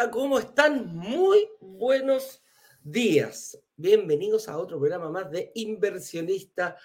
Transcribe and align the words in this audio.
Hola, 0.00 0.10
¿cómo 0.10 0.38
están? 0.38 0.96
Muy 0.96 1.46
buenos 1.60 2.42
días. 2.82 3.60
Bienvenidos 3.76 4.48
a 4.48 4.56
otro 4.56 4.78
programa 4.78 5.10
más 5.10 5.30
de 5.30 5.52
Inversionista 5.56 6.78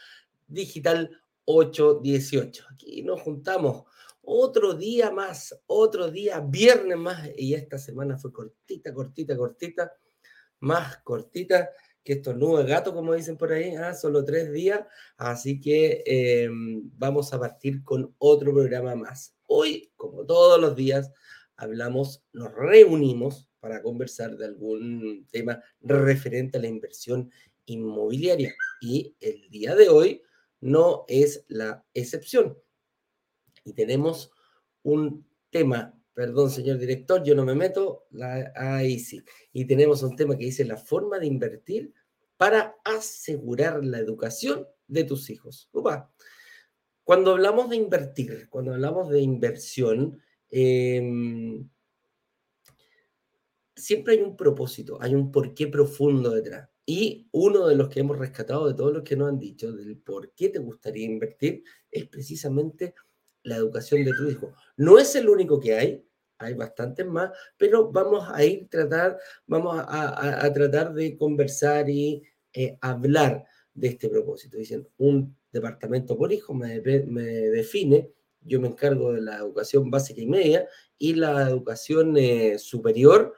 Digital 0.46 1.10
818. 1.46 2.66
Aquí 2.74 3.04
nos 3.04 3.22
juntamos 3.22 3.86
otro 4.22 4.74
día 4.74 5.12
más, 5.12 5.58
otro 5.66 6.12
día, 6.12 6.42
viernes 6.42 6.98
más, 6.98 7.30
y 7.38 7.54
esta 7.54 7.78
semana 7.78 8.18
fue 8.18 8.34
cortita, 8.34 8.94
cortita, 8.94 9.38
cortita, 9.38 9.94
más 10.60 10.98
cortita 10.98 11.70
que 12.04 12.14
estos 12.14 12.36
nubes 12.36 12.66
gato, 12.66 12.94
como 12.94 13.14
dicen 13.14 13.38
por 13.38 13.54
ahí, 13.54 13.76
¿ah? 13.76 13.94
solo 13.94 14.26
tres 14.26 14.52
días, 14.52 14.82
así 15.16 15.62
que 15.62 16.04
em, 16.06 16.82
vamos 16.98 17.32
a 17.32 17.40
partir 17.40 17.82
con 17.82 18.14
otro 18.18 18.54
programa 18.54 18.94
más. 18.94 19.38
Hoy, 19.46 19.94
como 19.96 20.26
todos 20.26 20.60
los 20.60 20.76
días, 20.76 21.12
hablamos, 21.58 22.24
nos 22.34 22.54
reunimos 22.54 23.50
para 23.60 23.82
conversar 23.82 24.38
de 24.38 24.46
algún 24.46 25.28
tema 25.32 25.62
referente 25.82 26.58
a 26.58 26.62
la 26.62 26.68
inversión 26.68 27.32
inmobiliaria. 27.66 28.54
Y 28.82 29.16
el 29.20 29.50
día 29.50 29.76
de 29.76 29.90
hoy 29.90 30.22
no 30.62 31.06
es 31.08 31.46
la 31.48 31.84
excepción. 31.94 32.58
Y 33.64 33.74
tenemos 33.74 34.32
un 34.84 35.28
tema, 35.50 36.00
perdón, 36.14 36.52
señor 36.52 36.78
director, 36.78 37.24
yo 37.24 37.34
no 37.34 37.46
me 37.46 37.56
meto, 37.56 38.08
ahí 38.56 39.00
sí. 39.00 39.24
Y 39.52 39.66
tenemos 39.66 40.04
un 40.04 40.16
tema 40.16 40.38
que 40.38 40.46
dice 40.46 40.66
la 40.66 40.78
forma 40.78 41.18
de 41.18 41.28
invertir 41.28 41.94
para 42.38 42.76
asegurar 42.84 43.84
la 43.84 43.98
educación 43.98 44.68
de 44.88 45.04
tus 45.04 45.30
hijos. 45.30 45.70
Cuando 47.04 47.32
hablamos 47.32 47.70
de 47.70 47.78
invertir, 47.78 48.48
cuando 48.50 48.74
hablamos 48.74 49.10
de 49.10 49.22
inversión, 49.22 50.22
Em, 50.58 51.70
siempre 53.76 54.14
hay 54.14 54.22
un 54.22 54.38
propósito, 54.38 54.98
hay 55.02 55.14
un 55.14 55.30
porqué 55.30 55.68
profundo 55.68 56.32
detrás. 56.32 56.70
Y 56.86 57.28
uno 57.32 57.68
de 57.68 57.76
los 57.76 57.90
que 57.90 58.00
hemos 58.00 58.18
rescatado 58.18 58.66
de 58.66 58.74
todos 58.74 58.94
los 58.94 59.04
que 59.04 59.18
nos 59.18 59.28
han 59.28 59.38
dicho 59.38 59.74
del 59.74 59.98
por 59.98 60.32
qué 60.32 60.48
te 60.48 60.60
gustaría 60.60 61.06
invertir 61.06 61.62
es 61.92 62.08
precisamente 62.08 62.96
la 63.44 63.58
educación 63.58 64.06
de 64.06 64.14
tu 64.14 64.30
hijo. 64.30 64.54
No 64.78 64.98
es 64.98 65.14
el 65.18 65.28
único 65.28 65.60
que 65.60 65.76
hay, 65.76 66.06
hay 66.38 66.54
bastantes 66.54 67.06
más, 67.06 67.32
pero 67.58 67.92
vamos 67.92 68.26
a 68.32 68.42
ir 68.46 68.70
tratar, 68.70 69.18
vamos 69.48 69.76
a, 69.78 70.54
tratar 70.54 70.94
de 70.94 71.18
conversar 71.18 71.90
y 71.90 72.24
eh, 72.54 72.78
hablar 72.80 73.44
de 73.74 73.90
este 73.90 74.08
propósito. 74.08 74.58
Dicen, 74.58 74.88
un 75.00 75.36
departamento 75.52 76.18
por 76.18 76.32
hijo 76.32 76.54
me, 76.54 76.80
me 76.80 77.24
define 77.26 78.16
yo 78.46 78.62
me 78.62 78.68
encargo 78.68 79.12
de 79.12 79.22
la 79.22 79.38
educación 79.38 79.90
básica 79.90 80.22
y 80.22 80.28
media 80.28 80.68
y 80.98 81.16
la 81.16 81.50
educación 81.50 82.16
eh, 82.18 82.58
superior. 82.60 83.34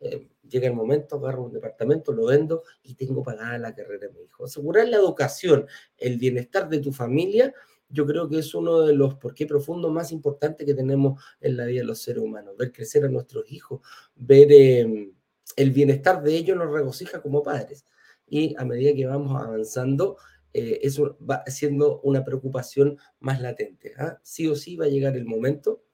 Eh, 0.00 0.28
llega 0.48 0.66
el 0.68 0.74
momento, 0.74 1.16
agarro 1.16 1.44
un 1.44 1.52
departamento, 1.52 2.12
lo 2.12 2.26
vendo 2.26 2.62
y 2.82 2.94
tengo 2.94 3.22
pagada 3.22 3.58
la 3.58 3.74
carrera 3.74 4.08
de 4.08 4.12
mi 4.12 4.24
hijo. 4.24 4.44
Asegurar 4.44 4.88
la 4.88 4.98
educación, 4.98 5.66
el 5.96 6.18
bienestar 6.18 6.68
de 6.68 6.78
tu 6.78 6.92
familia, 6.92 7.54
yo 7.88 8.06
creo 8.06 8.28
que 8.28 8.38
es 8.38 8.54
uno 8.54 8.82
de 8.82 8.94
los 8.94 9.16
por 9.16 9.34
qué 9.34 9.46
profundos 9.46 9.90
más 9.90 10.12
importantes 10.12 10.64
que 10.64 10.74
tenemos 10.74 11.22
en 11.40 11.56
la 11.56 11.64
vida 11.64 11.80
de 11.80 11.86
los 11.86 12.00
seres 12.00 12.22
humanos. 12.22 12.56
Ver 12.56 12.72
crecer 12.72 13.04
a 13.04 13.08
nuestros 13.08 13.50
hijos, 13.50 13.80
ver 14.14 14.52
em, 14.52 15.12
el 15.56 15.70
bienestar 15.72 16.22
de 16.22 16.36
ellos 16.36 16.56
nos 16.56 16.72
regocija 16.72 17.20
como 17.20 17.42
padres. 17.42 17.84
Y 18.26 18.54
a 18.56 18.64
medida 18.64 18.94
que 18.94 19.06
vamos 19.06 19.42
avanzando, 19.42 20.16
eh, 20.52 20.80
eso 20.82 21.16
va 21.18 21.44
siendo 21.46 22.00
una 22.00 22.24
preocupación 22.24 22.98
más 23.20 23.40
latente. 23.40 23.92
¿ah? 23.98 24.18
Sí 24.22 24.48
o 24.48 24.56
sí 24.56 24.76
va 24.76 24.86
a 24.86 24.88
llegar 24.88 25.16
el 25.16 25.24
momento 25.24 25.84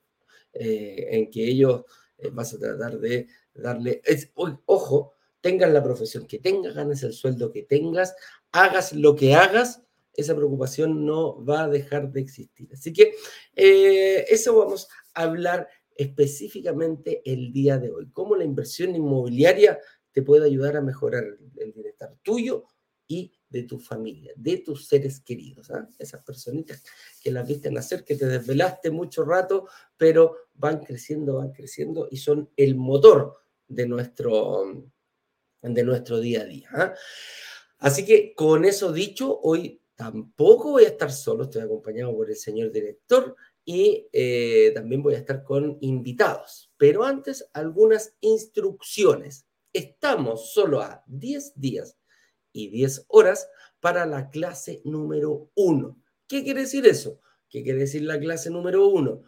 eh, 0.52 1.08
en 1.10 1.30
que 1.30 1.44
ellos 1.46 1.84
eh, 2.18 2.30
vas 2.32 2.54
a 2.54 2.58
tratar 2.58 2.98
de 2.98 3.28
darle, 3.54 4.02
ojo, 4.64 5.14
tengas 5.40 5.70
la 5.70 5.82
profesión 5.82 6.26
que 6.26 6.38
tengas, 6.38 6.74
ganes 6.74 7.02
el 7.02 7.12
sueldo 7.12 7.52
que 7.52 7.62
tengas, 7.62 8.14
hagas 8.52 8.92
lo 8.92 9.14
que 9.14 9.34
hagas, 9.34 9.82
esa 10.14 10.34
preocupación 10.34 11.04
no 11.04 11.44
va 11.44 11.64
a 11.64 11.68
dejar 11.68 12.10
de 12.10 12.20
existir. 12.20 12.70
Así 12.72 12.92
que 12.92 13.14
eso 13.54 14.56
vamos 14.56 14.88
a 15.12 15.22
hablar 15.22 15.68
específicamente 15.94 17.22
el 17.24 17.52
día 17.52 17.78
de 17.78 17.90
hoy, 17.90 18.10
cómo 18.12 18.34
la 18.34 18.44
inversión 18.44 18.96
inmobiliaria 18.96 19.78
te 20.12 20.22
puede 20.22 20.46
ayudar 20.46 20.76
a 20.76 20.82
mejorar 20.82 21.24
el 21.56 21.72
bienestar 21.72 22.16
tuyo 22.22 22.64
y 23.06 23.35
de 23.48 23.62
tu 23.62 23.78
familia, 23.78 24.32
de 24.36 24.58
tus 24.58 24.86
seres 24.86 25.20
queridos, 25.20 25.70
¿ah? 25.70 25.88
esas 25.98 26.22
personitas 26.22 26.82
que 27.22 27.30
las 27.30 27.46
viste 27.46 27.70
nacer, 27.70 28.04
que 28.04 28.16
te 28.16 28.26
desvelaste 28.26 28.90
mucho 28.90 29.24
rato, 29.24 29.68
pero 29.96 30.36
van 30.54 30.80
creciendo, 30.80 31.36
van 31.36 31.52
creciendo 31.52 32.08
y 32.10 32.16
son 32.16 32.50
el 32.56 32.74
motor 32.74 33.36
de 33.68 33.86
nuestro, 33.86 34.84
de 35.62 35.84
nuestro 35.84 36.20
día 36.20 36.42
a 36.42 36.44
día. 36.44 36.68
¿ah? 36.72 36.94
Así 37.78 38.04
que 38.04 38.34
con 38.34 38.64
eso 38.64 38.92
dicho, 38.92 39.40
hoy 39.42 39.80
tampoco 39.94 40.72
voy 40.72 40.84
a 40.84 40.88
estar 40.88 41.12
solo, 41.12 41.44
estoy 41.44 41.62
acompañado 41.62 42.14
por 42.14 42.28
el 42.28 42.36
señor 42.36 42.72
director 42.72 43.36
y 43.64 44.08
eh, 44.12 44.70
también 44.74 45.02
voy 45.02 45.14
a 45.14 45.18
estar 45.18 45.42
con 45.42 45.78
invitados. 45.80 46.72
Pero 46.76 47.04
antes, 47.04 47.48
algunas 47.52 48.14
instrucciones. 48.20 49.46
Estamos 49.72 50.52
solo 50.52 50.80
a 50.80 51.02
10 51.06 51.60
días 51.60 51.98
y 52.56 52.68
10 52.68 53.04
horas 53.08 53.48
para 53.80 54.06
la 54.06 54.30
clase 54.30 54.80
número 54.84 55.50
1. 55.54 55.96
¿Qué 56.26 56.42
quiere 56.42 56.62
decir 56.62 56.86
eso? 56.86 57.20
¿Qué 57.48 57.62
quiere 57.62 57.80
decir 57.80 58.02
la 58.02 58.18
clase 58.18 58.50
número 58.50 58.88
1? 58.88 59.22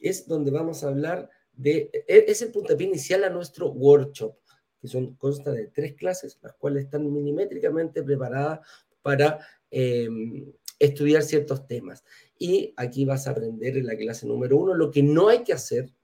Es 0.00 0.26
donde 0.26 0.50
vamos 0.50 0.82
a 0.82 0.88
hablar 0.88 1.30
de, 1.52 1.90
e, 1.92 2.24
es 2.28 2.42
el 2.42 2.50
puntapié 2.50 2.88
inicial 2.88 3.22
a 3.24 3.30
nuestro 3.30 3.70
workshop, 3.70 4.36
que 4.80 4.88
son, 4.88 5.14
consta 5.14 5.52
de 5.52 5.68
tres 5.68 5.94
clases, 5.94 6.38
las 6.42 6.54
cuales 6.54 6.84
están 6.84 7.10
milimétricamente 7.10 8.02
preparadas 8.02 8.60
para 9.02 9.38
em, 9.70 10.52
estudiar 10.78 11.22
ciertos 11.22 11.66
temas. 11.66 12.02
Y 12.36 12.74
aquí 12.76 13.04
vas 13.04 13.26
a 13.26 13.30
aprender 13.30 13.76
en 13.76 13.86
la 13.86 13.96
clase 13.96 14.26
número 14.26 14.56
1 14.58 14.74
lo 14.74 14.90
que 14.90 15.02
no 15.02 15.28
hay 15.28 15.44
que 15.44 15.52
hacer 15.52 15.94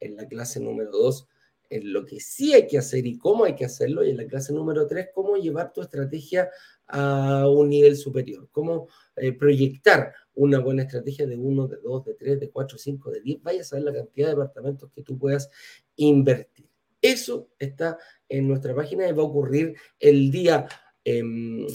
en 0.00 0.16
la 0.16 0.26
clase 0.26 0.58
número 0.60 0.90
2 0.90 1.28
en 1.70 1.92
lo 1.92 2.04
que 2.04 2.20
sí 2.20 2.54
hay 2.54 2.66
que 2.66 2.78
hacer 2.78 3.06
y 3.06 3.18
cómo 3.18 3.44
hay 3.44 3.54
que 3.54 3.64
hacerlo, 3.64 4.04
y 4.04 4.10
en 4.10 4.16
la 4.16 4.26
clase 4.26 4.52
número 4.52 4.86
3, 4.86 5.08
cómo 5.14 5.36
llevar 5.36 5.72
tu 5.72 5.82
estrategia 5.82 6.50
a 6.86 7.48
un 7.48 7.68
nivel 7.68 7.96
superior, 7.96 8.48
cómo 8.52 8.88
eh, 9.16 9.32
proyectar 9.32 10.14
una 10.34 10.58
buena 10.60 10.82
estrategia 10.82 11.26
de 11.26 11.36
1, 11.36 11.66
de 11.66 11.76
2, 11.78 12.04
de 12.04 12.14
3, 12.14 12.40
de 12.40 12.50
4, 12.50 12.78
5, 12.78 13.10
de 13.10 13.20
10, 13.20 13.42
vaya 13.42 13.60
a 13.60 13.64
saber 13.64 13.84
la 13.84 13.94
cantidad 13.94 14.28
de 14.28 14.34
departamentos 14.34 14.90
que 14.94 15.02
tú 15.02 15.18
puedas 15.18 15.50
invertir. 15.96 16.66
Eso 17.00 17.50
está 17.58 17.98
en 18.28 18.48
nuestra 18.48 18.74
página 18.74 19.08
y 19.08 19.12
va 19.12 19.22
a 19.22 19.26
ocurrir 19.26 19.76
el 19.98 20.30
día 20.30 20.66
em, 21.04 21.66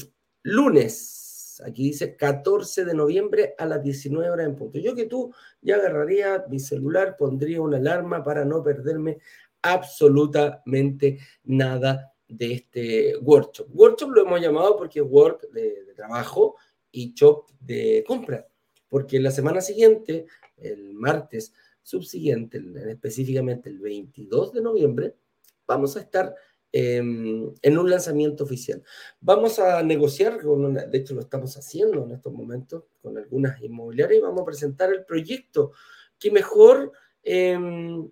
lunes, 0.44 1.62
aquí 1.66 1.84
dice 1.84 2.16
14 2.16 2.86
de 2.86 2.94
noviembre 2.94 3.56
a 3.58 3.66
las 3.66 3.82
19 3.84 4.30
horas 4.30 4.48
en 4.48 4.56
punto. 4.56 4.80
Yo 4.80 4.96
que 4.96 5.06
tú 5.06 5.34
ya 5.62 5.76
agarraría 5.76 6.46
mi 6.50 6.60
celular, 6.60 7.16
pondría 7.18 7.62
una 7.62 7.78
alarma 7.78 8.24
para 8.24 8.46
no 8.46 8.64
perderme 8.64 9.20
absolutamente 9.62 11.20
nada 11.44 12.12
de 12.28 12.54
este 12.54 13.18
workshop. 13.18 13.68
Workshop 13.74 14.12
lo 14.12 14.22
hemos 14.22 14.42
llamado 14.42 14.78
porque 14.78 15.00
es 15.00 15.06
work 15.08 15.50
de, 15.52 15.86
trabajo 15.96 16.56
y 16.92 17.14
shop 17.14 17.52
de 17.60 18.04
compra, 18.08 18.48
porque 18.90 19.20
la 19.20 19.32
semana 19.32 19.62
siguiente, 19.62 20.26
el 20.58 20.94
martes 20.94 21.54
subsiguiente, 21.84 22.62
específicamente 22.90 23.70
el 23.70 23.80
22 23.80 24.54
de 24.54 24.62
noviembre, 24.62 25.16
vamos 25.68 25.96
a 25.96 26.02
estar 26.02 26.34
em, 26.72 27.54
en 27.62 27.78
un 27.78 27.90
lanzamiento 27.90 28.44
oficial. 28.46 28.82
Vamos 29.20 29.60
a 29.60 29.84
negociar, 29.84 30.42
con 30.42 30.74
de 30.74 30.98
hecho 30.98 31.14
lo 31.14 31.22
estamos 31.22 31.56
haciendo 31.58 32.04
en 32.04 32.12
estos 32.12 32.34
momentos 32.34 32.86
con 33.02 33.18
algunas 33.18 33.62
inmobiliarias 33.62 34.20
y 34.20 34.24
vamos 34.24 34.42
a 34.42 34.46
presentar 34.46 34.92
el 34.92 35.06
proyecto 35.06 35.72
que 36.18 36.32
mejor 36.32 36.92
em, 37.24 38.10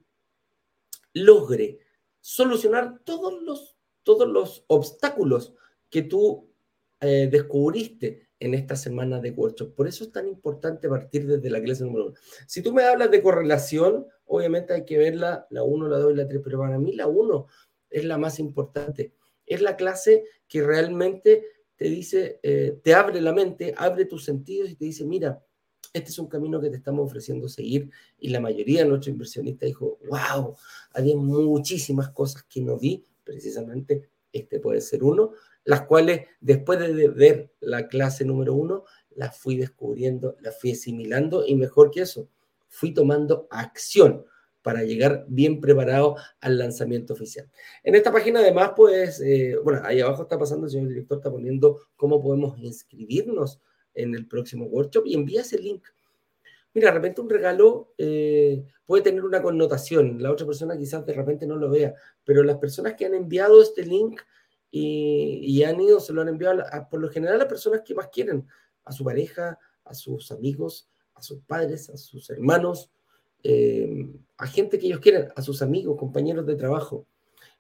logre 1.14 1.80
solucionar 2.22 3.00
todos 3.04 3.42
los, 3.42 3.78
todos 4.04 4.28
los 4.28 4.64
obstáculos 4.68 5.54
que 5.90 6.04
tú 6.04 6.50
eh, 7.02 7.30
descubriste 7.32 8.30
en 8.40 8.54
esta 8.54 8.76
semana 8.76 9.20
de 9.20 9.32
workshop. 9.32 9.74
Por 9.76 9.88
eso 9.88 10.04
es 10.04 10.12
tan 10.12 10.28
importante 10.28 10.88
partir 10.88 11.28
desde 11.28 11.50
la 11.50 11.62
clase 11.62 11.84
número 11.84 12.08
uno. 12.08 12.16
Si 12.48 12.62
tú 12.62 12.74
me 12.74 12.84
hablas 12.84 13.12
de 13.12 13.22
correlación, 13.22 14.08
obviamente 14.26 14.74
hay 14.74 14.86
que 14.86 14.98
verla, 14.98 15.48
la 15.50 15.64
1, 15.64 15.88
la 15.88 15.98
2 15.98 16.14
y 16.14 16.16
la 16.16 16.28
3, 16.28 16.42
pero 16.44 16.60
para 16.60 16.80
mí 16.80 16.94
la 16.94 17.08
1 17.08 17.48
es 17.90 18.06
la 18.06 18.18
más 18.18 18.40
importante. 18.40 19.14
Es 19.46 19.62
la 19.62 19.76
clase 19.76 20.26
que 20.48 20.64
realmente 20.64 21.46
te 21.76 21.86
dice, 21.86 22.40
eh, 22.44 22.80
te 22.84 22.94
abre 22.94 23.22
la 23.22 23.34
mente, 23.34 23.74
abre 23.78 24.06
tus 24.06 24.26
sentidos 24.26 24.70
y 24.70 24.76
te 24.76 24.86
dice, 24.86 25.06
mira, 25.06 25.44
este 25.94 26.10
es 26.10 26.20
un 26.20 26.28
camino 26.28 26.62
que 26.62 26.70
te 26.70 26.78
estamos 26.78 27.06
ofreciendo 27.06 27.48
seguir 27.50 27.90
y 28.20 28.30
la 28.30 28.40
mayoría 28.40 28.84
de 28.84 28.90
nuestros 28.90 29.14
inversionistas 29.14 29.68
dijo, 29.68 29.98
wow, 30.08 30.56
había 30.94 31.16
muchísimas 31.16 32.10
cosas 32.10 32.44
que 32.44 32.62
no 32.62 32.78
vi, 32.78 33.04
precisamente 33.24 34.10
este 34.32 34.60
puede 34.60 34.82
ser 34.82 35.04
uno, 35.04 35.32
las 35.64 35.82
cuales 35.82 36.28
después 36.40 36.80
de 36.80 37.08
ver 37.08 37.52
la 37.60 37.88
clase 37.88 38.26
número 38.26 38.54
uno, 38.54 38.86
las 39.16 39.38
fui 39.38 39.58
descubriendo, 39.58 40.36
las 40.42 40.60
fui 40.60 40.72
asimilando 40.72 41.46
y 41.46 41.56
mejor 41.56 41.92
que 41.92 42.02
eso, 42.02 42.30
fui 42.68 42.94
tomando 42.94 43.48
acción 43.50 44.26
para 44.62 44.84
llegar 44.84 45.26
bien 45.28 45.62
preparado 45.62 46.16
al 46.42 46.58
lanzamiento 46.58 47.14
oficial. 47.14 47.50
En 47.84 47.96
esta 47.96 48.12
página 48.12 48.40
además, 48.40 48.74
pues, 48.76 49.20
eh, 49.22 49.56
bueno, 49.64 49.82
ahí 49.84 50.00
abajo 50.02 50.24
está 50.24 50.38
pasando, 50.38 50.66
el 50.66 50.72
señor 50.72 50.90
director 50.90 51.18
está 51.18 51.32
poniendo 51.32 51.80
cómo 51.96 52.22
podemos 52.22 52.58
inscribirnos 52.60 53.60
en 54.02 54.16
el 54.16 54.28
próximo 54.28 54.66
workshop 54.66 55.06
y 55.06 55.16
envía 55.16 55.42
ese 55.42 55.58
link. 55.58 55.84
Mira, 56.74 56.90
de 56.90 56.96
repente 56.96 57.22
un 57.22 57.30
regalo 57.30 57.94
eh, 57.98 58.64
puede 58.86 59.04
tener 59.04 59.24
una 59.24 59.42
connotación, 59.42 60.22
la 60.22 60.32
otra 60.32 60.46
persona 60.46 60.78
quizás 60.78 61.06
de 61.06 61.14
repente 61.14 61.48
no 61.48 61.56
lo 61.56 61.70
vea, 61.70 61.96
pero 62.24 62.44
las 62.44 62.58
personas 62.58 62.94
que 62.94 63.06
han 63.06 63.16
enviado 63.16 63.62
este 63.62 63.86
link 63.86 64.22
y, 64.72 65.64
han 65.64 65.82
ido, 65.82 66.00
se 66.00 66.14
lo 66.14 66.22
han 66.22 66.30
enviado 66.30 66.64
por 66.92 67.00
lo 67.00 67.10
general 67.10 67.42
a 67.42 67.48
personas 67.48 67.82
que 67.82 67.96
más 67.96 68.10
quieren, 68.10 68.48
a 68.86 68.92
su 68.92 69.04
pareja, 69.04 69.58
a 69.84 69.94
sus 69.96 70.32
amigos, 70.32 70.88
a 71.16 71.24
sus 71.24 71.42
padres, 71.42 71.90
a 71.90 71.98
sus 71.98 72.30
hermanos, 72.30 72.92
eh, 73.44 74.08
a 74.38 74.48
gente 74.48 74.78
que 74.78 74.88
ellos 74.88 75.00
quieren, 75.00 75.30
a 75.36 75.42
sus 75.42 75.62
amigos, 75.62 75.98
compañeros 75.98 76.46
de 76.46 76.56
trabajo. 76.56 77.08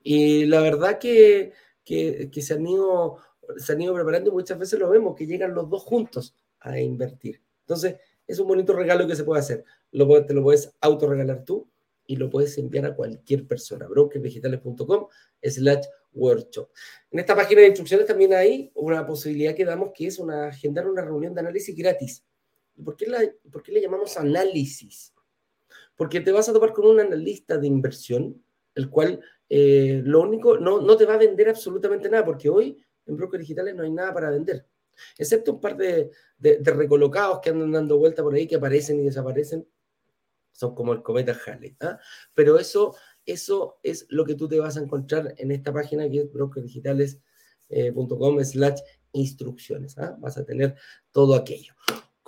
Y 0.03 0.45
la 0.45 0.61
verdad 0.61 0.99
que, 0.99 1.51
que, 1.83 2.41
se, 2.41 2.53
han 2.53 2.67
ido, 2.67 3.17
se 3.57 3.73
han 3.73 3.81
ido 3.81 3.93
preparando 3.93 4.29
y 4.29 4.33
muchas 4.33 4.57
veces 4.57 4.79
lo 4.79 4.89
vemos, 4.89 5.15
que 5.15 5.25
llegan 5.25 5.53
los 5.53 5.69
dos 5.69 5.83
juntos 5.83 6.35
a 6.59 6.79
invertir. 6.79 7.41
Entonces, 7.61 7.95
es 8.27 8.39
un 8.39 8.47
bonito 8.47 8.73
regalo 8.73 9.07
que 9.07 9.15
se 9.15 9.23
puede 9.23 9.39
hacer. 9.41 9.63
Lo, 9.91 10.25
te 10.25 10.33
lo 10.33 10.43
puedes 10.43 10.71
autorregalar 10.81 11.43
tú 11.43 11.69
y 12.05 12.15
lo 12.15 12.29
puedes 12.29 12.57
enviar 12.57 12.85
a 12.85 12.95
cualquier 12.95 13.47
persona. 13.47 13.87
brokerdigitales.com 13.87 15.07
slash 15.41 15.85
workshop. 16.13 16.69
En 17.11 17.19
esta 17.19 17.35
página 17.35 17.61
de 17.61 17.67
instrucciones 17.67 18.07
también 18.07 18.33
hay 18.33 18.71
una 18.75 19.05
posibilidad 19.05 19.55
que 19.55 19.65
damos 19.65 19.91
que 19.93 20.07
es 20.07 20.19
una, 20.19 20.47
agendar 20.47 20.87
una 20.87 21.03
reunión 21.03 21.33
de 21.33 21.41
análisis 21.41 21.75
gratis. 21.75 22.23
por 22.83 22.95
qué, 22.95 23.07
la, 23.07 23.19
por 23.51 23.61
qué 23.61 23.71
le 23.71 23.81
llamamos 23.81 24.17
análisis? 24.17 25.13
porque 25.99 26.21
te 26.21 26.31
vas 26.31 26.47
a 26.47 26.53
topar 26.53 26.71
con 26.71 26.85
un 26.85 27.01
analista 27.01 27.57
de 27.57 27.67
inversión, 27.67 28.41
el 28.73 28.89
cual 28.89 29.19
eh, 29.49 30.01
lo 30.05 30.21
único, 30.21 30.57
no, 30.57 30.79
no 30.79 30.95
te 30.95 31.03
va 31.03 31.15
a 31.15 31.17
vender 31.17 31.49
absolutamente 31.49 32.09
nada, 32.09 32.23
porque 32.23 32.47
hoy 32.47 32.81
en 33.09 33.17
brokers 33.17 33.41
digitales 33.41 33.75
no 33.75 33.83
hay 33.83 33.91
nada 33.91 34.13
para 34.13 34.29
vender, 34.29 34.65
excepto 35.17 35.53
un 35.53 35.61
par 35.61 35.77
de, 35.77 36.11
recolocados 36.39 37.39
que 37.39 37.49
andan 37.49 37.71
dando 37.71 37.97
vuelta 37.97 38.21
por 38.23 38.33
ahí, 38.33 38.47
que 38.47 38.55
aparecen 38.55 38.99
y 38.99 39.03
desaparecen, 39.03 39.67
son 40.51 40.75
como 40.75 40.93
el 40.93 41.01
cometa 41.01 41.37
Halley. 41.45 41.75
¿ah? 41.81 41.99
Pero 42.35 42.59
eso, 42.59 42.95
eso 43.25 43.79
es 43.83 44.05
lo 44.09 44.25
que 44.25 44.35
tú 44.35 44.47
te 44.47 44.59
vas 44.59 44.77
a 44.77 44.81
encontrar 44.81 45.33
en 45.37 45.51
esta 45.51 45.73
página 45.73 46.09
que 46.09 46.21
es 46.21 46.31
brokersdigitales.com 46.31 48.43
slash 48.43 48.79
instrucciones. 49.13 49.97
¿ah? 49.97 50.15
Vas 50.19 50.37
a 50.37 50.45
tener 50.45 50.75
todo 51.11 51.35
aquello. 51.35 51.73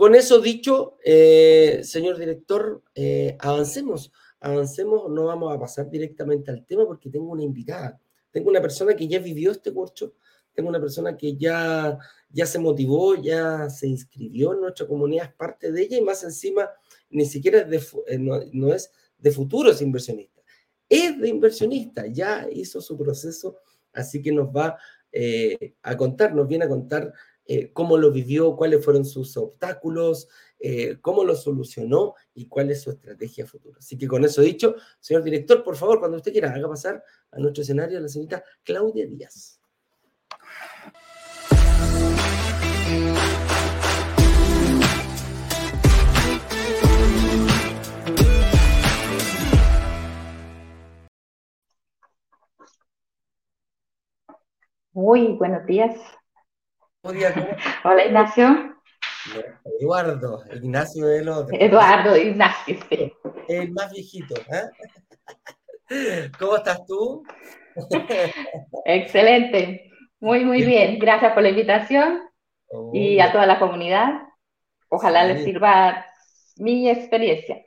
Con 0.01 0.15
eso 0.15 0.39
dicho, 0.39 0.97
eh, 1.03 1.81
señor 1.83 2.17
director, 2.17 2.81
eh, 2.95 3.37
avancemos, 3.39 4.11
avancemos, 4.39 5.11
no 5.11 5.25
vamos 5.25 5.53
a 5.53 5.59
pasar 5.59 5.89
directamente 5.89 6.49
al 6.49 6.65
tema 6.65 6.87
porque 6.87 7.09
tengo 7.09 7.31
una 7.31 7.43
invitada, 7.43 8.01
tengo 8.31 8.49
una 8.49 8.61
persona 8.61 8.95
que 8.95 9.07
ya 9.07 9.19
vivió 9.19 9.51
este 9.51 9.71
curso, 9.71 10.15
tengo 10.53 10.69
una 10.69 10.79
persona 10.79 11.15
que 11.15 11.35
ya, 11.37 11.97
ya 12.29 12.45
se 12.45 12.59
motivó, 12.59 13.15
ya 13.15 13.69
se 13.69 13.87
inscribió 13.87 14.53
en 14.53 14.61
nuestra 14.61 14.87
comunidad, 14.87 15.27
es 15.27 15.33
parte 15.35 15.71
de 15.71 15.81
ella 15.81 15.97
y 15.97 16.01
más 16.01 16.23
encima 16.23 16.69
ni 17.09 17.25
siquiera 17.25 17.59
es 17.59 17.95
eh, 18.07 18.17
no, 18.17 18.73
es 18.73 18.91
de 19.17 19.31
futuros 19.31 19.81
inversionistas, 19.81 20.43
es 20.89 21.19
de 21.19 21.29
inversionista, 21.29 22.07
ya 22.07 22.47
hizo 22.51 22.81
su 22.81 22.97
proceso, 22.97 23.57
así 23.93 24.21
que 24.21 24.31
nos 24.31 24.47
va 24.47 24.77
a 25.83 25.97
contar, 25.97 26.33
nos 26.33 26.47
viene 26.47 26.63
a 26.63 26.69
contar 26.69 27.13
eh, 27.45 27.71
cómo 27.73 27.97
lo 27.97 28.11
vivió, 28.11 28.55
cuáles 28.55 28.83
fueron 28.83 29.03
sus 29.03 29.35
obstáculos, 29.35 30.29
eh, 30.59 30.97
cómo 31.01 31.23
lo 31.23 31.35
solucionó 31.35 32.13
y 32.33 32.47
cuál 32.47 32.71
es 32.71 32.81
su 32.81 32.91
estrategia 32.91 33.45
futura. 33.45 33.79
Así 33.79 33.97
que 33.97 34.07
con 34.07 34.23
eso 34.23 34.41
dicho, 34.41 34.75
señor 34.99 35.23
director, 35.23 35.63
por 35.63 35.75
favor, 35.75 35.99
cuando 35.99 36.17
usted 36.17 36.31
quiera, 36.31 36.53
haga 36.53 36.69
pasar 36.69 37.03
a 37.31 37.39
nuestro 37.39 37.63
escenario 37.63 37.97
a 37.97 38.01
la 38.01 38.07
señorita 38.07 38.43
Claudia 38.63 39.07
Díaz. 39.07 39.60
Muy 54.93 55.37
buenos 55.37 55.65
días. 55.65 55.95
Hola, 57.03 58.05
Ignacio. 58.05 58.75
Eduardo, 59.79 60.43
Ignacio 60.51 61.07
de 61.07 61.23
los 61.23 61.47
Eduardo, 61.53 62.17
Ignacio, 62.17 62.77
El 63.47 63.71
más 63.71 63.91
viejito. 63.91 64.35
¿eh? 64.35 64.69
¿Cómo 66.39 66.57
estás 66.57 66.85
tú? 66.85 67.23
Excelente, 68.85 69.91
muy, 70.19 70.43
muy 70.43 70.63
bien. 70.63 70.99
Gracias 70.99 71.33
por 71.33 71.43
la 71.43 71.49
invitación 71.49 72.29
y 72.91 73.21
a 73.21 73.31
toda 73.31 73.45
la 73.45 73.59
comunidad. 73.59 74.23
Ojalá 74.89 75.23
les 75.23 75.45
sirva 75.45 76.05
mi 76.57 76.89
experiencia. 76.89 77.63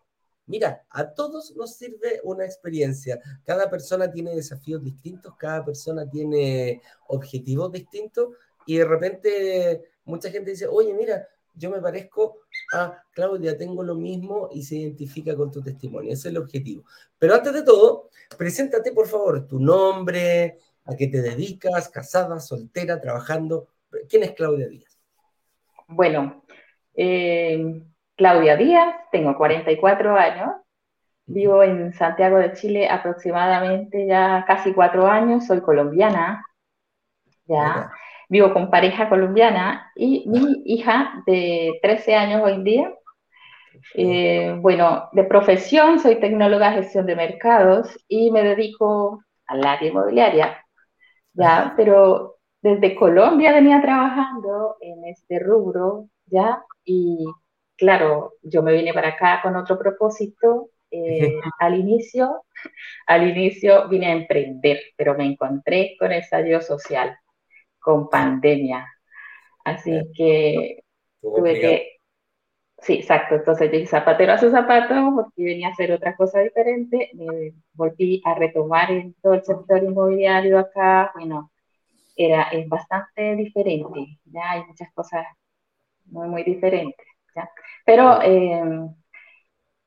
Mira, 0.47 0.85
a 0.91 1.15
todos 1.15 1.57
nos 1.57 1.77
sirve 1.77 2.21
una 2.23 2.45
experiencia. 2.45 3.21
Cada 3.45 3.71
persona 3.71 4.11
tiene 4.11 4.35
desafíos 4.35 4.83
distintos, 4.83 5.35
cada 5.39 5.65
persona 5.65 6.09
tiene 6.09 6.83
objetivos 7.09 7.73
distintos 7.73 8.31
y 8.67 8.77
de 8.77 8.85
repente 8.85 9.83
mucha 10.05 10.31
gente 10.31 10.51
dice, 10.51 10.67
oye, 10.67 10.93
mira, 10.93 11.27
yo 11.55 11.71
me 11.71 11.81
parezco 11.81 12.41
a 12.73 13.03
Claudia, 13.13 13.57
tengo 13.57 13.83
lo 13.83 13.95
mismo 13.95 14.49
y 14.53 14.63
se 14.63 14.77
identifica 14.77 15.37
con 15.37 15.51
tu 15.51 15.63
testimonio. 15.63 16.13
Ese 16.13 16.29
es 16.29 16.35
el 16.35 16.39
objetivo. 16.39 16.85
Pero 17.19 17.35
antes 17.35 17.53
de 17.53 17.63
todo, 17.63 18.11
preséntate 18.37 18.93
por 18.93 19.07
favor 19.07 19.47
tu 19.47 19.59
nombre, 19.61 20.59
a 20.85 20.97
qué 20.97 21.07
te 21.07 21.23
dedicas, 21.23 21.89
casada, 21.89 22.41
soltera, 22.41 23.01
trabajando. 23.01 23.69
¿Quién 24.09 24.25
es 24.25 24.33
Claudia 24.33 24.69
Díaz? 24.69 24.99
Bueno, 25.89 26.45
eh, 26.95 27.83
Claudia 28.17 28.57
Díaz, 28.57 28.95
tengo 29.11 29.37
44 29.37 30.17
años, 30.17 30.51
vivo 31.27 31.63
en 31.63 31.93
Santiago 31.93 32.39
de 32.39 32.53
Chile 32.53 32.89
aproximadamente 32.89 34.07
ya 34.07 34.45
casi 34.47 34.73
cuatro 34.73 35.07
años, 35.07 35.47
soy 35.47 35.61
colombiana, 35.61 36.45
ya 37.47 37.91
vivo 38.29 38.53
con 38.53 38.71
pareja 38.71 39.09
colombiana 39.09 39.91
y 39.97 40.25
mi 40.29 40.63
hija 40.65 41.23
de 41.27 41.79
13 41.83 42.15
años 42.15 42.43
hoy 42.45 42.53
en 42.55 42.65
día. 42.65 42.95
Eh, 43.95 44.57
bueno, 44.61 45.09
de 45.13 45.25
profesión 45.25 45.99
soy 45.99 46.21
tecnóloga 46.21 46.71
de 46.71 46.77
gestión 46.83 47.07
de 47.07 47.17
mercados 47.17 47.99
y 48.09 48.31
me 48.31 48.43
dedico 48.43 49.23
al 49.47 49.67
área 49.67 49.91
inmobiliaria, 49.91 50.65
¿ya? 51.33 51.75
Pero 51.77 52.37
desde 52.63 52.95
Colombia 52.95 53.53
venía 53.53 53.83
trabajando 53.83 54.77
en 54.81 55.05
este 55.05 55.39
rubro, 55.39 56.09
¿ya? 56.27 56.63
Y 56.85 57.27
claro, 57.77 58.35
yo 58.43 58.63
me 58.63 58.73
vine 58.73 58.93
para 58.95 59.11
acá 59.11 59.41
con 59.43 59.57
otro 59.57 59.79
propósito. 59.79 60.71
Eh, 60.91 61.41
al 61.59 61.75
inicio, 61.75 62.45
al 63.07 63.29
inicio 63.29 63.89
vine 63.89 64.07
a 64.07 64.13
emprender, 64.13 64.81
pero 64.97 65.15
me 65.15 65.25
encontré 65.27 65.97
con 65.99 66.13
el 66.13 66.21
estallido 66.21 66.61
social 66.61 67.17
con 67.81 68.09
pandemia. 68.09 68.87
Así 69.65 69.93
que 70.17 70.85
tuve 71.21 71.61
que... 71.61 71.91
Sí, 72.79 72.95
exacto. 72.95 73.37
Entonces 73.37 73.71
dije 73.71 73.87
zapatero 73.87 74.33
a 74.33 74.39
su 74.39 74.51
zapato 74.51 74.95
porque 75.15 75.45
venía 75.45 75.69
a 75.69 75.73
hacer 75.73 75.93
otra 75.93 76.17
cosa 76.17 76.41
diferente. 76.41 77.11
Me 77.15 77.55
volví 77.73 78.23
a 78.25 78.35
retomar 78.35 78.91
en 78.91 79.15
todo 79.23 79.35
el 79.35 79.45
sector 79.45 79.83
inmobiliario 79.83 80.59
acá. 80.59 81.11
Bueno, 81.15 81.51
era, 82.17 82.45
es 82.51 82.69
bastante 82.69 83.37
diferente. 83.37 84.19
Ya 84.27 84.51
hay 84.53 84.65
muchas 84.65 84.93
cosas 84.93 85.27
muy, 86.07 86.29
muy 86.29 86.43
diferentes. 86.45 87.07
¿Ya? 87.35 87.51
Pero 87.85 88.21
eh, 88.23 88.89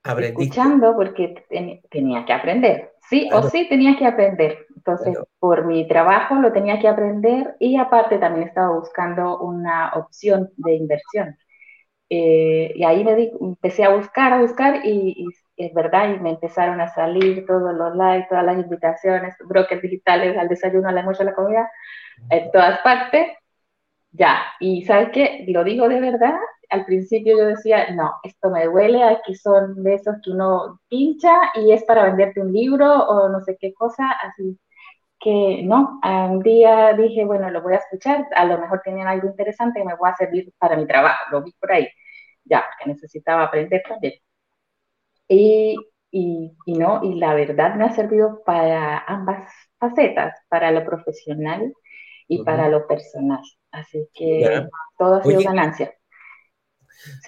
escuchando 0.04 0.96
porque 0.96 1.46
tenía 1.90 2.26
que 2.26 2.34
aprender. 2.34 2.92
Sí 3.10 3.30
o 3.32 3.42
sí 3.44 3.68
tenía 3.70 3.98
que 3.98 4.06
aprender. 4.06 4.66
Entonces, 4.76 5.18
por 5.40 5.66
mi 5.66 5.88
trabajo 5.88 6.36
lo 6.36 6.52
tenía 6.52 6.80
que 6.80 6.88
aprender 6.88 7.56
y 7.60 7.78
aparte 7.78 8.18
también 8.18 8.48
estaba 8.48 8.74
buscando 8.74 9.40
una 9.40 9.92
opción 9.94 10.50
de 10.58 10.76
inversión. 10.76 11.38
Eh, 12.10 12.72
y 12.74 12.84
ahí 12.86 13.04
me 13.04 13.32
empecé 13.42 13.84
a 13.84 13.96
buscar, 13.96 14.32
a 14.32 14.42
buscar 14.42 14.86
y, 14.86 15.26
es 15.58 15.74
verdad, 15.74 16.14
y 16.14 16.20
me 16.20 16.32
empezaron 16.32 16.80
a 16.80 16.94
salir 16.94 17.46
todos 17.46 17.74
los 17.74 17.96
likes, 17.96 18.28
todas 18.30 18.46
las 18.46 18.58
invitaciones, 18.58 19.36
brokers 19.46 19.82
digitales, 19.82 20.38
al 20.38 20.48
desayuno, 20.48 20.88
al 20.88 20.98
almuerzo, 20.98 21.24
a 21.24 21.26
la 21.26 21.36
comida, 21.36 21.70
en 22.30 22.52
todas 22.52 22.80
partes. 22.80 23.28
Ya, 24.12 24.42
y 24.60 24.84
¿sabes 24.86 25.10
qué? 25.14 25.46
Lo 25.50 25.64
digo 25.64 25.88
de 25.88 26.00
verdad, 26.02 26.34
al 26.70 26.86
principio 26.86 27.38
yo 27.38 27.46
decía, 27.46 27.92
no, 27.94 28.14
esto 28.24 28.50
me 28.50 28.66
duele, 28.66 29.04
aquí 29.04 29.36
son 29.36 29.84
de 29.84 29.96
esos 29.96 30.16
que 30.24 30.32
uno 30.32 30.80
pincha 30.90 31.34
y 31.56 31.72
es 31.72 31.84
para 31.84 32.04
venderte 32.06 32.42
un 32.42 32.52
libro 32.52 32.86
o 33.08 33.30
no 33.30 33.42
sé 33.42 33.58
qué 33.60 33.74
cosa, 33.74 34.10
así 34.24 34.58
que 35.20 35.62
no, 35.64 36.00
un 36.04 36.42
día 36.44 36.94
dije, 36.94 37.26
bueno, 37.26 37.50
lo 37.52 37.62
voy 37.64 37.74
a 37.76 37.78
escuchar, 37.78 38.28
a 38.36 38.46
lo 38.46 38.60
mejor 38.60 38.82
tienen 38.84 39.08
algo 39.08 39.28
interesante 39.30 39.80
que 39.82 39.86
me 39.86 39.96
va 39.96 40.10
a 40.12 40.18
servir 40.18 40.54
para 40.60 40.78
mi 40.78 40.88
trabajo, 40.88 41.24
lo 41.32 41.44
vi 41.44 41.54
por 41.60 41.72
ahí, 41.74 41.88
ya, 42.46 42.66
que 42.80 42.90
necesitaba 42.90 43.44
aprender 43.46 43.84
también. 43.88 44.14
Y 45.30 45.76
y, 46.12 46.56
y, 46.66 46.74
no, 46.78 47.02
y 47.04 47.16
la 47.20 47.34
verdad 47.36 47.76
me 47.76 47.84
ha 47.86 47.92
servido 47.94 48.42
para 48.46 48.98
ambas 49.00 49.52
facetas, 49.80 50.34
para 50.50 50.72
lo 50.72 50.86
profesional 50.86 51.74
y 52.28 52.44
para 52.44 52.70
lo 52.70 52.88
personal. 52.88 53.42
Así 53.72 54.08
que 54.14 54.68
todo 54.98 55.16
ha 55.16 55.24
sido 55.24 55.42
ganancia. 55.42 55.94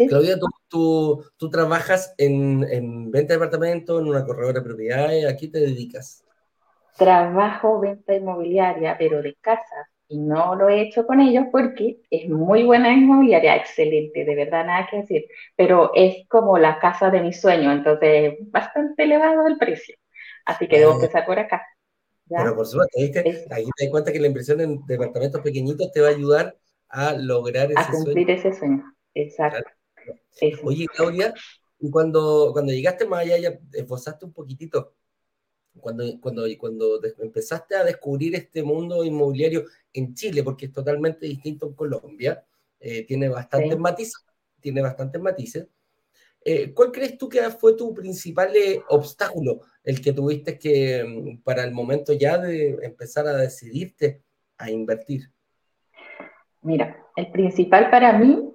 Claudia, 0.07 0.35
tú, 0.69 1.23
tú, 1.37 1.49
trabajas 1.49 2.13
en, 2.17 2.65
en, 2.69 3.11
venta 3.11 3.33
de 3.33 3.39
departamentos, 3.39 4.01
en 4.01 4.07
una 4.07 4.25
corredora 4.25 4.59
de 4.59 4.65
propiedades, 4.65 5.25
¿a 5.25 5.35
qué 5.37 5.47
te 5.47 5.59
dedicas? 5.59 6.25
Trabajo 6.97 7.79
venta 7.79 8.15
inmobiliaria, 8.15 8.97
pero 8.97 9.21
de 9.21 9.35
casas. 9.39 9.87
Y 10.11 10.17
no 10.17 10.55
lo 10.55 10.69
he 10.69 10.81
hecho 10.81 11.05
con 11.05 11.19
ellos 11.19 11.45
porque 11.51 12.01
es 12.09 12.27
muy 12.27 12.63
buena 12.63 12.91
inmobiliaria, 12.91 13.55
excelente, 13.55 14.25
de 14.25 14.35
verdad, 14.35 14.65
nada 14.65 14.87
que 14.89 14.97
decir. 14.97 15.25
Pero 15.55 15.91
es 15.93 16.27
como 16.27 16.57
la 16.57 16.79
casa 16.79 17.11
de 17.11 17.21
mi 17.21 17.31
sueño, 17.31 17.71
entonces 17.71 18.37
bastante 18.49 19.03
elevado 19.03 19.45
el 19.45 19.57
precio. 19.57 19.95
Así 20.45 20.67
que 20.67 20.79
debo 20.79 20.93
empezar 20.93 21.27
por 21.27 21.37
acá. 21.37 21.63
Pero 22.29 22.55
por 22.55 22.65
supuesto, 22.65 22.99
¿viste? 22.99 23.19
Aquí 23.49 23.69
te 23.75 23.85
das 23.85 23.91
cuenta 23.91 24.11
que 24.11 24.19
la 24.19 24.27
inversión 24.27 24.61
en 24.61 24.85
departamentos 24.85 25.41
pequeñitos 25.41 25.91
te 25.91 26.01
va 26.01 26.07
a 26.07 26.11
ayudar 26.11 26.57
a 26.87 27.13
lograr 27.13 27.71
ese 27.71 27.81
a 27.81 27.91
cumplir 27.91 28.29
ese 28.29 28.53
sueño. 28.53 28.83
Exacto. 29.13 29.69
Oye, 30.63 30.85
Claudia, 30.87 31.33
cuando, 31.91 32.51
cuando 32.53 32.71
llegaste 32.71 33.05
más 33.05 33.21
allá, 33.21 33.37
ya 33.37 33.59
esforzaste 33.73 34.25
un 34.25 34.33
poquitito, 34.33 34.93
cuando, 35.79 36.03
cuando, 36.19 36.43
cuando 36.57 36.99
empezaste 37.19 37.75
a 37.75 37.83
descubrir 37.83 38.35
este 38.35 38.63
mundo 38.63 39.03
inmobiliario 39.03 39.65
en 39.93 40.13
Chile, 40.13 40.43
porque 40.43 40.67
es 40.67 40.71
totalmente 40.71 41.25
distinto 41.25 41.67
en 41.67 41.73
Colombia, 41.73 42.45
eh, 42.79 43.05
tiene 43.05 43.29
bastantes 43.29 43.77
matices, 43.77 44.25
tiene 44.59 44.81
bastantes 44.81 45.21
matices. 45.21 45.67
Eh, 46.43 46.73
¿Cuál 46.73 46.91
crees 46.91 47.17
tú 47.17 47.27
que 47.27 47.41
fue 47.51 47.75
tu 47.75 47.93
principal 47.93 48.55
eh, 48.55 48.81
obstáculo, 48.89 49.61
el 49.89 50.01
que 50.01 50.13
tuviste 50.13 50.57
que, 50.59 51.03
mm, 51.03 51.43
para 51.43 51.63
el 51.63 51.71
momento 51.71 52.13
ya 52.13 52.37
de 52.37 52.77
empezar 52.83 53.27
a 53.27 53.35
decidirte 53.35 54.21
a 54.57 54.69
invertir? 54.69 55.31
Mira, 56.61 56.97
el 57.15 57.31
principal 57.31 57.89
para 57.89 58.13
mí, 58.13 58.53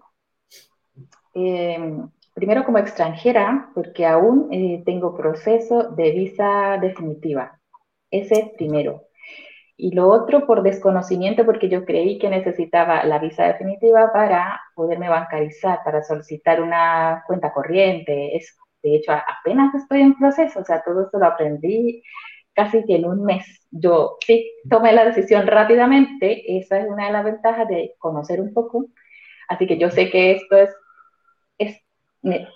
primero 2.35 2.64
como 2.64 2.79
extranjera, 2.79 3.71
porque 3.75 4.07
aún 4.07 4.83
tengo 4.85 5.17
proceso 5.17 5.91
de 5.91 6.11
visa 6.12 6.79
definitiva. 6.81 7.59
Ese 8.11 8.35
es 8.35 8.49
primero. 8.57 9.09
Y 9.76 9.93
lo 9.93 10.09
otro 10.09 10.47
por 10.47 10.62
desconocimiento, 10.62 11.45
porque 11.45 11.69
yo 11.69 11.85
creí 11.85 12.19
que 12.19 12.29
necesitaba 12.29 13.05
la 13.05 13.19
visa 13.19 13.45
definitiva 13.45 14.12
para 14.12 14.61
poderme 14.76 15.09
bancarizar, 15.09 15.81
para 15.85 16.03
solicitar 16.05 16.62
una 16.62 17.25
cuenta 17.26 17.53
corriente. 17.53 18.37
De 18.85 18.97
hecho, 18.97 19.12
apenas 19.12 19.75
estoy 19.75 20.03
en 20.03 20.14
proceso, 20.14 20.61
o 20.61 20.64
sea, 20.64 20.83
todo 20.85 21.05
esto 21.05 21.19
lo 21.19 21.26
aprendí 21.26 22.03
casi 22.53 22.85
que 22.85 22.97
en 22.97 23.07
un 23.07 23.25
mes. 23.25 23.67
Yo 23.71 24.19
sí 24.25 24.53
tomé 24.69 24.93
la 24.93 25.07
decisión 25.07 25.47
rápidamente, 25.47 26.59
esa 26.59 26.79
es 26.79 26.88
una 26.88 27.07
de 27.07 27.12
las 27.12 27.25
ventajas 27.25 27.67
de 27.69 27.95
conocer 27.99 28.41
un 28.41 28.53
poco. 28.53 28.87
Así 29.49 29.67
que 29.67 29.79
yo 29.79 29.91
sé 29.91 30.11
que 30.11 30.33
esto 30.33 30.57
es, 30.57 30.71
es 31.59 31.81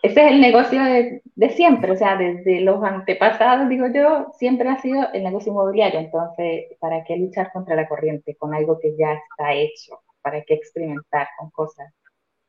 ese 0.03 0.21
es 0.27 0.33
el 0.33 0.41
negocio 0.41 0.83
de, 0.83 1.23
de, 1.35 1.51
siempre, 1.51 1.93
o 1.93 1.97
sea, 1.97 2.17
desde 2.17 2.61
los 2.63 2.83
antepasados, 2.83 3.69
digo 3.69 3.87
yo, 3.89 4.33
siempre 4.39 4.69
ha 4.69 4.81
sido 4.81 5.09
el 5.13 5.25
negocio 5.25 5.53
inmobiliario. 5.53 6.01
Entonces, 6.01 6.67
¿para 6.79 7.05
qué 7.05 7.17
luchar 7.17 7.53
contra 7.53 7.77
la 7.77 7.87
corriente 7.87 8.35
con 8.37 8.55
algo 8.55 8.79
que 8.81 8.97
ya 8.97 9.13
está 9.13 9.53
hecho? 9.53 10.01
¿Para 10.23 10.43
qué 10.43 10.55
experimentar 10.55 11.29
con 11.39 11.51
cosas? 11.51 11.93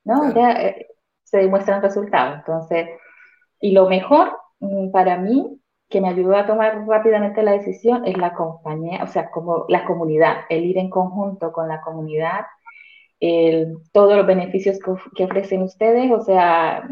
¿No? 0.06 0.34
Ya 0.34 0.52
eh, 0.62 0.88
se 1.24 1.40
demuestran 1.40 1.82
resultados. 1.82 2.38
Entonces, 2.40 2.88
y 3.62 3.72
lo 3.72 3.88
mejor 3.90 4.38
mm, 4.60 4.92
para 4.92 5.18
mí, 5.18 5.60
que 5.90 6.02
me 6.02 6.10
ayudó 6.10 6.36
a 6.38 6.46
tomar 6.46 6.86
rápidamente 6.88 7.44
la 7.44 7.54
decisión, 7.54 8.06
es 8.06 8.18
la 8.18 8.34
compañía, 8.34 9.04
o 9.04 9.08
sea, 9.08 9.32
como 9.32 9.66
la 9.70 9.86
comunidad, 9.86 10.42
el 10.50 10.66
ir 10.66 10.78
en 10.78 10.90
conjunto 10.90 11.52
con 11.52 11.68
la 11.68 11.82
comunidad, 11.82 12.46
el, 13.20 13.78
todos 13.92 14.16
los 14.18 14.28
beneficios 14.28 14.80
que, 14.80 14.94
que 15.16 15.26
ofrecen 15.26 15.64
ustedes, 15.64 16.12
o 16.12 16.22
sea, 16.22 16.88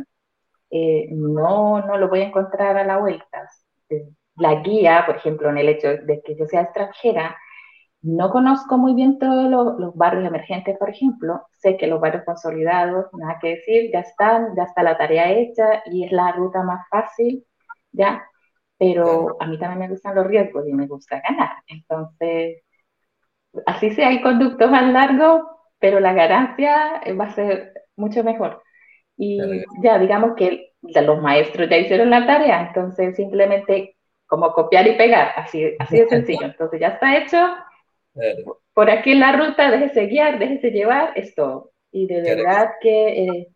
eh, 0.71 1.07
no, 1.11 1.81
no 1.85 1.97
lo 1.97 2.09
voy 2.09 2.21
a 2.21 2.27
encontrar 2.27 2.77
a 2.77 2.83
la 2.83 2.97
vuelta. 2.97 3.49
La 4.35 4.55
guía, 4.61 5.03
por 5.05 5.15
ejemplo, 5.17 5.49
en 5.49 5.57
el 5.57 5.69
hecho 5.69 5.89
de 5.89 6.21
que 6.23 6.35
yo 6.35 6.45
sea 6.45 6.61
extranjera, 6.61 7.37
no 8.01 8.29
conozco 8.29 8.77
muy 8.77 8.93
bien 8.93 9.17
todos 9.19 9.49
los, 9.49 9.95
barrios 9.95 10.25
emergentes, 10.25 10.77
por 10.77 10.89
ejemplo. 10.89 11.41
Sé 11.51 11.77
que 11.77 11.87
los 11.87 11.99
barrios 11.99 12.23
consolidados, 12.25 13.07
nada 13.13 13.39
que 13.41 13.55
decir, 13.55 13.91
ya 13.91 13.99
están, 14.01 14.55
ya 14.55 14.63
está 14.63 14.83
la 14.83 14.97
tarea 14.97 15.31
hecha 15.31 15.83
y 15.85 16.05
es 16.05 16.11
la 16.11 16.31
ruta 16.31 16.63
más 16.63 16.87
fácil, 16.89 17.45
¿ya? 17.91 18.23
Pero 18.77 19.37
a 19.41 19.47
mí 19.47 19.57
también 19.57 19.79
me 19.79 19.89
gustan 19.89 20.15
los 20.15 20.27
riesgos 20.27 20.67
y 20.67 20.73
me 20.73 20.87
gusta 20.87 21.21
ganar. 21.27 21.51
Entonces, 21.67 22.61
así 23.65 23.91
sea, 23.91 24.09
hay 24.09 24.21
conductos 24.21 24.69
más 24.69 24.91
largos, 24.91 25.41
pero 25.79 25.99
la 25.99 26.13
ganancia 26.13 27.01
va 27.19 27.25
a 27.25 27.33
ser 27.33 27.73
mucho 27.95 28.23
mejor. 28.23 28.61
Y 29.17 29.39
ya 29.81 29.97
digamos 29.97 30.35
que 30.35 30.73
los 30.81 31.21
maestros 31.21 31.69
ya 31.69 31.77
hicieron 31.77 32.11
la 32.11 32.25
tarea, 32.27 32.67
entonces 32.67 33.15
simplemente 33.15 33.95
como 34.27 34.51
copiar 34.53 34.87
y 34.87 34.97
pegar, 34.97 35.31
así, 35.35 35.75
así 35.79 35.97
de 35.97 36.07
sencillo. 36.09 36.45
Entonces 36.45 36.79
ya 36.79 36.89
está 36.89 37.17
hecho. 37.17 37.37
Por 38.73 38.89
aquí 38.89 39.11
en 39.11 39.19
la 39.19 39.35
ruta, 39.35 39.71
déjese 39.71 40.07
guiar, 40.07 40.39
déjese 40.39 40.71
llevar, 40.71 41.13
es 41.15 41.33
todo. 41.35 41.71
Y 41.91 42.07
de 42.07 42.21
verdad 42.21 42.71
que 42.81 43.23
eh, 43.23 43.47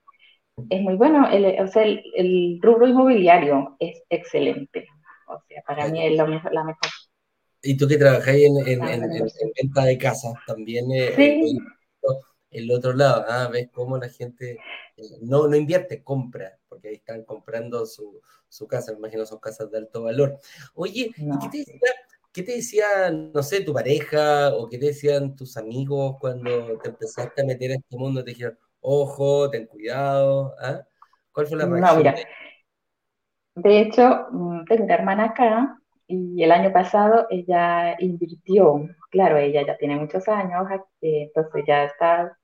es 0.70 0.82
muy 0.82 0.96
bueno. 0.96 1.30
El, 1.30 1.60
o 1.62 1.68
sea, 1.68 1.84
el, 1.84 2.60
rubro 2.62 2.88
inmobiliario 2.88 3.75
es 3.80 4.01
excelente. 4.10 4.88
O 5.27 5.39
sea, 5.48 5.62
para 5.65 5.88
mí 5.88 6.06
es 6.06 6.15
la 6.15 6.25
mejor. 6.25 6.51
Y 7.63 7.77
tú 7.77 7.88
que 7.88 7.98
trabajáis 7.98 8.50
en, 8.65 8.84
en, 8.88 9.01
venta 9.56 9.86
de 9.86 9.98
casa, 9.98 10.34
también 10.48 10.91
eh, 10.91 11.13
sí. 11.15 11.60
el 12.50 12.72
otro 12.72 12.94
lado, 12.94 13.24
¿ah? 13.27 13.50
ves 13.51 13.70
cómo 13.72 13.98
la 13.98 14.10
gente 14.10 14.58
no, 15.22 15.48
no 15.48 15.56
invierte, 15.56 16.03
compra, 16.03 16.58
porque 16.68 16.89
ahí 16.89 16.96
están 16.96 17.24
comprando 17.24 17.86
su, 17.86 18.20
su 18.48 18.68
casa, 18.68 18.91
me 18.94 18.98
imagino 18.98 19.25
son 19.25 19.39
casas 19.39 19.70
de 19.72 19.77
alto 19.77 20.03
valor. 20.03 20.39
Oye, 20.74 21.12
qué 21.15 21.50
te 21.51 21.58
decía, 21.60 21.77
qué 22.34 22.44
te 22.44 22.54
decía, 22.54 22.86
no 23.12 23.44
sé, 23.44 23.64
tu 23.64 23.74
pareja 23.74 24.54
o 24.56 24.68
qué 24.70 24.78
te 24.78 24.88
decían 24.88 25.36
tus 25.36 25.58
amigos 25.58 26.16
cuando 26.20 26.78
te 26.80 26.90
empezaste 26.90 27.42
a 27.42 27.46
meter 27.46 27.72
en 27.72 27.80
este 27.82 27.98
mundo? 27.98 28.24
Te 28.24 28.32
dijeron, 28.32 28.58
ojo, 28.82 29.50
ten 29.50 29.68
cuidado, 29.68 30.56
¿ah? 30.60 30.82
¿Cuál 31.32 31.48
fue 31.48 31.58
la 31.58 31.66
reacción? 31.66 32.04
No, 32.04 32.12
mira, 32.12 32.16
de 33.56 33.82
hecho, 33.82 34.28
mm, 34.32 34.66
tengo 34.66 34.84
una 34.86 34.94
hermana 34.96 35.26
acá 35.26 35.78
y 36.08 36.44
el 36.44 36.52
año 36.52 36.72
pasado 36.72 37.28
ella 37.30 37.96
invirtió, 38.00 38.88
claro, 39.10 39.38
ella 39.38 39.66
ya 39.66 39.78
tiene 39.78 39.98
muchos 39.98 40.28
años, 40.28 40.68
entonces 41.02 41.64
ya 41.68 41.84
está 41.86 42.38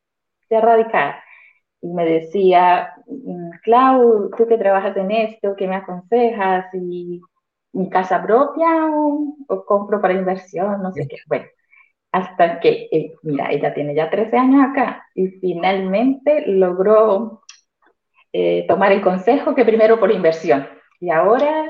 ya 0.50 0.62
radicada 0.62 1.24
y 1.82 1.88
me 1.94 2.06
decía, 2.06 2.94
mm, 3.08 3.52
Clau, 3.64 4.32
tú 4.38 4.48
que 4.48 4.58
trabajas 4.58 4.96
en 4.98 5.12
esto, 5.12 5.56
¿qué 5.56 5.68
me 5.68 5.76
aconsejas? 5.78 6.66
¿Y 6.74 7.22
mi 7.74 7.90
casa 7.90 8.22
propia 8.24 8.68
o, 8.92 9.66
compro 9.66 10.02
para 10.02 10.14
inversión? 10.14 10.82
No 10.82 10.92
sé 10.92 11.08
qué. 11.08 11.18
Bueno, 11.28 11.46
hasta 12.12 12.60
que, 12.60 12.88
eh, 12.92 13.14
mira, 13.24 13.52
ella 13.52 13.74
tiene 13.74 13.96
ya 13.96 14.10
13 14.10 14.38
años 14.38 14.70
acá 14.70 15.06
y 15.16 15.28
finalmente 15.40 16.46
logró 16.48 17.44
eh, 18.34 18.66
tomar 18.68 18.92
el 18.92 19.02
consejo 19.02 19.56
que 19.56 19.66
primero 19.66 20.00
por 20.00 20.12
inversión. 20.12 20.68
Y 21.00 21.10
ahora 21.12 21.70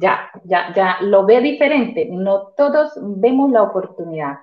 ya, 0.00 0.30
ya, 0.44 0.72
ya 0.74 0.98
lo 1.02 1.26
ve 1.26 1.40
diferente. 1.40 2.08
No 2.10 2.48
todos 2.56 2.92
vemos 3.00 3.50
la 3.50 3.62
oportunidad. 3.62 4.38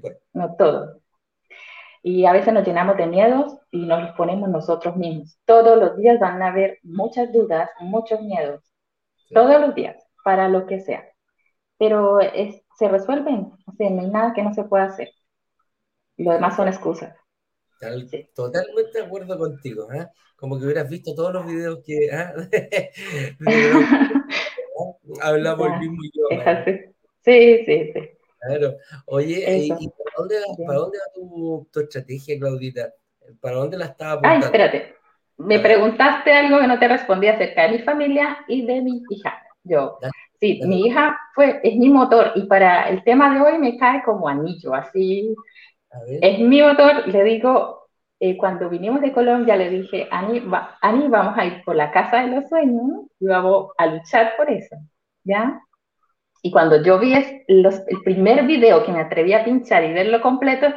Pues. 0.00 0.18
No 0.32 0.54
todos 0.56 1.00
y 2.08 2.24
a 2.24 2.30
veces 2.30 2.54
nos 2.54 2.64
llenamos 2.64 2.96
de 2.96 3.06
miedos 3.08 3.58
y 3.72 3.84
nos 3.84 4.00
los 4.00 4.12
ponemos 4.12 4.48
nosotros 4.48 4.94
mismos. 4.94 5.40
Todos 5.44 5.76
los 5.76 5.96
días 5.96 6.20
van 6.20 6.40
a 6.40 6.50
haber 6.50 6.78
muchas 6.84 7.32
dudas, 7.32 7.68
muchos 7.80 8.20
miedos, 8.22 8.62
todos 9.30 9.60
los 9.60 9.74
días, 9.74 10.05
para 10.26 10.48
lo 10.48 10.66
que 10.66 10.80
sea. 10.80 11.04
Pero 11.78 12.18
se 12.76 12.88
resuelven, 12.88 13.52
o 13.64 13.72
sea, 13.78 13.90
no 13.90 14.00
hay 14.02 14.10
nada 14.10 14.32
que 14.34 14.42
no 14.42 14.52
se 14.52 14.64
pueda 14.64 14.86
hacer. 14.86 15.10
Lo 16.16 16.32
demás 16.32 16.56
son 16.56 16.66
excusas. 16.66 17.14
Totalmente 18.34 18.98
de 18.98 19.04
acuerdo 19.04 19.38
contigo, 19.38 19.92
¿eh? 19.92 20.08
como 20.34 20.58
que 20.58 20.64
hubieras 20.64 20.90
visto 20.90 21.14
todos 21.14 21.32
los 21.32 21.46
videos 21.46 21.78
que 21.86 22.06
¿eh? 22.06 22.90
hablamos 25.22 25.68
el 25.68 25.78
mismo 25.78 26.02
idioma. 26.02 26.64
Sí, 27.24 27.64
sí, 27.64 27.92
sí. 27.94 28.10
Claro. 28.40 28.74
Oye, 29.06 29.58
¿y 29.58 29.68
para 29.68 30.10
dónde, 30.16 30.36
para 30.66 30.78
dónde 30.80 30.98
va 30.98 31.12
tu, 31.14 31.68
tu, 31.72 31.80
estrategia, 31.80 32.36
Claudita? 32.36 32.92
¿Para 33.40 33.58
dónde 33.58 33.78
la 33.78 33.84
estaba 33.84 34.12
apuntando? 34.14 34.46
Ay, 34.46 34.52
espérate. 34.52 34.96
Me 35.36 35.60
preguntaste 35.60 36.32
algo 36.32 36.58
que 36.58 36.66
no 36.66 36.80
te 36.80 36.88
respondí 36.88 37.28
acerca 37.28 37.62
de 37.62 37.78
mi 37.78 37.78
familia 37.84 38.38
y 38.48 38.66
de 38.66 38.80
mi 38.80 39.02
hija. 39.08 39.45
Yo, 39.68 39.98
sí, 40.40 40.60
mi 40.64 40.86
hija 40.86 41.18
fue, 41.34 41.60
es 41.62 41.76
mi 41.76 41.88
motor 41.88 42.32
y 42.34 42.46
para 42.46 42.88
el 42.88 43.02
tema 43.04 43.34
de 43.34 43.40
hoy 43.40 43.58
me 43.58 43.76
cae 43.76 44.02
como 44.04 44.28
anillo, 44.28 44.74
así. 44.74 45.34
Es 46.20 46.38
mi 46.38 46.62
motor, 46.62 47.08
le 47.08 47.24
digo, 47.24 47.88
eh, 48.20 48.36
cuando 48.36 48.68
vinimos 48.68 49.00
de 49.00 49.12
Colombia 49.12 49.56
le 49.56 49.70
dije, 49.70 50.08
Ani, 50.10 50.42
Ani, 50.80 51.08
vamos 51.08 51.36
a 51.36 51.44
ir 51.46 51.62
por 51.64 51.74
la 51.76 51.90
casa 51.90 52.22
de 52.22 52.28
los 52.28 52.48
sueños 52.48 53.06
y 53.20 53.26
vamos 53.26 53.72
a 53.78 53.86
luchar 53.86 54.34
por 54.36 54.50
eso, 54.50 54.76
¿ya? 55.24 55.60
Y 56.42 56.50
cuando 56.50 56.82
yo 56.82 56.98
vi 56.98 57.14
el 57.14 58.02
primer 58.04 58.46
video 58.46 58.84
que 58.84 58.92
me 58.92 59.00
atreví 59.00 59.32
a 59.32 59.44
pinchar 59.44 59.84
y 59.84 59.92
verlo 59.92 60.20
completo, 60.20 60.68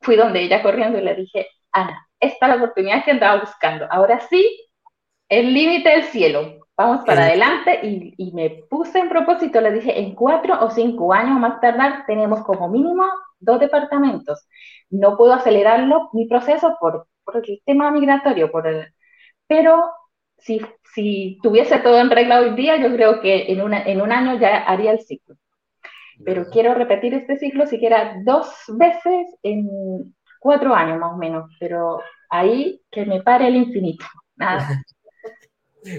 fui 0.00 0.16
donde 0.16 0.42
ella 0.42 0.62
corriendo 0.62 0.98
y 0.98 1.02
le 1.02 1.14
dije, 1.14 1.48
Ana, 1.72 2.06
esta 2.20 2.46
es 2.46 2.50
la 2.50 2.56
oportunidad 2.56 3.04
que 3.04 3.10
andaba 3.10 3.40
buscando. 3.40 3.86
Ahora 3.90 4.20
sí, 4.20 4.68
el 5.28 5.52
límite 5.52 5.90
del 5.90 6.04
cielo. 6.04 6.63
Vamos 6.76 7.04
para 7.04 7.26
adelante 7.26 7.80
y, 7.84 8.14
y, 8.16 8.32
me 8.32 8.50
puse 8.68 8.98
en 8.98 9.08
propósito, 9.08 9.60
le 9.60 9.72
dije, 9.72 10.00
en 10.00 10.14
cuatro 10.14 10.58
o 10.60 10.70
cinco 10.70 11.12
años 11.12 11.38
más 11.38 11.60
tardar 11.60 12.04
tenemos 12.04 12.42
como 12.42 12.68
mínimo 12.68 13.04
dos 13.38 13.60
departamentos. 13.60 14.48
No 14.90 15.16
puedo 15.16 15.34
acelerarlo, 15.34 16.10
mi 16.12 16.26
proceso, 16.26 16.76
por, 16.80 17.06
por 17.24 17.36
el 17.36 17.62
tema 17.64 17.92
migratorio, 17.92 18.50
por 18.50 18.66
el, 18.66 18.92
pero 19.46 19.90
si, 20.38 20.60
si 20.94 21.38
tuviese 21.42 21.78
todo 21.78 22.00
en 22.00 22.10
regla 22.10 22.40
hoy 22.40 22.54
día, 22.54 22.76
yo 22.76 22.92
creo 22.94 23.20
que 23.20 23.52
en, 23.52 23.62
una, 23.62 23.82
en 23.82 24.00
un 24.00 24.12
año 24.12 24.38
ya 24.38 24.58
haría 24.64 24.92
el 24.92 25.00
ciclo. 25.00 25.36
Pero 26.24 26.46
quiero 26.50 26.74
repetir 26.74 27.14
este 27.14 27.36
ciclo 27.38 27.66
siquiera 27.66 28.16
dos 28.24 28.52
veces 28.68 29.26
en 29.42 30.14
cuatro 30.38 30.74
años 30.74 30.98
más 30.98 31.12
o 31.12 31.16
menos, 31.16 31.50
pero 31.58 32.00
ahí 32.30 32.80
que 32.90 33.04
me 33.04 33.22
pare 33.22 33.48
el 33.48 33.56
infinito. 33.56 34.04
Nada. 34.36 34.68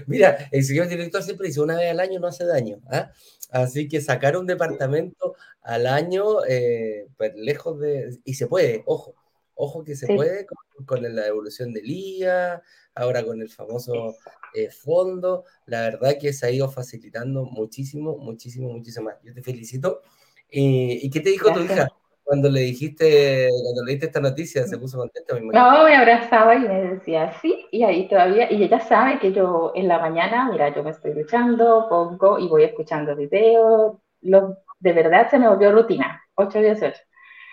Mira, 0.07 0.49
el 0.51 0.63
señor 0.63 0.87
director 0.87 1.23
siempre 1.23 1.47
dice 1.47 1.61
una 1.61 1.77
vez 1.77 1.91
al 1.91 1.99
año 1.99 2.19
no 2.19 2.27
hace 2.27 2.45
daño. 2.45 2.79
¿ah? 2.89 3.11
Así 3.51 3.87
que 3.87 4.01
sacar 4.01 4.37
un 4.37 4.47
departamento 4.47 5.35
al 5.61 5.87
año, 5.87 6.43
eh, 6.47 7.07
pues 7.17 7.33
lejos 7.35 7.79
de. 7.79 8.17
Y 8.23 8.35
se 8.35 8.47
puede, 8.47 8.83
ojo, 8.85 9.15
ojo 9.55 9.83
que 9.83 9.95
se 9.95 10.07
puede 10.07 10.45
con, 10.85 11.15
la 11.15 11.27
evolución 11.27 11.73
del 11.73 11.89
IA, 11.89 12.61
ahora 12.93 13.23
con 13.23 13.41
el 13.41 13.49
famoso 13.49 14.15
eh, 14.53 14.69
fondo. 14.69 15.45
La 15.65 15.81
verdad 15.81 16.17
que 16.19 16.33
se 16.33 16.45
ha 16.45 16.51
ido 16.51 16.69
facilitando 16.69 17.45
muchísimo, 17.45 18.17
muchísimo, 18.17 18.69
muchísimo 18.71 19.05
más. 19.05 19.15
Yo 19.23 19.33
te 19.33 19.41
felicito. 19.41 20.01
¿Y 20.49 21.09
qué 21.09 21.19
te 21.19 21.31
dijo 21.31 21.51
tu 21.51 21.61
hija? 21.61 21.89
Cuando 22.25 22.49
le 22.49 22.61
dijiste, 22.61 23.49
cuando 23.63 23.85
leíste 23.85 24.07
esta 24.07 24.19
noticia, 24.19 24.63
se 24.63 24.77
puso 24.79 24.97
contenta. 24.97 25.39
no, 25.39 25.83
me 25.85 25.95
abrazaba 25.95 26.55
y 26.55 26.59
me 26.59 26.81
decía 26.95 27.31
sí, 27.39 27.67
y 27.71 27.83
ahí 27.83 28.07
todavía, 28.07 28.51
y 28.51 28.63
ella 28.63 28.79
sabe 28.79 29.19
que 29.19 29.31
yo 29.31 29.71
en 29.75 29.87
la 29.87 29.99
mañana, 29.99 30.49
mira, 30.51 30.75
yo 30.75 30.83
me 30.83 30.89
estoy 30.89 31.13
luchando, 31.13 31.85
pongo 31.87 32.39
y 32.39 32.47
voy 32.47 32.63
escuchando 32.63 33.15
videos, 33.15 33.97
de 34.21 34.93
verdad 34.93 35.29
se 35.29 35.37
me 35.37 35.47
volvió 35.47 35.71
rutina, 35.71 36.21
8 36.35 36.59
días 36.59 36.81
8. 36.81 36.99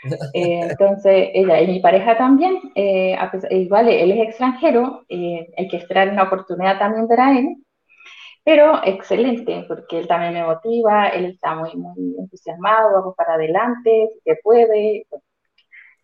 Eh, 0.34 0.66
entonces, 0.68 1.28
ella 1.32 1.60
y 1.60 1.68
mi 1.68 1.80
pareja 1.80 2.18
también, 2.18 2.58
eh, 2.74 3.16
igual 3.50 3.88
él 3.88 4.10
es 4.10 4.30
extranjero, 4.30 5.04
eh, 5.08 5.48
hay 5.56 5.68
que 5.68 5.76
esperar 5.76 6.08
una 6.08 6.24
oportunidad 6.24 6.76
también 6.76 7.06
para 7.06 7.38
él, 7.38 7.56
pero 8.44 8.80
excelente, 8.84 9.64
porque 9.68 10.00
él 10.00 10.08
también 10.08 10.34
me 10.34 10.44
motiva, 10.44 11.08
él 11.08 11.26
está 11.26 11.54
muy, 11.54 11.74
muy 11.76 12.16
entusiasmado, 12.18 12.92
vamos 12.92 13.14
para 13.16 13.34
adelante, 13.34 14.10
si 14.14 14.20
se 14.20 14.40
puede. 14.42 15.06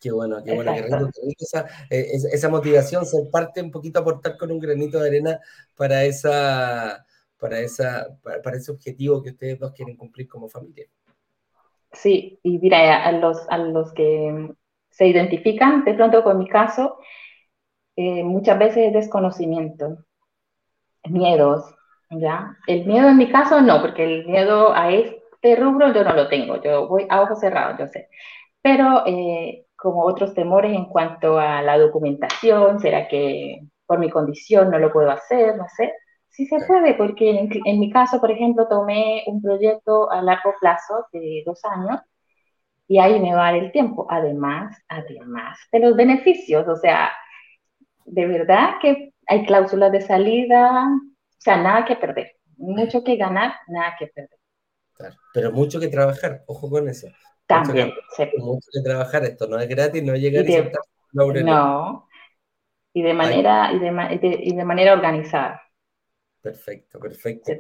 Qué 0.00 0.12
bueno, 0.12 0.42
qué 0.45 0.54
bueno, 0.54 0.73
qué 0.75 0.83
rico, 0.83 1.45
esa, 1.45 1.66
eh, 1.90 2.07
esa, 2.33 2.49
motivación, 2.49 3.04
ser 3.04 3.29
parte, 3.33 3.61
un 3.61 3.72
poquito 3.72 3.98
aportar 3.98 4.37
con 4.37 4.53
un 4.53 4.61
granito 4.61 5.01
de 5.01 5.09
arena 5.09 5.40
para, 5.77 6.05
esa, 6.05 7.05
para, 7.37 7.59
esa, 7.59 8.07
para, 8.22 8.57
ese 8.57 8.70
objetivo 8.70 9.20
que 9.20 9.31
ustedes 9.31 9.59
dos 9.59 9.72
quieren 9.72 9.96
cumplir 9.96 10.29
como 10.29 10.48
familia. 10.48 10.87
Sí, 11.92 12.38
y 12.44 12.59
mira, 12.59 13.05
a 13.05 13.11
los, 13.11 13.38
a 13.48 13.59
los 13.59 13.92
que 13.92 14.55
se 14.90 15.07
identifican 15.09 15.85
de 15.85 15.94
pronto 15.94 16.22
con 16.22 16.38
mi 16.38 16.48
caso, 16.48 16.98
eh, 17.96 18.22
muchas 18.22 18.57
veces 18.57 18.87
es 18.87 18.92
desconocimiento, 18.92 20.05
miedos, 21.09 21.74
¿ya? 22.11 22.57
El 22.66 22.87
miedo 22.87 23.09
en 23.09 23.16
mi 23.18 23.31
caso 23.31 23.61
no, 23.61 23.81
porque 23.81 24.05
el 24.05 24.27
miedo 24.27 24.73
a 24.75 24.90
este 24.92 25.57
rubro 25.57 25.92
yo 25.92 26.05
no 26.05 26.14
lo 26.14 26.29
tengo, 26.29 26.61
yo 26.62 26.88
voy 26.88 27.07
a 27.09 27.23
ojos 27.23 27.40
cerrados, 27.40 27.79
yo 27.79 27.87
sé. 27.87 28.09
Pero 28.62 29.05
eh, 29.07 29.66
como 29.77 30.05
otros 30.05 30.35
temores 30.35 30.75
en 30.75 30.87
cuanto 30.87 31.38
a 31.38 31.62
la 31.62 31.79
documentación, 31.79 32.81
¿será 32.81 33.09
que 33.09 33.61
por 33.87 33.99
mi 33.99 34.11
condición 34.11 34.71
no 34.71 34.79
lo 34.79 34.92
puedo 34.92 35.11
hacer? 35.11 35.57
No 35.57 35.64
sé. 35.77 35.92
Sí 36.29 36.47
se 36.47 36.59
puede, 36.66 36.94
porque 36.94 37.31
en, 37.31 37.51
en 37.64 37.81
mi 37.81 37.90
caso, 37.90 38.21
por 38.21 38.31
ejemplo, 38.31 38.68
tomé 38.68 39.25
un 39.27 39.42
proyecto 39.42 40.11
a 40.11 40.23
largo 40.23 40.55
plazo 40.61 41.07
de 41.12 41.42
dos 41.47 41.64
años 41.64 42.01
y 42.88 42.99
ahí 42.99 43.21
me 43.21 43.35
va 43.35 43.53
el 43.53 43.73
tiempo. 43.73 44.07
Además, 44.11 44.77
además 44.88 45.59
de 45.73 45.81
los 45.81 45.97
beneficios, 45.97 46.66
o 46.68 46.77
sea, 46.77 47.11
de 48.07 48.27
verdad 48.27 48.75
que 48.81 49.12
hay 49.27 49.44
cláusulas 49.47 49.92
de 49.92 50.01
salida, 50.01 50.87
o 51.38 51.40
sea, 51.40 51.57
nada 51.57 51.85
que 51.85 51.96
perder. 51.96 52.37
Mucho 52.57 53.05
que 53.05 53.16
ganar, 53.16 53.55
nada 53.68 53.94
que 53.98 54.09
perder. 54.09 54.38
Claro, 54.92 55.14
pero 55.33 55.53
mucho 55.53 55.79
que 55.79 55.88
trabajar, 55.88 56.42
ojo 56.46 56.68
con 56.68 56.88
eso. 56.88 57.07
También. 57.46 57.94
Mucho 58.37 58.68
que, 58.72 58.83
trabajar, 58.83 59.24
esto 59.24 59.46
no 59.46 59.59
es 59.59 59.68
gratis, 59.68 60.03
no 60.03 60.16
llega 60.16 60.42
y, 60.42 60.55
a 60.55 60.70
No, 61.12 62.09
y 62.92 63.03
de 63.03 63.14
manera, 63.14 63.72
y 63.72 63.79
de, 63.79 64.38
y 64.42 64.55
de, 64.55 64.64
manera 64.64 64.92
organizada. 64.92 65.62
Perfecto, 66.42 66.98
perfecto. 66.98 67.53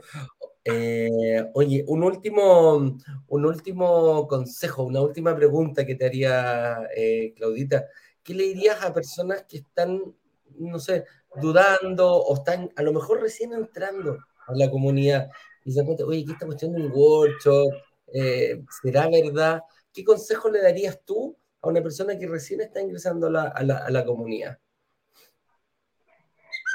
Eh, 0.64 1.44
oye, 1.54 1.84
un 1.86 2.02
último, 2.02 2.96
un 3.28 3.46
último 3.46 4.26
consejo, 4.26 4.82
una 4.82 5.00
última 5.00 5.34
pregunta 5.34 5.86
que 5.86 5.94
te 5.94 6.04
haría 6.04 6.88
eh, 6.94 7.32
Claudita. 7.36 7.86
¿Qué 8.22 8.34
le 8.34 8.44
dirías 8.44 8.82
a 8.84 8.92
personas 8.92 9.44
que 9.48 9.58
están, 9.58 10.02
no 10.58 10.78
sé, 10.78 11.04
dudando 11.36 12.16
o 12.16 12.34
están 12.34 12.70
a 12.76 12.82
lo 12.82 12.92
mejor 12.92 13.20
recién 13.20 13.52
entrando 13.52 14.18
a 14.46 14.54
la 14.54 14.70
comunidad 14.70 15.28
y 15.64 15.72
se 15.72 15.80
dan 15.80 15.86
cuenta, 15.86 16.04
oye, 16.04 16.24
¿qué 16.24 16.32
está 16.32 16.46
cuestión 16.46 16.74
un 16.74 16.90
workshop? 16.92 17.72
Eh, 18.12 18.62
¿Será 18.82 19.08
verdad? 19.08 19.62
¿Qué 19.92 20.02
consejo 20.04 20.50
le 20.50 20.62
darías 20.62 20.98
tú 21.04 21.36
a 21.60 21.68
una 21.68 21.82
persona 21.82 22.18
que 22.18 22.26
recién 22.26 22.60
está 22.60 22.80
ingresando 22.80 23.26
a 23.26 23.30
la, 23.30 23.42
a 23.48 23.90
la, 23.90 24.04
comunidad? 24.04 24.58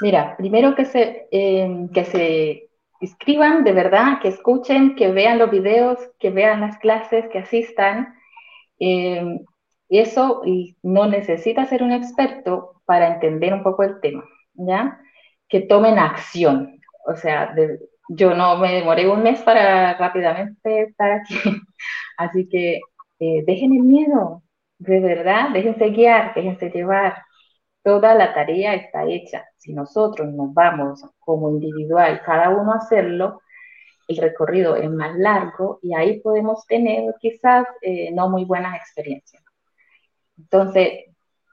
Mira, 0.00 0.36
primero 0.36 0.74
que 0.74 0.84
se, 0.84 1.28
eh, 1.30 1.88
que 1.92 2.04
se 2.04 2.70
inscriban 3.00 3.64
de 3.64 3.72
verdad, 3.72 4.20
que 4.20 4.28
escuchen, 4.28 4.94
que 4.94 5.10
vean 5.10 5.38
los 5.38 5.50
videos, 5.50 5.98
que 6.18 6.30
vean 6.30 6.60
las 6.60 6.78
clases, 6.78 7.24
que 7.32 7.38
asistan. 7.38 8.14
Eh, 8.78 9.40
eso 9.88 10.42
no 10.82 11.06
necesita 11.06 11.66
ser 11.66 11.82
un 11.82 11.92
experto 11.92 12.80
para 12.84 13.14
entender 13.14 13.52
un 13.52 13.62
poco 13.62 13.82
el 13.82 14.00
tema. 14.00 14.24
¿Ya? 14.54 15.00
Que 15.48 15.60
tomen 15.62 15.98
acción. 15.98 16.80
O 17.06 17.16
sea, 17.16 17.54
yo 18.08 18.34
no 18.34 18.56
me 18.58 18.72
demoré 18.74 19.08
un 19.08 19.22
mes 19.22 19.40
para 19.42 19.94
rápidamente 19.98 20.82
estar 20.82 21.12
aquí. 21.12 21.34
Así 22.16 22.48
que 22.48 22.80
eh, 23.20 23.44
dejen 23.46 23.74
el 23.74 23.82
miedo, 23.82 24.42
de 24.78 25.00
verdad, 25.00 25.50
déjense 25.52 25.90
guiar, 25.90 26.34
déjense 26.34 26.70
llevar. 26.70 27.16
Toda 27.82 28.14
la 28.14 28.34
tarea 28.34 28.74
está 28.74 29.04
hecha. 29.04 29.44
Si 29.58 29.72
nosotros 29.74 30.32
nos 30.32 30.54
vamos 30.54 31.04
como 31.18 31.50
individual, 31.50 32.22
cada 32.24 32.50
uno 32.50 32.72
a 32.72 32.78
hacerlo, 32.78 33.40
el 34.08 34.16
recorrido 34.18 34.76
es 34.76 34.90
más 34.90 35.16
largo 35.16 35.78
y 35.82 35.94
ahí 35.94 36.20
podemos 36.20 36.66
tener 36.66 37.14
quizás 37.20 37.66
eh, 37.82 38.10
no 38.12 38.28
muy 38.28 38.44
buenas 38.44 38.76
experiencias. 38.76 39.42
Entonces, 40.38 41.04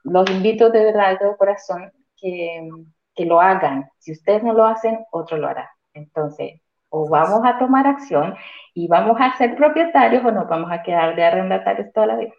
los 0.03 0.29
invito 0.29 0.69
de 0.69 0.85
verdad 0.85 1.19
de 1.19 1.35
corazón 1.37 1.91
que, 2.21 2.69
que 3.15 3.25
lo 3.25 3.41
hagan. 3.41 3.89
Si 3.97 4.11
ustedes 4.13 4.43
no 4.43 4.53
lo 4.53 4.65
hacen, 4.65 4.99
otro 5.11 5.37
lo 5.37 5.47
hará. 5.47 5.69
Entonces, 5.93 6.61
o 6.89 7.09
vamos 7.09 7.41
a 7.43 7.57
tomar 7.57 7.87
acción 7.87 8.35
y 8.73 8.87
vamos 8.87 9.17
a 9.19 9.35
ser 9.37 9.55
propietarios 9.55 10.23
o 10.25 10.31
nos 10.31 10.47
vamos 10.47 10.71
a 10.71 10.83
quedar 10.83 11.15
de 11.15 11.23
arrendatarios 11.23 11.91
toda 11.93 12.07
la 12.07 12.17
vida. 12.17 12.33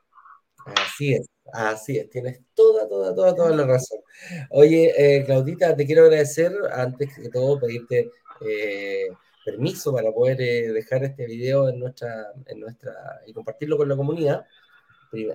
Así 0.67 1.15
es, 1.15 1.27
así 1.53 1.99
es, 1.99 2.09
tienes 2.11 2.41
toda, 2.55 2.89
toda, 2.89 3.15
toda, 3.15 3.35
toda 3.35 3.57
la 3.57 3.67
razón. 3.67 3.99
Oye, 4.51 4.93
eh, 4.97 5.25
Claudita, 5.25 5.75
te 5.75 5.87
quiero 5.87 6.03
agradecer, 6.03 6.53
antes 6.73 7.19
que 7.19 7.29
todo, 7.31 7.59
pedirte 7.59 8.11
eh, 8.47 9.09
permiso 9.45 9.93
para 9.93 10.13
poder 10.13 10.41
eh, 10.41 10.73
dejar 10.73 11.03
este 11.03 11.27
video 11.27 11.69
en 11.69 11.81
nuestra, 11.81 12.27
en 12.47 12.61
nuestra, 12.61 12.93
y 13.27 13.33
compartirlo 13.33 13.77
con 13.77 13.89
la 13.89 13.97
comunidad, 13.97 14.47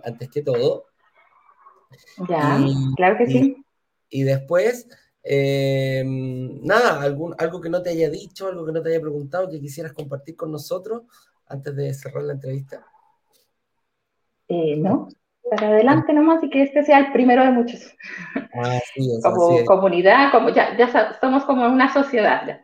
antes 0.03 0.29
que 0.29 0.43
todo. 0.43 0.85
Ya, 2.29 2.59
claro 2.95 3.17
que 3.17 3.27
sí. 3.27 3.63
Y 4.09 4.23
después, 4.23 4.87
eh, 5.23 6.03
nada, 6.05 7.01
algún, 7.01 7.35
algo 7.37 7.61
que 7.61 7.69
no 7.69 7.81
te 7.81 7.89
haya 7.89 8.09
dicho, 8.09 8.47
algo 8.47 8.65
que 8.65 8.71
no 8.71 8.81
te 8.81 8.89
haya 8.89 9.01
preguntado, 9.01 9.49
que 9.49 9.59
quisieras 9.59 9.93
compartir 9.93 10.35
con 10.35 10.51
nosotros 10.51 11.03
antes 11.47 11.75
de 11.75 11.93
cerrar 11.93 12.23
la 12.23 12.33
entrevista. 12.33 12.85
Eh, 14.47 14.77
no, 14.77 15.09
para 15.49 15.67
adelante 15.67 16.13
nomás 16.13 16.43
y 16.43 16.49
que 16.49 16.63
este 16.63 16.83
sea 16.83 16.99
el 16.99 17.11
primero 17.11 17.43
de 17.43 17.51
muchos. 17.51 17.93
como 19.23 19.65
comunidad, 19.65 20.31
como 20.31 20.49
ya, 20.49 20.77
ya 20.77 21.17
somos 21.19 21.45
como 21.45 21.65
una 21.67 21.91
sociedad 21.93 22.47
ya. 22.47 22.63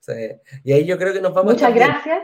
Sí. 0.00 0.30
Y 0.64 0.72
ahí 0.72 0.86
yo 0.86 0.98
creo 0.98 1.12
que 1.12 1.20
nos 1.20 1.34
vamos 1.34 1.54
Muchas 1.54 1.74
gracias. 1.74 2.22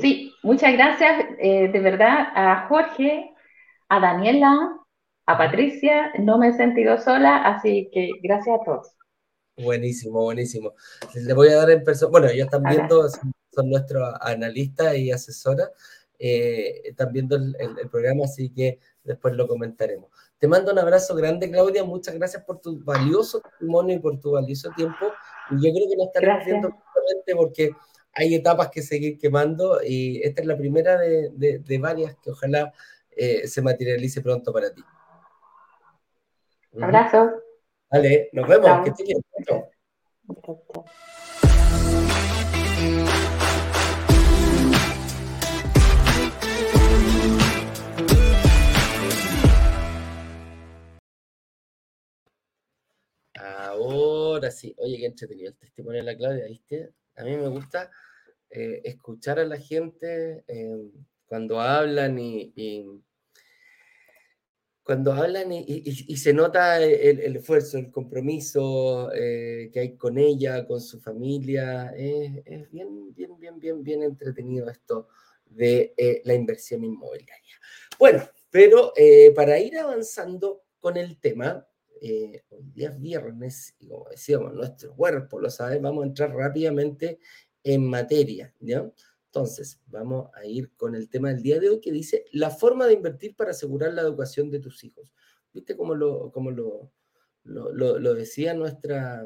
Sí, 0.00 0.34
muchas 0.42 0.72
gracias 0.72 1.26
eh, 1.38 1.68
de 1.68 1.80
verdad 1.80 2.26
a 2.34 2.66
Jorge, 2.68 3.32
a 3.88 4.00
Daniela, 4.00 4.79
a 5.30 5.38
Patricia, 5.38 6.12
no 6.18 6.38
me 6.38 6.48
he 6.48 6.52
sentido 6.52 6.98
sola, 6.98 7.36
así 7.44 7.88
que 7.92 8.10
gracias 8.22 8.60
a 8.60 8.64
todos. 8.64 8.94
Buenísimo, 9.56 10.22
buenísimo. 10.22 10.74
Les 11.14 11.34
voy 11.34 11.48
a 11.48 11.56
dar 11.56 11.70
en 11.70 11.84
persona, 11.84 12.10
bueno, 12.10 12.28
ellos 12.28 12.46
están 12.46 12.64
viendo, 12.64 13.08
son, 13.08 13.70
nuestros 13.70 14.12
analistas 14.20 14.96
y 14.96 15.12
asesoras, 15.12 15.70
eh, 16.18 16.82
están 16.84 17.12
viendo 17.12 17.36
el, 17.36 17.54
programa, 17.90 18.24
así 18.24 18.50
que 18.50 18.80
después 19.04 19.34
lo 19.34 19.46
comentaremos. 19.46 20.10
Te 20.38 20.48
mando 20.48 20.72
un 20.72 20.78
abrazo 20.78 21.14
grande, 21.14 21.48
Claudia, 21.48 21.84
muchas 21.84 22.14
gracias 22.16 22.42
por 22.44 22.60
tu 22.60 22.82
valioso 22.82 23.40
testimonio 23.40 23.96
y 23.96 23.98
por 24.00 24.18
tu 24.18 24.32
valioso 24.32 24.70
tiempo. 24.76 25.12
Y 25.50 25.54
yo 25.56 25.72
creo 25.72 25.88
que 25.90 25.96
nos 25.96 26.06
estaremos 26.06 26.44
viendo 26.44 26.70
porque 27.36 27.70
hay 28.14 28.34
etapas 28.34 28.70
que 28.70 28.82
seguir 28.82 29.16
quemando 29.18 29.80
y 29.84 30.22
esta 30.22 30.40
es 30.40 30.48
la 30.48 30.56
primera 30.56 30.98
de, 30.98 31.78
varias 31.78 32.16
que 32.16 32.30
ojalá 32.30 32.72
eh, 33.10 33.46
se 33.46 33.62
materialice 33.62 34.22
pronto 34.22 34.52
para 34.52 34.72
ti. 34.72 34.82
Abrazo. 36.78 37.32
Vale, 37.90 38.30
nos 38.32 38.48
vemos. 38.48 38.84
Que 38.84 39.02
bien. 39.02 39.20
Ahora 53.34 54.50
sí, 54.50 54.74
oye, 54.78 54.98
qué 54.98 55.06
entretenido 55.06 55.48
el 55.48 55.56
testimonio 55.56 56.00
de 56.00 56.04
la 56.04 56.16
Claudia, 56.16 56.46
¿viste? 56.46 56.92
A 57.16 57.24
mí 57.24 57.36
me 57.36 57.48
gusta 57.48 57.90
eh, 58.48 58.80
escuchar 58.84 59.40
a 59.40 59.44
la 59.44 59.58
gente 59.58 60.44
eh, 60.46 60.90
cuando 61.26 61.60
hablan 61.60 62.18
y, 62.18 62.52
cuando 64.90 65.12
hablan 65.12 65.52
y, 65.52 66.16
se 66.16 66.32
nota 66.32 66.82
el, 66.82 67.36
esfuerzo, 67.36 67.78
el 67.78 67.92
compromiso 67.92 69.12
eh, 69.14 69.70
que 69.72 69.78
hay 69.78 69.96
con 69.96 70.18
ella, 70.18 70.66
con 70.66 70.80
su 70.80 70.98
familia. 70.98 71.94
es 71.96 72.68
bien, 72.72 73.14
bien, 73.14 73.38
bien, 73.38 73.60
bien, 73.60 73.84
bien 73.84 74.02
entretenido 74.02 74.68
esto 74.68 75.06
de 75.46 75.94
la 76.24 76.34
inversión 76.34 76.82
inmobiliaria. 76.82 77.54
Bueno, 78.00 78.28
pero 78.50 78.92
para 79.36 79.60
ir 79.60 79.78
avanzando 79.78 80.64
con 80.80 80.96
el 80.96 81.20
tema, 81.20 81.64
hoy 82.02 82.72
día 82.74 82.88
es 82.88 83.00
viernes 83.00 83.76
y 83.78 83.86
como 83.86 84.08
decíamos, 84.10 84.54
nuestro 84.54 84.96
cuerpo 84.96 85.38
lo 85.38 85.50
sabe, 85.50 85.78
vamos 85.78 86.02
a 86.02 86.08
entrar 86.08 86.34
rápidamente 86.34 87.20
en 87.62 87.86
materia, 87.86 88.52
¿ya? 88.58 88.90
Entonces, 89.32 89.80
vamos 89.86 90.28
a 90.34 90.44
ir 90.44 90.72
con 90.76 90.96
el 90.96 91.08
tema 91.08 91.28
del 91.28 91.40
día 91.40 91.60
de 91.60 91.68
hoy 91.68 91.80
que 91.80 91.92
dice 91.92 92.24
la 92.32 92.50
forma 92.50 92.88
de 92.88 92.94
invertir 92.94 93.36
para 93.36 93.52
asegurar 93.52 93.94
la 93.94 94.02
educación 94.02 94.50
de 94.50 94.58
tus 94.58 94.82
hijos. 94.82 95.12
¿Viste 95.52 95.76
cómo 95.76 95.94
lo, 95.94 96.32
cómo 96.32 96.50
lo, 96.50 96.90
lo, 97.44 98.14
decía 98.14 98.54
nuestra, 98.54 99.24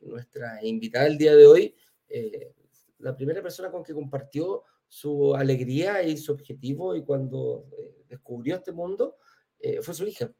nuestra 0.00 0.62
invitada 0.62 1.06
el 1.06 1.16
día 1.16 1.34
de 1.34 1.46
hoy? 1.46 1.74
Eh, 2.10 2.52
la 2.98 3.16
primera 3.16 3.40
persona 3.40 3.70
con 3.70 3.82
que 3.82 3.94
compartió 3.94 4.64
su 4.86 5.34
alegría 5.34 6.02
y 6.02 6.18
su 6.18 6.32
objetivo 6.32 6.94
y 6.94 7.02
cuando 7.02 7.70
eh, 7.72 8.04
descubrió 8.06 8.56
este 8.56 8.72
mundo 8.72 9.16
eh, 9.60 9.80
fue 9.80 9.94
su 9.94 10.06
hija. 10.06 10.30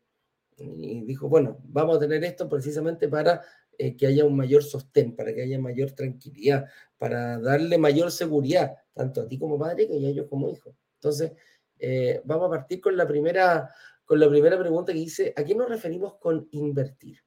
Y 0.58 1.02
dijo, 1.04 1.30
bueno, 1.30 1.58
vamos 1.64 1.96
a 1.96 2.00
tener 2.00 2.22
esto 2.24 2.46
precisamente 2.46 3.08
para 3.08 3.40
eh, 3.80 3.96
que 3.96 4.08
haya 4.08 4.24
un 4.24 4.36
mayor 4.36 4.64
sostén, 4.64 5.14
para 5.14 5.32
que 5.32 5.40
haya 5.40 5.56
mayor 5.60 5.92
tranquilidad, 5.92 6.66
para 6.98 7.38
darle 7.38 7.78
mayor 7.78 8.10
seguridad, 8.10 8.74
tanto 8.92 9.20
a 9.20 9.28
ti 9.28 9.38
como 9.38 9.56
padre 9.56 9.86
que 9.86 9.94
a 9.94 10.08
ellos 10.08 10.26
como 10.28 10.50
hijo. 10.50 10.74
Entonces, 10.94 11.30
eh, 11.78 12.20
vamos 12.24 12.48
a 12.48 12.50
partir 12.50 12.80
con 12.80 12.96
la, 12.96 13.06
primera, 13.06 13.72
con 14.04 14.18
la 14.18 14.28
primera 14.28 14.58
pregunta 14.58 14.92
que 14.92 14.98
dice, 14.98 15.32
¿a 15.36 15.44
qué 15.44 15.54
nos 15.54 15.68
referimos 15.68 16.16
con 16.16 16.48
invertir? 16.50 17.20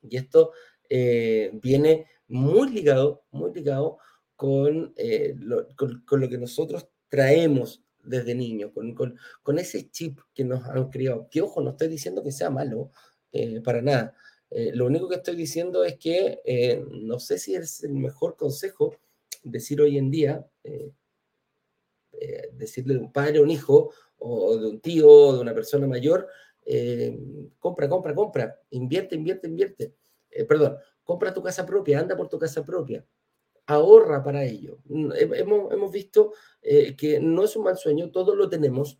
Y 0.00 0.16
esto 0.16 0.52
eh, 0.88 1.50
viene 1.54 2.06
muy 2.28 2.70
ligado, 2.70 3.24
muy 3.32 3.52
ligado 3.52 3.98
con, 4.36 4.94
lo, 5.40 5.66
con, 5.74 6.20
lo 6.20 6.28
que 6.28 6.38
nosotros 6.38 6.86
traemos 7.08 7.82
desde 8.04 8.36
niños, 8.36 8.70
con, 8.72 8.94
con, 8.94 9.58
ese 9.58 9.90
chip 9.90 10.20
que 10.32 10.44
nos 10.44 10.64
han 10.66 10.88
criado. 10.88 11.26
Que 11.28 11.42
ojo, 11.42 11.60
no 11.60 11.70
estoy 11.70 11.88
diciendo 11.88 12.22
que 12.22 12.30
sea 12.30 12.48
malo, 12.48 12.92
para 13.64 13.82
nada, 13.82 14.14
eh, 14.50 14.72
lo 14.74 14.86
único 14.86 15.08
que 15.08 15.16
estoy 15.16 15.36
diciendo 15.36 15.84
es 15.84 15.98
que 15.98 16.40
eh, 16.44 16.84
no 16.90 17.18
sé 17.18 17.38
si 17.38 17.54
es 17.54 17.84
el 17.84 17.92
mejor 17.94 18.36
consejo 18.36 18.94
decir 19.42 19.80
hoy 19.80 19.98
en 19.98 20.10
día, 20.10 20.46
eh, 20.64 20.92
decirle 22.52 22.94
de 22.94 23.00
un 23.00 23.12
padre 23.12 23.38
a 23.38 23.42
un 23.42 23.50
hijo, 23.50 23.92
o 24.18 24.56
de 24.56 24.66
un 24.66 24.80
tío, 24.80 25.08
o 25.08 25.34
de 25.34 25.40
una 25.40 25.54
persona 25.54 25.86
mayor, 25.86 26.26
compra, 27.58 27.88
compra, 27.88 28.14
compra, 28.14 28.60
invierte, 28.70 29.14
invierte, 29.14 29.46
invierte. 29.46 29.94
perdón, 30.48 30.76
compra 31.04 31.32
tu 31.32 31.42
casa 31.42 31.64
propia, 31.64 32.00
anda 32.00 32.16
por 32.16 32.28
tu 32.28 32.38
casa 32.38 32.64
propia, 32.64 33.06
ahorra 33.66 34.22
para 34.24 34.44
ello. 34.44 34.80
Mm, 34.86 35.12
hemos, 35.16 35.72
hemos 35.72 35.92
visto 35.92 36.32
que 36.60 37.20
no 37.20 37.44
es 37.44 37.54
un 37.54 37.64
mal 37.64 37.76
sueño, 37.76 38.10
todos 38.10 38.36
lo 38.36 38.48
tenemos, 38.48 38.98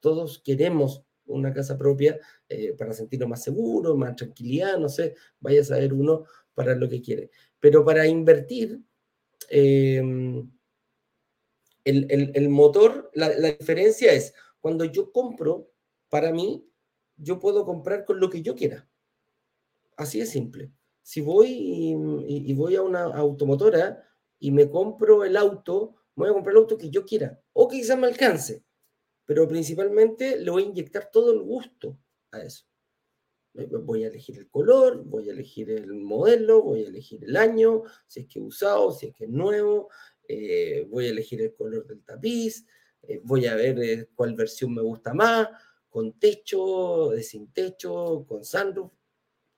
todos 0.00 0.38
queremos 0.38 1.02
una 1.26 1.52
casa 1.52 1.78
propia 1.78 2.18
eh, 2.48 2.74
para 2.74 2.92
sentirnos 2.92 3.28
más 3.28 3.42
seguros, 3.42 3.96
más 3.96 4.16
tranquilidad, 4.16 4.78
no 4.78 4.88
sé, 4.88 5.14
vaya 5.40 5.60
a 5.60 5.64
saber 5.64 5.92
uno 5.92 6.24
para 6.54 6.74
lo 6.74 6.88
que 6.88 7.00
quiere. 7.00 7.30
Pero 7.60 7.84
para 7.84 8.06
invertir, 8.06 8.80
em, 9.48 10.50
el, 11.84 12.48
motor, 12.48 13.10
la, 13.14 13.30
diferencia 13.30 14.12
es, 14.12 14.34
cuando 14.60 14.84
yo 14.84 15.10
compro, 15.12 15.70
para 16.08 16.32
mí, 16.32 16.68
yo 17.16 17.38
puedo 17.38 17.64
comprar 17.64 18.04
con 18.04 18.20
lo 18.20 18.30
que 18.30 18.42
yo 18.42 18.54
quiera. 18.54 18.88
Así 19.96 20.18
de 20.18 20.26
simple. 20.26 20.72
Si 21.02 21.20
voy 21.20 21.48
y, 21.48 22.54
voy 22.54 22.76
a 22.76 22.82
una 22.82 23.02
automotora 23.02 24.04
y 24.38 24.50
me 24.52 24.70
compro 24.70 25.24
el 25.24 25.36
auto, 25.36 25.96
voy 26.14 26.28
a 26.28 26.32
comprar 26.32 26.52
el 26.52 26.62
auto 26.62 26.78
que 26.78 26.90
yo 26.90 27.04
quiera, 27.04 27.40
o 27.52 27.68
que 27.68 27.78
quizás 27.78 27.98
me 27.98 28.06
alcance 28.06 28.64
pero 29.24 29.48
principalmente 29.48 30.38
le 30.38 30.50
voy 30.50 30.64
a 30.64 30.66
inyectar 30.66 31.10
todo 31.10 31.32
el 31.32 31.40
gusto 31.40 31.98
a 32.30 32.40
eso. 32.40 32.64
Voy 33.54 34.04
a 34.04 34.08
elegir 34.08 34.38
el 34.38 34.48
color, 34.48 35.04
voy 35.04 35.28
a 35.28 35.32
elegir 35.32 35.70
el 35.70 35.92
modelo, 35.92 36.62
voy 36.62 36.84
a 36.84 36.88
elegir 36.88 37.22
el 37.24 37.36
año, 37.36 37.82
si 38.06 38.20
es 38.20 38.26
que 38.26 38.38
he 38.38 38.42
usado, 38.42 38.92
si 38.92 39.08
es 39.08 39.14
que 39.14 39.24
es 39.24 39.30
nuevo, 39.30 39.90
eh, 40.26 40.86
voy 40.88 41.06
a 41.06 41.10
elegir 41.10 41.42
el 41.42 41.54
color 41.54 41.86
del 41.86 42.02
tapiz, 42.02 42.66
eh, 43.02 43.20
voy 43.22 43.46
a 43.46 43.54
ver 43.54 43.78
eh, 43.82 44.08
cuál 44.14 44.34
versión 44.34 44.72
me 44.74 44.80
gusta 44.80 45.12
más, 45.12 45.48
con 45.90 46.18
techo, 46.18 47.12
sin 47.20 47.52
techo, 47.52 48.24
con 48.26 48.42
sunroof, 48.42 48.90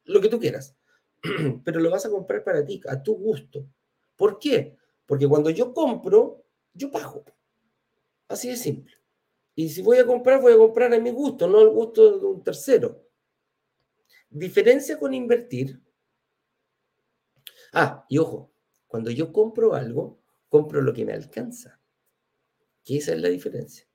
lo 0.06 0.20
que 0.20 0.28
tú 0.28 0.40
quieras. 0.40 0.76
Pero 1.64 1.78
lo 1.78 1.90
vas 1.90 2.04
a 2.04 2.10
comprar 2.10 2.42
para 2.42 2.64
ti, 2.64 2.80
a 2.88 3.00
tu 3.00 3.14
gusto. 3.14 3.64
¿Por 4.16 4.40
qué? 4.40 4.76
Porque 5.06 5.28
cuando 5.28 5.50
yo 5.50 5.72
compro, 5.72 6.44
yo 6.72 6.90
pago. 6.90 7.24
Así 8.26 8.48
de 8.48 8.56
simple. 8.56 9.03
Y 9.54 9.68
si 9.68 9.82
voy 9.82 9.98
a 9.98 10.06
comprar, 10.06 10.40
voy 10.40 10.52
a 10.52 10.58
comprar 10.58 10.92
a 10.92 10.98
mi 10.98 11.10
gusto, 11.10 11.46
no 11.46 11.58
al 11.58 11.68
gusto 11.68 12.18
de 12.18 12.26
un 12.26 12.42
tercero. 12.42 13.06
Diferencia 14.28 14.98
con 14.98 15.14
invertir. 15.14 15.80
Ah, 17.72 18.04
y 18.08 18.18
ojo, 18.18 18.52
cuando 18.86 19.10
yo 19.10 19.32
compro 19.32 19.74
algo, 19.74 20.20
compro 20.48 20.80
lo 20.82 20.92
que 20.92 21.04
me 21.04 21.12
alcanza. 21.12 21.80
Esa 22.84 23.12
es 23.12 23.20
la 23.20 23.28
diferencia. 23.28 23.86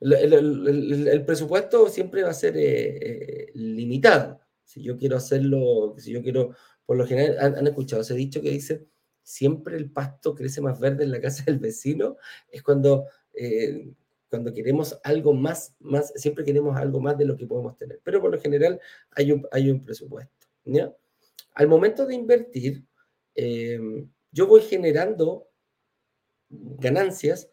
El, 0.00 1.24
presupuesto 1.24 1.88
siempre 1.88 2.22
va 2.22 2.30
a 2.30 2.34
ser 2.34 2.56
eh, 2.56 2.96
eh, 2.96 3.50
limitado. 3.54 4.40
Si 4.64 4.82
yo 4.82 4.96
quiero 4.96 5.16
hacerlo, 5.16 5.94
si 5.98 6.12
yo 6.12 6.22
quiero, 6.22 6.54
por 6.84 6.96
lo 6.96 7.06
general, 7.06 7.56
han, 7.56 7.66
escuchado 7.66 8.02
ese 8.02 8.14
dicho 8.14 8.40
que 8.42 8.50
dice, 8.50 8.86
siempre 9.22 9.76
el 9.76 9.90
pasto 9.90 10.34
crece 10.34 10.60
más 10.60 10.80
verde 10.80 11.04
en 11.04 11.12
la 11.12 11.20
casa 11.20 11.44
del 11.44 11.58
vecino, 11.58 12.16
es 12.50 12.62
cuando 12.62 13.06
eh, 13.34 13.92
cuando 14.32 14.50
queremos 14.54 14.98
algo 15.04 15.34
más, 15.34 15.76
más, 15.78 16.10
siempre 16.16 16.42
queremos 16.42 16.74
algo 16.78 17.00
más 17.00 17.18
de 17.18 17.26
lo 17.26 17.36
que 17.36 17.46
podemos 17.46 17.76
tener, 17.76 18.00
pero 18.02 18.18
por 18.18 18.30
lo 18.30 18.40
general 18.40 18.80
hay 19.10 19.30
un, 19.30 19.46
hay 19.52 19.70
un 19.70 19.84
presupuesto. 19.84 20.32
Al 21.52 21.68
momento 21.68 22.06
de 22.06 22.14
invertir, 22.14 22.82
em, 23.34 24.10
yo 24.30 24.46
voy 24.46 24.62
generando 24.62 25.50
ganancias 26.48 27.50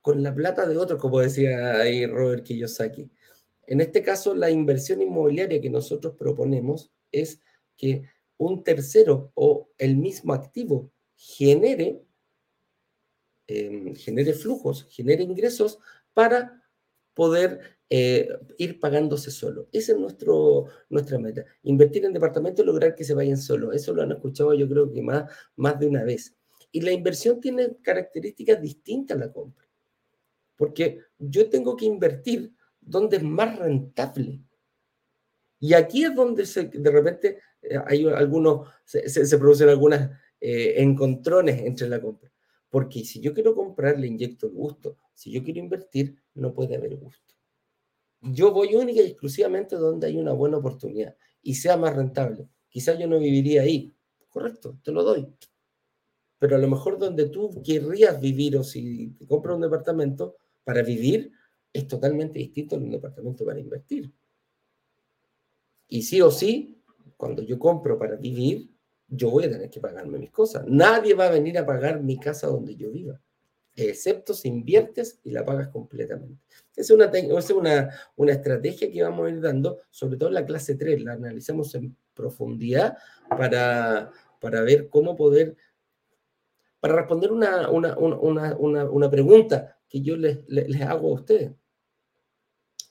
con 0.00 0.22
la 0.22 0.32
plata 0.32 0.64
de 0.64 0.76
otros, 0.76 1.00
como 1.00 1.18
decía 1.18 1.80
ahí 1.80 2.06
Robert 2.06 2.44
Kiyosaki. 2.44 3.10
En 3.66 3.80
este 3.80 4.04
caso, 4.04 4.32
la 4.32 4.48
inversión 4.48 5.02
inmobiliaria 5.02 5.60
que 5.60 5.70
nosotros 5.70 6.14
proponemos 6.16 6.92
es 7.10 7.40
que 7.76 8.04
un 8.36 8.62
tercero 8.62 9.32
o 9.34 9.70
el 9.76 9.96
mismo 9.96 10.34
activo 10.34 10.92
genere 11.16 12.00
Em, 13.52 13.96
genere 13.96 14.32
flujos, 14.32 14.86
genere 14.90 15.24
ingresos 15.24 15.80
para 16.14 16.62
poder 17.14 17.58
eh, 17.88 18.28
ir 18.58 18.78
pagándose 18.78 19.32
solo. 19.32 19.68
Esa 19.72 19.92
es 19.92 19.98
nuestro, 19.98 20.66
nuestra 20.88 21.18
meta. 21.18 21.44
Invertir 21.64 22.04
en 22.04 22.12
departamentos 22.12 22.64
lograr 22.64 22.94
que 22.94 23.02
se 23.02 23.12
vayan 23.12 23.38
solo. 23.38 23.72
Eso 23.72 23.92
lo 23.92 24.02
han 24.02 24.12
escuchado 24.12 24.54
yo 24.54 24.68
creo 24.68 24.92
que 24.92 25.02
más, 25.02 25.28
más 25.56 25.80
de 25.80 25.88
una 25.88 26.04
vez. 26.04 26.36
Y 26.70 26.80
la 26.82 26.92
inversión 26.92 27.40
tiene 27.40 27.76
características 27.82 28.62
distintas 28.62 29.16
a 29.16 29.20
la 29.20 29.32
compra. 29.32 29.66
Porque 30.54 31.00
yo 31.18 31.50
tengo 31.50 31.76
que 31.76 31.86
invertir 31.86 32.54
donde 32.80 33.16
es 33.16 33.22
más 33.24 33.58
rentable. 33.58 34.44
Y 35.58 35.74
aquí 35.74 36.04
es 36.04 36.14
donde 36.14 36.44
de 36.44 36.90
repente 36.92 37.38
eh, 37.62 37.80
hay 37.84 38.06
algunos, 38.06 38.68
se, 38.84 39.38
producen 39.38 39.70
algunas 39.70 40.08
eh, 40.40 40.74
encontrones 40.76 41.62
entre 41.62 41.88
la 41.88 42.00
compra. 42.00 42.30
Porque 42.70 43.04
si 43.04 43.20
yo 43.20 43.34
quiero 43.34 43.54
comprar, 43.54 43.98
le 43.98 44.06
inyecto 44.06 44.46
el 44.46 44.52
gusto. 44.52 44.96
Si 45.12 45.30
yo 45.30 45.42
quiero 45.42 45.60
invertir, 45.60 46.16
no 46.34 46.54
puede 46.54 46.76
haber 46.76 46.96
gusto. 46.96 47.34
Yo 48.22 48.52
voy 48.52 48.74
única 48.74 49.02
y 49.02 49.06
exclusivamente 49.06 49.76
donde 49.76 50.06
hay 50.06 50.16
una 50.16 50.32
buena 50.32 50.58
oportunidad 50.58 51.16
y 51.42 51.54
sea 51.54 51.76
más 51.76 51.96
rentable. 51.96 52.48
Quizás 52.68 52.98
yo 52.98 53.06
no 53.06 53.18
viviría 53.18 53.62
ahí. 53.62 53.92
Correcto, 54.28 54.78
te 54.84 54.92
lo 54.92 55.02
doy. 55.02 55.26
Pero 56.38 56.56
a 56.56 56.58
lo 56.58 56.68
mejor 56.68 56.98
donde 56.98 57.28
tú 57.28 57.50
querrías 57.62 58.20
vivir 58.20 58.56
o 58.56 58.62
si 58.62 59.10
te 59.10 59.26
compras 59.26 59.56
un 59.56 59.62
departamento 59.62 60.36
para 60.64 60.82
vivir, 60.82 61.32
es 61.72 61.86
totalmente 61.86 62.38
distinto 62.38 62.76
a 62.76 62.78
un 62.78 62.90
departamento 62.90 63.44
para 63.44 63.58
invertir. 63.58 64.12
Y 65.88 66.02
sí 66.02 66.20
o 66.20 66.30
sí, 66.30 66.82
cuando 67.16 67.42
yo 67.42 67.58
compro 67.58 67.98
para 67.98 68.16
vivir, 68.16 68.69
yo 69.10 69.30
voy 69.30 69.44
a 69.44 69.50
tener 69.50 69.68
que 69.68 69.80
pagarme 69.80 70.18
mis 70.18 70.30
cosas. 70.30 70.64
Nadie 70.66 71.14
va 71.14 71.26
a 71.26 71.30
venir 71.30 71.58
a 71.58 71.66
pagar 71.66 72.00
mi 72.00 72.18
casa 72.18 72.46
donde 72.46 72.76
yo 72.76 72.90
viva, 72.90 73.20
excepto 73.74 74.32
si 74.34 74.48
inviertes 74.48 75.20
y 75.24 75.32
la 75.32 75.44
pagas 75.44 75.68
completamente. 75.68 76.40
Esa 76.76 76.94
es 76.94 77.50
una, 77.50 77.90
una, 78.16 78.32
estrategia 78.32 78.90
que 78.90 79.02
vamos 79.02 79.26
a 79.26 79.30
ir 79.30 79.40
dando, 79.40 79.80
sobre 79.90 80.16
todo 80.16 80.28
en 80.28 80.36
la 80.36 80.46
clase 80.46 80.76
3, 80.76 81.02
la 81.02 81.12
analizamos 81.12 81.74
en 81.74 81.96
profundidad 82.14 82.96
para, 83.28 84.10
para 84.40 84.62
ver 84.62 84.88
cómo 84.88 85.16
poder, 85.16 85.56
para 86.78 86.94
responder 86.94 87.32
una, 87.32 87.68
una, 87.68 87.96
una, 87.98 88.54
una 88.56 89.10
pregunta 89.10 89.76
que 89.88 90.00
yo 90.00 90.16
les, 90.16 90.38
les, 90.48 90.80
hago 90.82 91.10
a 91.10 91.14
ustedes. 91.14 91.52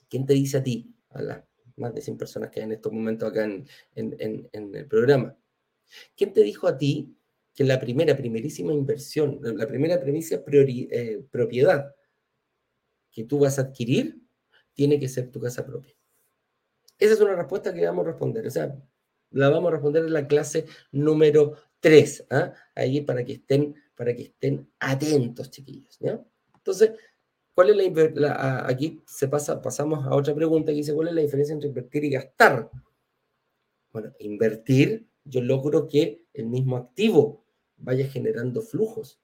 ¿Quién 0.08 0.26
te 0.26 0.34
dice 0.34 0.58
a 0.58 0.62
ti, 0.62 0.94
a 1.10 1.22
las 1.22 1.44
más 1.76 1.94
de 1.94 2.02
100 2.02 2.18
personas 2.18 2.50
que 2.50 2.60
hay 2.60 2.66
en 2.66 2.72
estos 2.72 2.92
momentos 2.92 3.30
acá 3.30 3.44
en, 3.44 3.66
en, 3.94 4.48
en, 4.52 4.74
el 4.74 4.86
programa? 4.86 5.34
¿Quién 6.16 6.32
te 6.32 6.42
dijo 6.42 6.66
a 6.66 6.76
ti 6.76 7.16
que 7.54 7.64
la 7.64 7.80
primera, 7.80 8.16
primerísima 8.16 8.72
inversión, 8.72 9.40
la 9.42 9.66
primera 9.66 10.00
premisa 10.00 10.42
eh, 10.46 11.24
propiedad 11.30 11.94
que 13.10 13.24
tú 13.24 13.40
vas 13.40 13.58
a 13.58 13.62
adquirir 13.62 14.20
tiene 14.72 14.98
que 14.98 15.08
ser 15.08 15.30
tu 15.30 15.40
casa 15.40 15.64
propia? 15.66 15.94
Esa 16.98 17.14
es 17.14 17.20
una 17.20 17.34
respuesta 17.34 17.72
que 17.72 17.84
vamos 17.84 18.06
a 18.06 18.10
responder. 18.10 18.46
O 18.46 18.50
sea, 18.50 18.76
la 19.30 19.48
vamos 19.48 19.68
a 19.68 19.72
responder 19.72 20.04
en 20.04 20.12
la 20.12 20.26
clase 20.26 20.66
número 20.92 21.56
3. 21.80 22.26
¿ah? 22.30 22.52
Ahí 22.74 23.00
para 23.00 23.24
que 23.24 23.34
estén, 23.34 23.74
para 23.94 24.14
que 24.14 24.22
estén 24.22 24.70
atentos, 24.78 25.50
chiquillos. 25.50 25.98
Entonces, 26.54 26.92
¿cuál 27.54 27.70
es 27.70 28.14
la, 28.14 28.66
aquí 28.66 29.02
se 29.06 29.28
pasa, 29.28 29.60
pasamos 29.60 30.04
a 30.04 30.14
otra 30.14 30.34
pregunta 30.34 30.72
que 30.72 30.76
dice, 30.76 30.94
¿cuál 30.94 31.08
es 31.08 31.14
la 31.14 31.22
diferencia 31.22 31.54
entre 31.54 31.68
invertir 31.68 32.04
y 32.04 32.10
gastar? 32.10 32.70
Bueno, 33.92 34.12
invertir, 34.18 35.06
yo 35.24 35.40
logro 35.40 35.86
que 35.86 36.26
el 36.32 36.46
mismo 36.46 36.76
activo 36.76 37.44
vaya 37.76 38.06
generando 38.06 38.62
flujos. 38.62 39.20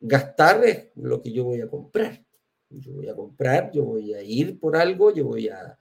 Gastar 0.00 0.64
es 0.64 0.88
lo 0.96 1.20
que 1.20 1.32
yo 1.32 1.44
voy 1.44 1.60
a 1.60 1.68
comprar. 1.68 2.24
Yo 2.68 2.92
voy 2.94 3.08
a 3.08 3.14
comprar, 3.14 3.70
yo 3.72 3.84
voy 3.84 4.14
a 4.14 4.22
ir 4.22 4.58
por 4.58 4.76
algo, 4.76 5.12
yo 5.12 5.26
voy 5.26 5.48
a, 5.48 5.78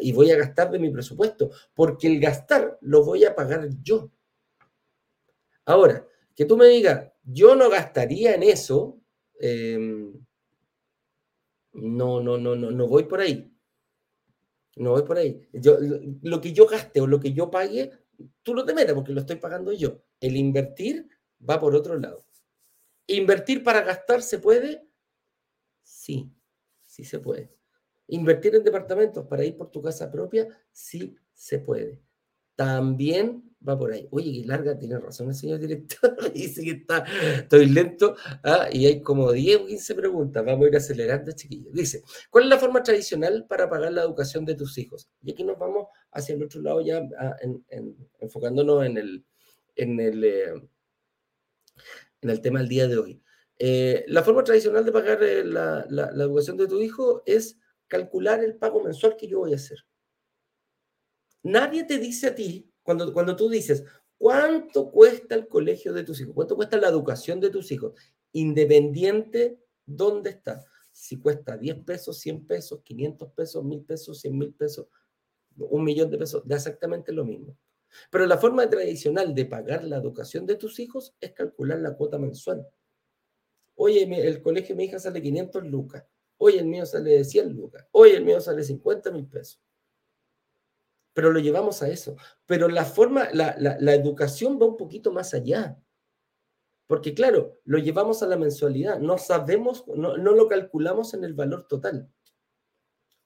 y 0.00 0.12
voy 0.12 0.30
a 0.30 0.36
gastar 0.36 0.70
de 0.70 0.78
mi 0.78 0.90
presupuesto, 0.90 1.50
porque 1.74 2.06
el 2.08 2.20
gastar 2.20 2.78
lo 2.82 3.04
voy 3.04 3.24
a 3.24 3.34
pagar 3.34 3.68
yo. 3.82 4.10
Ahora, 5.64 6.06
que 6.34 6.44
tú 6.44 6.56
me 6.58 6.66
digas, 6.66 7.10
yo 7.24 7.54
no 7.54 7.70
gastaría 7.70 8.34
en 8.34 8.42
eso, 8.42 8.98
Em, 9.38 10.12
no, 11.72 12.20
no, 12.20 12.38
no, 12.38 12.56
no, 12.56 12.70
no 12.70 12.88
voy 12.88 13.04
por 13.04 13.20
ahí. 13.20 13.52
No 14.76 14.90
voy 14.92 15.02
por 15.02 15.18
ahí. 15.18 15.48
Yo, 15.52 15.76
lo 16.22 16.40
que 16.40 16.52
yo 16.52 16.66
gaste 16.66 17.00
o 17.00 17.06
lo 17.06 17.20
que 17.20 17.32
yo 17.32 17.50
pague, 17.50 17.90
tú 18.42 18.54
no 18.54 18.64
te 18.64 18.74
metas 18.74 18.94
porque 18.94 19.12
lo 19.12 19.20
estoy 19.20 19.36
pagando 19.36 19.72
yo. 19.72 20.02
El 20.20 20.36
invertir 20.36 21.08
va 21.48 21.60
por 21.60 21.74
otro 21.74 21.98
lado. 21.98 22.26
¿Invertir 23.06 23.62
para 23.62 23.82
gastar 23.82 24.22
se 24.22 24.38
puede? 24.38 24.86
Sí, 25.82 26.30
sí 26.84 27.04
se 27.04 27.18
puede. 27.18 27.54
¿Invertir 28.08 28.54
en 28.54 28.64
departamentos 28.64 29.26
para 29.26 29.44
ir 29.44 29.56
por 29.56 29.70
tu 29.70 29.82
casa 29.82 30.10
propia? 30.10 30.48
Sí 30.72 31.16
se 31.32 31.58
puede. 31.58 32.02
También 32.54 33.47
va 33.66 33.78
por 33.78 33.92
ahí. 33.92 34.06
Oye, 34.10 34.40
qué 34.42 34.46
larga, 34.46 34.78
tiene 34.78 34.98
razón 34.98 35.28
el 35.28 35.34
señor 35.34 35.58
director. 35.58 36.16
Dice 36.32 36.62
que 36.62 36.70
está, 36.70 37.04
estoy 37.36 37.66
lento. 37.66 38.14
Ah, 38.44 38.68
y 38.70 38.86
hay 38.86 39.00
como 39.00 39.32
10 39.32 39.56
o 39.58 39.66
15 39.66 39.94
preguntas. 39.94 40.44
Vamos 40.44 40.66
a 40.66 40.68
ir 40.68 40.76
acelerando, 40.76 41.32
chiquillos. 41.32 41.72
Dice, 41.72 42.02
¿cuál 42.30 42.44
es 42.44 42.50
la 42.50 42.58
forma 42.58 42.82
tradicional 42.82 43.46
para 43.48 43.68
pagar 43.68 43.92
la 43.92 44.02
educación 44.02 44.44
de 44.44 44.54
tus 44.54 44.78
hijos? 44.78 45.08
Y 45.22 45.32
aquí 45.32 45.44
nos 45.44 45.58
vamos 45.58 45.88
hacia 46.12 46.34
el 46.34 46.42
otro 46.42 46.60
lado 46.60 46.80
ya, 46.80 47.02
ah, 47.18 47.36
enfocándonos 48.20 48.84
en 48.84 48.98
el, 48.98 49.24
en 49.76 50.00
el, 50.00 50.24
eh, 50.24 50.52
en 52.20 52.30
el 52.30 52.40
tema 52.40 52.60
del 52.60 52.68
día 52.68 52.88
de 52.88 52.98
hoy. 52.98 53.22
Eh, 53.58 54.04
la 54.06 54.22
forma 54.22 54.44
tradicional 54.44 54.84
de 54.84 54.92
pagar 54.92 55.22
eh, 55.22 55.44
la, 55.44 55.84
la 55.88 56.24
educación 56.24 56.56
de 56.56 56.68
tu 56.68 56.80
hijo 56.80 57.22
es 57.26 57.58
calcular 57.88 58.44
el 58.44 58.54
pago 58.54 58.82
mensual 58.82 59.16
que 59.16 59.26
yo 59.26 59.40
voy 59.40 59.52
a 59.52 59.56
hacer. 59.56 59.78
Nadie 61.42 61.84
te 61.84 61.98
dice 61.98 62.28
a 62.28 62.34
ti 62.34 62.70
cuando, 62.88 63.12
cuando 63.12 63.36
tú 63.36 63.50
dices, 63.50 63.84
¿cuánto 64.16 64.90
cuesta 64.90 65.34
el 65.34 65.46
colegio 65.46 65.92
de 65.92 66.04
tus 66.04 66.22
hijos? 66.22 66.32
¿Cuánto 66.34 66.56
cuesta 66.56 66.78
la 66.78 66.88
educación 66.88 67.38
de 67.38 67.50
tus 67.50 67.70
hijos? 67.70 67.92
Independiente 68.32 69.60
dónde 69.84 70.30
está. 70.30 70.64
Si 70.90 71.18
cuesta 71.18 71.58
10 71.58 71.84
pesos, 71.84 72.18
100 72.18 72.46
pesos, 72.46 72.80
500 72.82 73.30
pesos, 73.32 73.62
1000 73.62 73.84
pesos, 73.84 74.20
100 74.22 74.38
mil 74.38 74.54
pesos, 74.54 74.86
un 75.58 75.84
millón 75.84 76.10
de 76.10 76.16
pesos, 76.16 76.42
da 76.46 76.56
exactamente 76.56 77.12
lo 77.12 77.26
mismo. 77.26 77.58
Pero 78.10 78.24
la 78.24 78.38
forma 78.38 78.70
tradicional 78.70 79.34
de 79.34 79.44
pagar 79.44 79.84
la 79.84 79.98
educación 79.98 80.46
de 80.46 80.54
tus 80.54 80.80
hijos 80.80 81.14
es 81.20 81.32
calcular 81.32 81.80
la 81.80 81.94
cuota 81.94 82.18
mensual. 82.18 82.66
Oye, 83.74 84.04
el 84.26 84.40
colegio 84.40 84.74
de 84.74 84.78
mi 84.78 84.84
hija 84.84 84.98
sale 84.98 85.20
500 85.20 85.62
lucas. 85.66 86.06
Hoy 86.38 86.56
el 86.56 86.64
mío 86.64 86.86
sale 86.86 87.10
de 87.10 87.24
100 87.24 87.52
lucas. 87.52 87.86
Hoy 87.90 88.12
el 88.12 88.24
mío 88.24 88.40
sale 88.40 88.64
50 88.64 89.10
mil 89.10 89.26
pesos 89.26 89.60
pero 91.12 91.32
lo 91.32 91.40
llevamos 91.40 91.82
a 91.82 91.88
eso. 91.88 92.16
Pero 92.46 92.68
la 92.68 92.84
forma, 92.84 93.28
la, 93.32 93.94
educación 93.94 94.58
va 94.60 94.66
un 94.66 94.76
poquito 94.76 95.12
más 95.12 95.34
allá. 95.34 95.78
Porque 96.86 97.12
claro, 97.12 97.58
lo 97.64 97.78
llevamos 97.78 98.22
a 98.22 98.26
la 98.26 98.36
mensualidad, 98.36 98.98
no 98.98 99.18
sabemos, 99.18 99.84
no, 99.88 100.16
lo 100.16 100.48
calculamos 100.48 101.12
en 101.14 101.24
el 101.24 101.34
valor 101.34 101.66
total. 101.68 102.10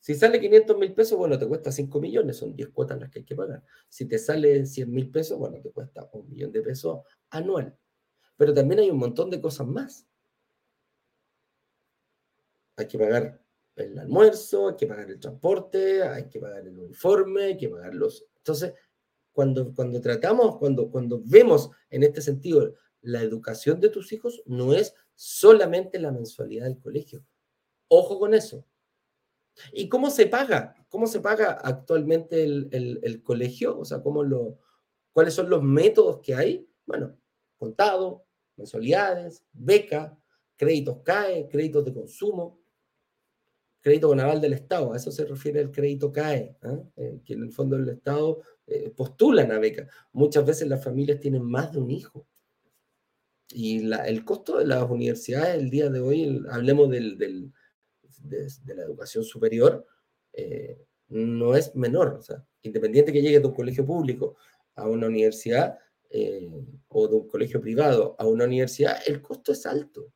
Si 0.01 0.16
sale 0.16 0.40
500 0.40 0.79
mil 0.79 0.95
pesos, 0.95 1.16
bueno, 1.16 1.38
te 1.38 1.47
cuesta 1.47 1.71
5 1.71 2.01
millones, 2.01 2.38
son 2.38 2.57
10 2.57 2.71
cuotas 2.71 2.99
las 2.99 3.09
que 3.11 3.21
hay 3.21 3.25
que 3.25 3.37
pagar. 3.37 3.62
Si 3.88 4.07
te 4.07 4.18
sale 4.18 4.66
100 4.66 4.90
mil 4.90 5.11
pesos, 5.11 5.38
bueno, 5.38 5.61
te 5.61 5.71
cuesta 5.71 6.09
un 6.12 6.29
millón 6.29 6.51
de 6.51 6.61
pesos 6.61 7.03
anual. 7.31 7.79
Pero 8.37 8.53
también 8.53 8.81
hay 8.81 8.90
un 8.90 8.99
montón 8.99 9.31
de 9.31 9.40
cosas 9.40 9.66
más. 9.68 10.09
Hay 12.77 12.88
que 12.88 12.99
pagar 12.99 13.41
el 13.76 13.98
almuerzo, 13.98 14.68
hay 14.68 14.76
que 14.76 14.87
pagar 14.87 15.11
el 15.11 15.20
transporte, 15.20 16.02
hay 16.02 16.28
que 16.28 16.40
pagar 16.40 16.66
el 16.66 16.78
uniforme, 16.78 17.44
hay 17.44 17.56
que 17.56 17.68
pagar 17.68 17.94
los... 17.94 18.26
Entonces, 18.37 18.74
cuando, 19.32 19.74
cuando 19.74 20.00
tratamos, 20.00 20.58
cuando, 20.58 20.90
cuando 20.90 21.22
vemos 21.24 21.70
en 21.90 22.02
este 22.02 22.20
sentido 22.20 22.74
la 23.00 23.22
educación 23.22 23.80
de 23.80 23.88
tus 23.88 24.12
hijos, 24.12 24.42
no 24.46 24.74
es 24.74 24.94
solamente 25.14 25.98
la 25.98 26.12
mensualidad 26.12 26.66
del 26.66 26.78
colegio. 26.78 27.24
Ojo 27.88 28.18
con 28.18 28.35
eso. 28.35 28.64
¿Y 29.72 29.88
cómo 29.88 30.11
se 30.11 30.26
paga? 30.26 30.74
¿Cómo 30.88 31.06
se 31.06 31.20
paga 31.20 31.52
actualmente 31.52 32.42
el, 32.42 33.22
colegio? 33.22 33.78
O 33.78 33.85
sea, 33.85 34.02
¿cómo 34.02 34.22
lo, 34.22 34.58
¿cuáles 35.12 35.35
son 35.35 35.50
los 35.50 35.62
métodos 35.62 36.20
que 36.20 36.35
hay? 36.35 36.68
Bueno, 36.87 37.16
contado, 37.56 38.24
mensualidades, 38.56 39.44
beca, 39.52 40.18
créditos 40.56 40.98
CAE, 41.02 41.48
créditos 41.48 41.85
de 41.85 41.92
consumo 41.92 42.62
crédito 43.83 44.09
con 44.09 44.21
aval 44.21 44.40
del 44.40 44.53
Estado, 44.55 44.92
a 44.92 44.97
eso 44.97 45.11
se 45.11 45.27
refiere 45.27 45.61
el 45.61 45.71
crédito 45.71 46.12
CAE, 46.12 46.57
¿ah? 46.62 46.79
eh, 46.97 47.21
que 47.25 47.35
en 47.35 47.42
el 47.42 47.53
fondo 47.53 47.77
del 47.77 47.88
Estado 47.88 48.40
eh, 48.66 48.90
postulan 48.97 49.51
a 49.51 49.59
beca. 49.59 49.88
Muchas 50.12 50.47
veces 50.47 50.68
las 50.68 50.83
familias 50.83 51.21
tienen 51.21 51.42
más 51.42 51.73
de 51.73 51.81
un 51.81 51.90
hijo. 51.90 52.27
Y 53.51 53.92
el 53.92 54.25
costo 54.25 54.59
de 54.59 54.66
las 54.66 54.88
universidades 54.88 55.61
el 55.61 55.68
día 55.68 55.90
de 55.90 56.01
hoy, 56.01 56.42
hablemos 56.51 56.88
del, 56.88 57.18
de, 57.18 57.53
la 58.75 58.83
educación 58.83 59.25
superior, 59.25 59.85
eh, 60.33 60.87
no 61.09 61.55
es 61.55 61.75
menor. 61.75 62.14
O 62.14 62.23
sea, 62.23 62.47
independiente 62.62 63.12
que 63.12 63.21
llegue 63.21 63.40
de 63.40 63.47
un 63.47 63.55
colegio 63.55 63.85
público 63.85 64.37
a 64.77 64.88
una 64.88 65.09
universidad 65.09 65.77
o 66.88 67.09
de 67.09 67.16
un 67.16 67.27
colegio 67.27 67.61
privado 67.61 68.16
a 68.18 68.27
una 68.27 68.45
universidad, 68.45 68.99
el 69.07 69.21
costo 69.21 69.53
es 69.53 69.66
alto. 69.66 70.12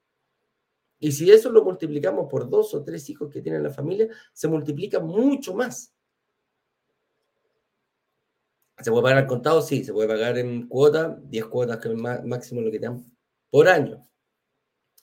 Y 0.99 1.13
si 1.13 1.31
eso 1.31 1.51
lo 1.51 1.63
multiplicamos 1.63 2.29
por 2.31 2.49
dos 2.49 2.75
o 2.75 2.83
tres 2.83 3.09
hijos 3.11 3.31
que 3.31 3.43
tiene 3.43 3.61
la 3.61 3.71
familia, 3.71 4.09
se 4.33 4.49
multiplica 4.49 5.01
mucho 5.01 5.55
más. 5.55 5.93
¿Se 8.79 8.91
puede 8.91 9.03
pagar 9.03 9.19
al 9.19 9.27
contado? 9.27 9.63
Sí, 9.63 9.85
se 9.85 9.93
puede 9.93 10.09
pagar 10.09 10.37
en 10.39 10.69
cuota, 10.69 11.19
10 11.23 11.47
cuotas 11.47 11.79
que 11.79 11.89
es 11.89 11.95
máximo 11.95 12.61
lo 12.61 12.71
que 12.71 12.79
te 12.79 12.91
por 13.51 13.69
año. 13.69 14.07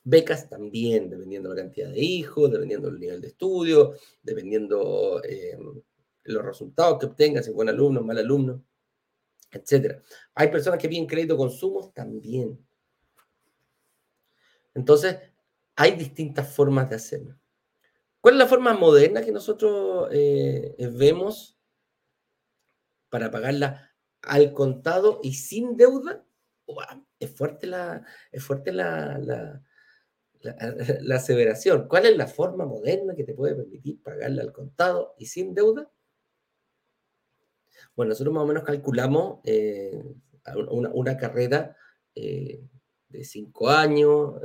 Becas 0.03 0.49
también, 0.49 1.09
dependiendo 1.09 1.49
de 1.49 1.55
la 1.55 1.61
cantidad 1.63 1.89
de 1.89 1.99
hijos, 1.99 2.51
dependiendo 2.51 2.89
del 2.89 2.99
nivel 2.99 3.21
de 3.21 3.29
estudio, 3.29 3.95
dependiendo 4.21 5.23
eh, 5.23 5.57
los 6.25 6.43
resultados 6.45 6.99
que 6.99 7.05
obtengas, 7.07 7.45
si 7.45 7.51
buen 7.51 7.69
alumno, 7.69 8.01
mal 8.01 8.17
alumno, 8.17 8.63
etc. 9.51 10.01
Hay 10.35 10.49
personas 10.49 10.79
que 10.79 10.89
piden 10.89 11.07
crédito 11.07 11.37
consumos 11.37 11.93
también. 11.93 12.59
Entonces, 14.75 15.17
hay 15.75 15.91
distintas 15.95 16.53
formas 16.53 16.89
de 16.89 16.95
hacerlo. 16.95 17.39
¿Cuál 18.21 18.35
es 18.35 18.39
la 18.39 18.47
forma 18.47 18.73
moderna 18.73 19.21
que 19.21 19.31
nosotros 19.31 20.09
eh, 20.11 20.75
vemos 20.97 21.59
para 23.09 23.29
pagarla 23.29 23.91
al 24.21 24.53
contado 24.53 25.19
y 25.21 25.33
sin 25.33 25.75
deuda? 25.75 26.23
es 27.19 27.35
fuerte 27.35 27.67
la, 27.67 28.05
es 28.31 28.43
fuerte 28.43 28.71
la, 28.71 29.19
la, 30.41 31.15
aseveración. 31.15 31.87
¿Cuál 31.87 32.05
es 32.05 32.17
la 32.17 32.27
forma 32.27 32.65
moderna 32.65 33.15
que 33.15 33.23
te 33.23 33.33
puede 33.33 33.55
permitir 33.55 34.01
pagarla 34.01 34.41
al 34.41 34.53
contado 34.53 35.15
y 35.17 35.25
sin 35.25 35.53
deuda? 35.53 35.89
Bueno, 37.95 38.09
nosotros 38.09 38.33
más 38.33 38.43
o 38.43 38.47
menos 38.47 38.63
calculamos 38.63 39.39
eh, 39.43 40.03
una, 40.93 41.17
carrera 41.17 41.75
eh, 42.15 42.61
de 43.09 43.23
cinco 43.23 43.69
años, 43.69 44.41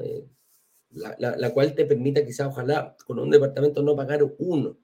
la, 0.91 1.51
cual 1.53 1.75
te 1.75 1.85
permita 1.85 2.25
quizás, 2.25 2.49
ojalá, 2.49 2.97
con 3.07 3.19
un 3.19 3.31
departamento 3.31 3.83
no 3.83 3.97
pagar 3.97 4.23
uno 4.39 4.79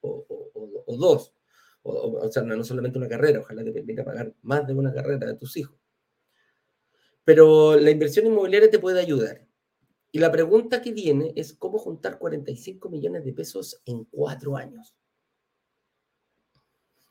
o, 0.00 0.96
dos. 0.98 1.34
O, 1.82 2.30
sea, 2.30 2.42
no, 2.42 2.62
solamente 2.64 2.98
una 2.98 3.08
carrera, 3.08 3.40
ojalá 3.40 3.64
te 3.64 3.72
permita 3.72 4.04
pagar 4.04 4.34
más 4.42 4.66
de 4.66 4.74
una 4.74 4.92
carrera 4.92 5.26
de 5.26 5.34
tus 5.34 5.56
hijos. 5.56 5.78
Pero 7.24 7.76
la 7.76 7.90
inversión 7.90 8.26
inmobiliaria 8.26 8.70
te 8.70 8.78
puede 8.78 9.00
ayudar. 9.00 9.46
Y 10.12 10.18
la 10.18 10.32
pregunta 10.32 10.82
que 10.82 10.92
viene 10.92 11.32
es 11.36 11.54
cómo 11.54 11.78
juntar 11.78 12.18
45 12.18 12.88
millones 12.88 13.24
de 13.24 13.32
pesos 13.32 13.80
en 13.86 14.04
cuatro 14.04 14.56
años. 14.56 14.96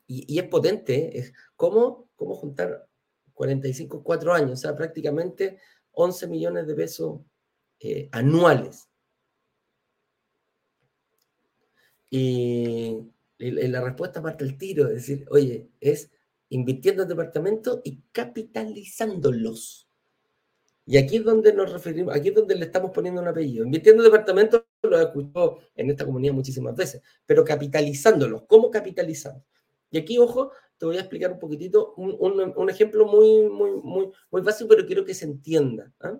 Y, 0.05 0.39
es 0.39 0.47
potente, 0.47 0.95
¿eh? 0.95 1.19
es 1.19 1.33
cómo, 1.55 2.09
cómo 2.15 2.35
juntar 2.35 2.87
45 3.33 3.97
en 3.97 4.03
cuatro 4.03 4.33
años, 4.33 4.51
o 4.53 4.55
sea, 4.57 4.75
prácticamente 4.75 5.59
11 5.91 6.27
millones 6.27 6.67
de 6.67 6.75
pesos 6.75 7.21
eh, 7.79 8.09
anuales. 8.11 8.89
Y, 12.09 12.97
la 13.37 13.81
respuesta 13.81 14.21
parte 14.21 14.43
el 14.43 14.57
tiro, 14.57 14.87
es 14.87 14.95
decir, 14.95 15.25
oye, 15.31 15.69
es 15.79 16.11
invirtiendo 16.49 17.03
en 17.03 17.09
departamentos 17.09 17.79
y 17.85 18.01
capitalizándolos. 18.11 19.87
Y 20.85 20.97
aquí 20.97 21.17
es 21.17 21.23
donde 21.23 21.53
nos 21.53 21.71
referimos, 21.71 22.15
aquí 22.15 22.29
es 22.29 22.35
donde 22.35 22.55
le 22.55 22.65
estamos 22.65 22.91
poniendo 22.91 23.21
un 23.21 23.27
apellido. 23.27 23.63
Invirtiendo 23.63 24.03
en 24.03 24.11
departamentos 24.11 24.63
lo 24.81 24.99
he 24.99 25.03
escuchado 25.03 25.59
en 25.75 25.89
esta 25.89 26.05
comunidad 26.05 26.33
muchísimas 26.33 26.75
veces, 26.75 27.01
pero 27.25 27.45
capitalizándolos. 27.45 28.43
¿Cómo 28.47 28.71
capitalizamos? 28.71 29.43
Y 29.91 29.99
aquí, 29.99 30.17
ojo, 30.17 30.51
te 30.77 30.85
voy 30.85 30.97
a 30.97 31.01
explicar 31.01 31.31
un 31.31 31.39
poquitito, 31.39 31.93
un, 31.95 32.69
ejemplo 32.69 33.05
muy, 33.05 33.43
muy, 33.49 33.71
muy, 33.83 34.11
muy 34.31 34.41
básico, 34.41 34.69
pero 34.69 34.85
quiero 34.85 35.05
que 35.05 35.13
se 35.13 35.25
entienda. 35.25 35.91
¿ah? 35.99 36.19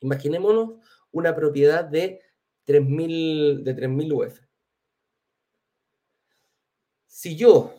Imaginémonos 0.00 0.74
una 1.10 1.34
propiedad 1.34 1.84
de 1.84 2.20
3.000 2.66 3.62
de 3.62 4.14
UF. 4.14 4.40
Si 7.06 7.34
yo 7.36 7.78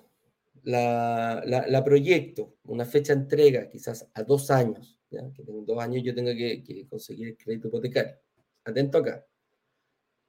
la, 0.63 1.82
proyecto, 1.86 2.58
una 2.63 2.86
fecha 2.86 3.13
de 3.13 3.21
entrega 3.21 3.69
quizás 3.69 4.10
a 4.13 4.23
dos 4.23 4.51
años, 4.51 4.99
que 5.10 5.17
en 5.17 5.65
dos 5.65 5.79
años 5.79 6.03
yo 6.03 6.13
tenga 6.13 6.34
que, 6.36 6.86
conseguir 6.89 7.29
el 7.29 7.38
crédito 7.38 7.67
hipotecario. 7.67 8.17
Atento 8.63 8.97
acá. 8.97 9.25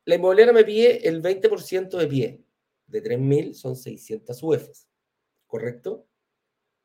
La 0.04 0.14
inmobiliaria 0.14 0.52
me 0.52 0.64
pide 0.64 1.06
el 1.08 1.22
20% 1.22 1.98
de 1.98 2.06
pie. 2.06 2.44
De 2.86 3.02
3.000 3.02 3.54
son 3.54 3.76
600 3.76 4.42
UF. 4.42 4.68
¿Correcto? 5.46 6.06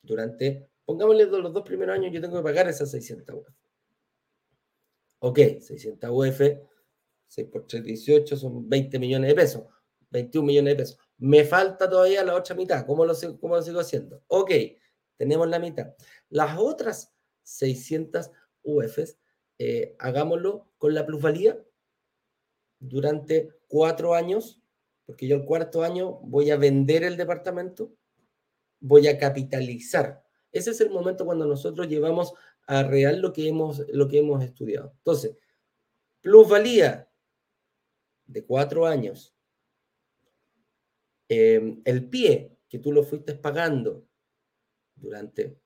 Durante, 0.01 0.69
pongámosle 0.85 1.25
los 1.25 1.53
dos 1.53 1.63
primeros 1.63 1.95
años, 1.95 2.13
yo 2.13 2.21
tengo 2.21 2.37
que 2.37 2.43
pagar 2.43 2.67
esas 2.67 2.91
600 2.91 3.35
UF. 3.35 3.64
Ok, 5.19 5.39
600 5.59 6.09
UF, 6.11 6.41
6 7.27 7.47
por 7.51 7.65
3, 7.67 7.83
18, 7.83 8.37
son 8.37 8.69
20 8.69 8.99
millones 8.99 9.29
de 9.29 9.35
pesos, 9.35 9.63
21 10.09 10.45
millones 10.45 10.73
de 10.73 10.83
pesos. 10.83 10.97
Me 11.17 11.43
falta 11.43 11.89
todavía 11.89 12.23
la 12.23 12.35
otra 12.35 12.55
mitad. 12.55 12.85
¿Cómo 12.85 13.05
lo, 13.05 13.13
cómo 13.39 13.55
lo 13.55 13.61
sigo 13.61 13.79
haciendo? 13.79 14.23
Ok, 14.27 14.51
tenemos 15.17 15.47
la 15.49 15.59
mitad. 15.59 15.95
Las 16.29 16.57
otras 16.57 17.13
600 17.43 18.31
UFs, 18.63 19.17
eh, 19.57 19.95
hagámoslo 19.99 20.69
con 20.77 20.93
la 20.93 21.05
plusvalía 21.05 21.57
durante 22.79 23.49
cuatro 23.67 24.13
años, 24.13 24.61
porque 25.05 25.27
yo 25.27 25.37
el 25.37 25.45
cuarto 25.45 25.83
año 25.83 26.19
voy 26.23 26.51
a 26.51 26.57
vender 26.57 27.03
el 27.03 27.15
departamento, 27.15 27.93
voy 28.79 29.07
a 29.07 29.17
capitalizar. 29.17 30.23
Ese 30.51 30.71
es 30.71 30.81
el 30.81 30.89
momento 30.89 31.25
cuando 31.25 31.45
nosotros 31.45 31.87
llevamos 31.87 32.33
a 32.67 32.83
real 32.83 33.21
lo 33.21 33.33
que 33.33 33.47
hemos, 33.47 33.83
lo 33.89 34.07
que 34.07 34.19
hemos 34.19 34.43
estudiado. 34.43 34.93
Entonces, 34.97 35.37
plusvalía 36.21 37.09
de 38.25 38.45
cuatro 38.45 38.85
años. 38.85 39.35
Em, 41.27 41.81
el 41.85 42.09
pie 42.09 42.57
que 42.67 42.79
tú 42.79 42.91
lo 42.91 43.03
fuiste 43.03 43.35
pagando 43.35 44.07
durante 44.95 45.59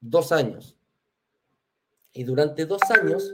dos 0.00 0.32
años. 0.32 0.76
Y 2.12 2.24
durante 2.24 2.66
dos 2.66 2.82
años 2.90 3.32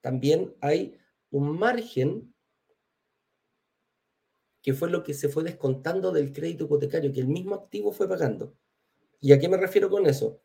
también 0.00 0.54
hay 0.60 0.98
un 1.30 1.58
margen 1.58 2.32
que 4.62 4.74
fue 4.74 4.90
lo 4.90 5.02
que 5.02 5.14
se 5.14 5.28
fue 5.28 5.44
descontando 5.44 6.10
del 6.10 6.32
crédito 6.32 6.64
hipotecario, 6.64 7.12
que 7.12 7.20
el 7.20 7.28
mismo 7.28 7.54
activo 7.54 7.92
fue 7.92 8.08
pagando. 8.08 8.56
¿Y 9.20 9.32
a 9.32 9.38
qué 9.38 9.48
me 9.48 9.56
refiero 9.56 9.88
con 9.88 10.06
eso? 10.06 10.40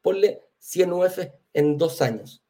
Ponle 0.00 0.42
100 0.62 0.92
UF 0.92 1.18
en 1.54 1.76
dos 1.76 2.00
años, 2.00 2.44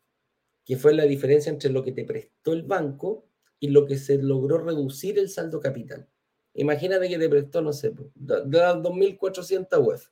que 0.66 0.76
fue 0.76 0.92
la 0.92 1.04
diferencia 1.04 1.50
entre 1.50 1.70
lo 1.70 1.82
que 1.82 1.92
te 1.92 2.04
prestó 2.04 2.52
el 2.52 2.62
banco 2.62 3.24
y 3.58 3.68
lo 3.68 3.86
que 3.86 3.96
se 3.96 4.18
logró 4.18 4.58
reducir 4.58 5.18
el 5.18 5.30
saldo 5.30 5.60
capital. 5.60 6.06
Imagínate 6.52 7.08
que 7.08 7.18
te 7.18 7.28
prestó, 7.30 7.62
no 7.62 7.72
sé, 7.72 7.94
2.400 7.94 9.78
UF. 9.78 10.10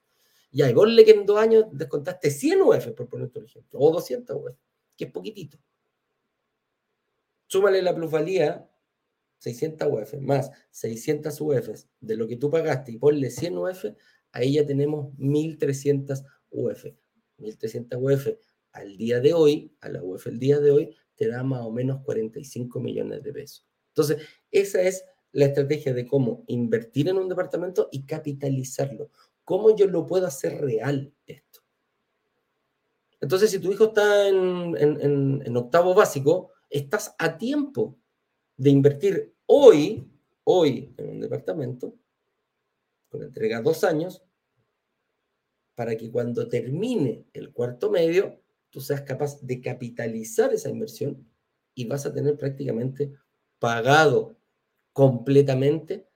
Y 0.50 0.62
ahí 0.62 0.74
le 0.74 1.04
que 1.04 1.10
en 1.10 1.26
dos 1.26 1.38
años 1.38 1.66
descontaste 1.72 2.30
100 2.30 2.62
UF, 2.62 2.88
por 2.92 3.06
poner 3.06 3.26
otro 3.26 3.44
ejemplo, 3.44 3.78
o 3.78 3.92
200 3.92 4.34
UF, 4.34 4.56
que 4.96 5.04
es 5.04 5.12
poquitito. 5.12 5.58
Súmale 7.48 7.82
la 7.82 7.94
plusvalía, 7.94 8.66
600 9.40 9.88
UF, 9.88 10.14
más 10.20 10.50
600 10.70 11.38
UF 11.38 11.84
de 12.00 12.16
lo 12.16 12.26
que 12.26 12.36
tú 12.36 12.50
pagaste 12.50 12.92
y 12.92 12.96
ponle 12.96 13.30
100 13.30 13.58
UF, 13.58 13.84
ahí 14.32 14.54
ya 14.54 14.64
tenemos 14.64 15.12
1.300 15.18 16.24
UF. 16.50 16.86
1.300 17.40 17.96
UF 18.00 18.28
al 18.72 18.96
día 18.96 19.20
de 19.20 19.32
hoy, 19.32 19.74
a 19.80 19.88
la 19.88 20.02
UF 20.02 20.26
el 20.26 20.38
día 20.38 20.60
de 20.60 20.70
hoy, 20.70 20.96
te 21.16 21.28
da 21.28 21.42
más 21.42 21.62
o 21.62 21.70
menos 21.70 22.02
45 22.04 22.80
millones 22.80 23.22
de 23.22 23.32
pesos. 23.32 23.66
Entonces, 23.88 24.26
esa 24.50 24.80
es 24.82 25.04
la 25.32 25.46
estrategia 25.46 25.92
de 25.92 26.06
cómo 26.06 26.44
invertir 26.46 27.08
en 27.08 27.18
un 27.18 27.28
departamento 27.28 27.88
y 27.92 28.04
capitalizarlo. 28.04 29.10
¿Cómo 29.44 29.74
yo 29.74 29.86
lo 29.86 30.06
puedo 30.06 30.26
hacer 30.26 30.60
real 30.60 31.12
esto? 31.26 31.60
Entonces, 33.20 33.50
si 33.50 33.58
tu 33.58 33.70
hijo 33.70 33.84
está 33.84 34.28
en, 34.28 35.56
octavo 35.56 35.94
básico, 35.94 36.52
estás 36.70 37.14
a 37.18 37.36
tiempo 37.36 37.98
de 38.56 38.70
invertir 38.70 39.34
hoy, 39.46 40.08
hoy 40.44 40.94
en 40.96 41.10
un 41.10 41.20
departamento, 41.20 41.94
con 43.10 43.22
entrega 43.22 43.60
dos 43.60 43.84
años, 43.84 44.22
para 45.80 45.96
que 45.96 46.10
cuando 46.10 46.46
termine 46.46 47.24
el 47.32 47.54
cuarto 47.54 47.90
medio, 47.90 48.38
tú 48.68 48.82
seas 48.82 49.00
capaz 49.00 49.40
de 49.40 49.62
capitalizar 49.62 50.52
esa 50.52 50.68
inversión 50.68 51.26
y 51.74 51.86
vas 51.86 52.04
a 52.04 52.12
tener 52.12 52.36
prácticamente 52.36 53.14
pagado 53.58 54.36
completamente 54.92 56.06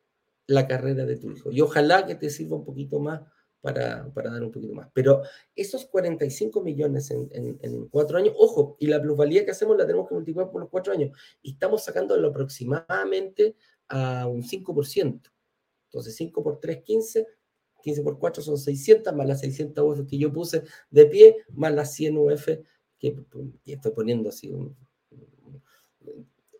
la 0.46 0.68
carrera 0.68 1.06
de 1.06 1.16
tu 1.16 1.30
hijo. 1.30 1.50
Y 1.50 1.62
ojalá 1.62 2.04
que 2.04 2.14
te 2.14 2.28
sirva 2.28 2.58
un 2.58 2.64
poquito 2.66 3.00
más 3.00 3.22
para, 3.62 4.06
dar 4.14 4.42
un 4.42 4.52
poquito 4.52 4.74
más. 4.74 4.90
Pero 4.92 5.22
esos 5.56 5.86
45 5.86 6.60
millones 6.60 7.10
en, 7.10 7.30
en, 7.32 7.88
cuatro 7.88 8.18
años, 8.18 8.34
ojo, 8.36 8.76
y 8.78 8.86
la 8.86 9.00
plusvalía 9.00 9.46
que 9.46 9.52
hacemos 9.52 9.78
la 9.78 9.86
tenemos 9.86 10.06
que 10.06 10.14
multiplicar 10.14 10.50
por 10.50 10.60
los 10.60 10.68
cuatro 10.68 10.92
años. 10.92 11.16
Y 11.40 11.52
estamos 11.52 11.82
sacando 11.82 12.14
aproximadamente 12.16 13.56
a 13.88 14.26
un 14.26 14.42
5%. 14.42 15.22
Entonces, 15.86 16.16
5 16.16 16.42
por 16.42 16.60
3, 16.60 16.82
15, 16.82 17.26
15 17.85 18.03
por 18.03 18.18
4 18.18 18.43
son 18.43 18.59
600, 18.59 19.14
más 19.14 19.26
las 19.26 19.41
600 19.41 19.85
UF 19.85 20.09
que 20.09 20.18
yo 20.18 20.32
puse 20.32 20.64
de 20.91 21.07
pie, 21.07 21.37
más 21.53 21.72
las 21.72 21.93
100 21.95 22.18
UF 22.18 22.49
que, 22.99 23.16
estoy 23.66 23.93
poniendo 23.93 24.30
así. 24.30 24.53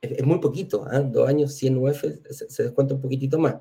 es, 0.01 0.25
muy 0.25 0.39
poquito, 0.39 0.87
¿eh? 0.93 1.03
dos 1.11 1.29
años, 1.29 1.55
100 1.55 1.79
UF, 1.79 2.05
se, 2.31 2.63
descuenta 2.63 2.95
un 2.95 3.01
poquitito 3.01 3.39
más. 3.39 3.57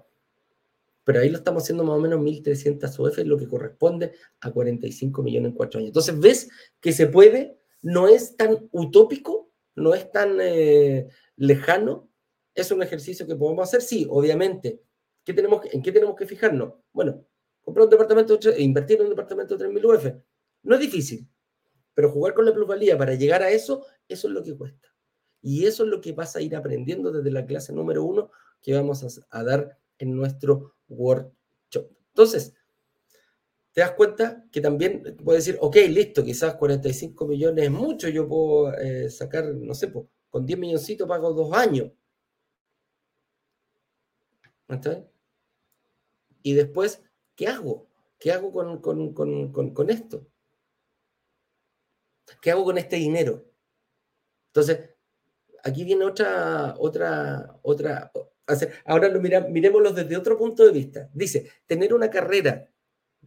Pero 1.06 1.20
ahí 1.20 1.30
lo 1.30 1.38
estamos 1.38 1.64
haciendo 1.64 1.84
más 1.84 1.98
o 1.98 2.00
menos 2.00 2.20
1.300 2.20 3.00
UF, 3.00 3.18
lo 3.26 3.38
que 3.38 3.48
corresponde 3.48 4.14
a 4.42 4.52
45 4.52 5.24
millones 5.24 5.50
en 5.52 5.56
cuatro 5.56 5.80
años. 5.80 5.90
Entonces, 5.90 6.20
ves 6.20 6.50
que 6.80 6.94
se 6.94 7.08
puede, 7.08 7.58
no 7.82 8.08
es 8.08 8.38
tan 8.38 8.70
utópico 8.72 9.44
no 9.76 9.94
es 9.94 10.12
tan 10.12 10.38
eh, 10.42 11.08
lejano, 11.36 12.10
es 12.54 12.72
un 12.72 12.84
ejercicio 12.84 13.26
que 13.26 13.36
podemos 13.36 13.68
hacer, 13.68 13.82
sí, 13.82 14.06
obviamente. 14.10 14.82
¿Qué 15.24 15.34
tenemos, 15.34 15.66
¿En 15.72 15.82
qué 15.82 15.92
tenemos 15.92 16.16
que 16.16 16.26
fijarnos? 16.26 16.74
Bueno, 16.92 17.26
comprar 17.64 17.86
un 17.86 17.90
departamento, 17.90 18.38
e 18.50 18.62
invertir 18.62 18.98
en 18.98 19.04
un 19.04 19.10
departamento 19.10 19.58
de 19.58 19.68
3.000 19.68 19.86
UF. 19.86 20.24
No 20.64 20.76
es 20.76 20.82
difícil, 20.82 21.28
pero 21.94 22.12
jugar 22.12 22.34
con 22.34 22.46
la 22.46 22.54
plusvalía 22.54 22.98
para 22.98 23.16
llegar 23.16 23.42
a 23.42 23.50
eso, 23.50 23.86
eso 24.08 24.28
es 24.28 24.34
lo 24.34 24.44
que 24.44 24.56
cuesta. 24.56 24.94
Y 25.42 25.66
eso 25.66 25.84
es 25.84 25.90
lo 25.90 26.00
que 26.00 26.14
vas 26.14 26.36
a 26.36 26.42
ir 26.42 26.56
aprendiendo 26.56 27.12
desde 27.12 27.32
la 27.32 27.46
clase 27.46 27.74
número 27.74 28.04
uno 28.04 28.32
que 28.62 28.74
vamos 28.74 29.26
a, 29.30 29.44
dar 29.44 29.78
en 29.98 30.16
nuestro 30.16 30.76
workshop. 30.88 31.92
Entonces, 32.08 32.54
te 33.74 33.82
das 33.82 33.92
cuenta 33.92 34.46
que 34.52 34.62
también 34.62 35.18
puedes 35.24 35.46
decir, 35.46 35.60
ok, 35.62 35.76
listo, 35.90 36.24
quizás 36.24 36.56
45 36.56 37.28
millones 37.28 37.66
es 37.66 37.72
mucho, 37.72 38.08
yo 38.08 38.28
puedo 38.28 38.74
eh, 38.76 39.10
sacar, 39.10 39.46
no 39.54 39.74
sé, 39.74 39.92
con 40.30 40.46
10 40.46 40.60
milloncitos 40.60 41.08
pago 41.08 41.34
dos 41.34 41.52
años. 41.54 41.92
¿Está 44.70 45.06
Y 46.42 46.54
después, 46.54 47.02
¿qué 47.36 47.48
hago? 47.48 47.88
¿Qué 48.20 48.32
hago 48.32 48.52
con, 48.52 48.80
con, 48.82 49.90
esto? 49.90 50.26
¿Qué 52.42 52.52
hago 52.52 52.64
con 52.64 52.78
este 52.78 52.96
dinero? 52.96 53.44
Entonces, 54.48 54.92
aquí 55.64 55.84
viene 55.84 56.06
otra, 56.06 56.76
otra, 56.78 57.60
otra. 57.62 58.12
Ahora 58.86 59.10
lo 59.10 59.20
mira, 59.20 59.42
miremoslo 59.42 59.92
desde 59.92 60.16
otro 60.16 60.38
punto 60.38 60.66
de 60.66 60.72
vista. 60.72 61.10
Dice, 61.14 61.52
tener 61.66 61.94
una 61.94 62.10
carrera. 62.10 62.70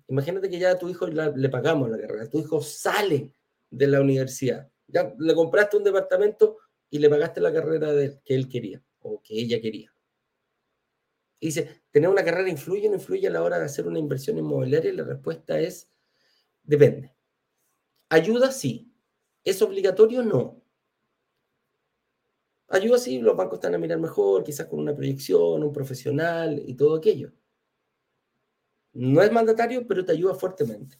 Imagínate 0.08 0.48
que 0.48 0.58
ya 0.58 0.70
a 0.72 0.78
tu 0.78 0.88
hijo 0.88 1.06
le 1.06 1.48
pagamos 1.48 1.90
la 1.90 1.98
carrera. 1.98 2.30
Tu 2.30 2.38
hijo 2.38 2.62
sale 2.62 3.34
de 3.70 3.86
la 3.86 4.00
universidad. 4.00 4.70
Ya 4.86 5.12
le 5.18 5.34
compraste 5.34 5.76
un 5.76 5.84
departamento 5.84 6.58
y 6.90 6.98
le 6.98 7.10
pagaste 7.10 7.40
la 7.40 7.52
carrera 7.52 7.88
que 8.24 8.34
él 8.34 8.48
quería 8.48 8.82
o 9.00 9.20
que 9.20 9.34
ella 9.34 9.60
quería. 9.60 9.92
Dice, 11.40 11.82
¿tener 11.90 12.08
una 12.08 12.24
carrera 12.24 12.48
influye 12.48 12.86
o 12.86 12.90
no 12.90 12.96
influye 12.96 13.26
a 13.26 13.30
la 13.30 13.42
hora 13.42 13.58
de 13.58 13.66
hacer 13.66 13.86
una 13.86 13.98
inversión 13.98 14.38
inmobiliaria? 14.38 14.90
Y 14.90 14.96
la 14.96 15.04
respuesta 15.04 15.58
es, 15.60 15.90
depende. 16.62 17.14
¿Ayuda? 18.08 18.50
Sí. 18.52 18.92
¿Es 19.44 19.62
obligatorio? 19.62 20.22
No. 20.22 20.62
Ayuda 22.68 22.98
sí, 22.98 23.20
los 23.20 23.36
bancos 23.36 23.58
están 23.58 23.74
a 23.74 23.78
mirar 23.78 23.98
mejor, 23.98 24.42
quizás 24.42 24.66
con 24.66 24.80
una 24.80 24.94
proyección, 24.94 25.62
un 25.62 25.72
profesional 25.72 26.60
y 26.66 26.74
todo 26.74 26.96
aquello. 26.96 27.32
No 28.92 29.22
es 29.22 29.30
mandatario, 29.30 29.86
pero 29.86 30.04
te 30.04 30.12
ayuda 30.12 30.34
fuertemente. 30.34 30.96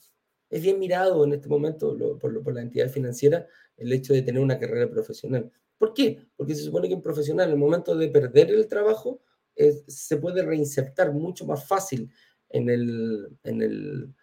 Es 0.49 0.63
bien 0.63 0.79
mirado 0.79 1.25
en 1.25 1.33
este 1.33 1.49
momento 1.49 1.97
por, 2.21 2.55
la 2.55 2.61
entidad 2.63 2.89
financiera 2.89 3.47
el 3.77 3.93
hecho 3.93 4.13
de 4.13 4.23
tener 4.23 4.41
una 4.41 4.59
carrera 4.59 4.89
profesional. 4.89 5.51
¿Por 5.77 5.93
qué? 5.93 6.25
Porque 6.37 6.55
se 6.55 6.63
supone 6.63 6.89
que 6.89 6.95
un 6.95 7.03
profesional 7.03 7.49
en 7.49 7.55
el 7.55 7.59
momento 7.59 7.97
de 7.97 8.09
perder 8.09 8.51
el 8.51 8.69
trabajo 8.69 9.21
se 9.87 10.17
puede 10.19 10.43
reinsertar 10.43 11.13
mucho 11.13 11.47
más 11.47 11.67
fácil 11.67 12.11
en 12.51 12.69
el, 12.71 13.29
en 13.43 13.63
el, 13.63 14.15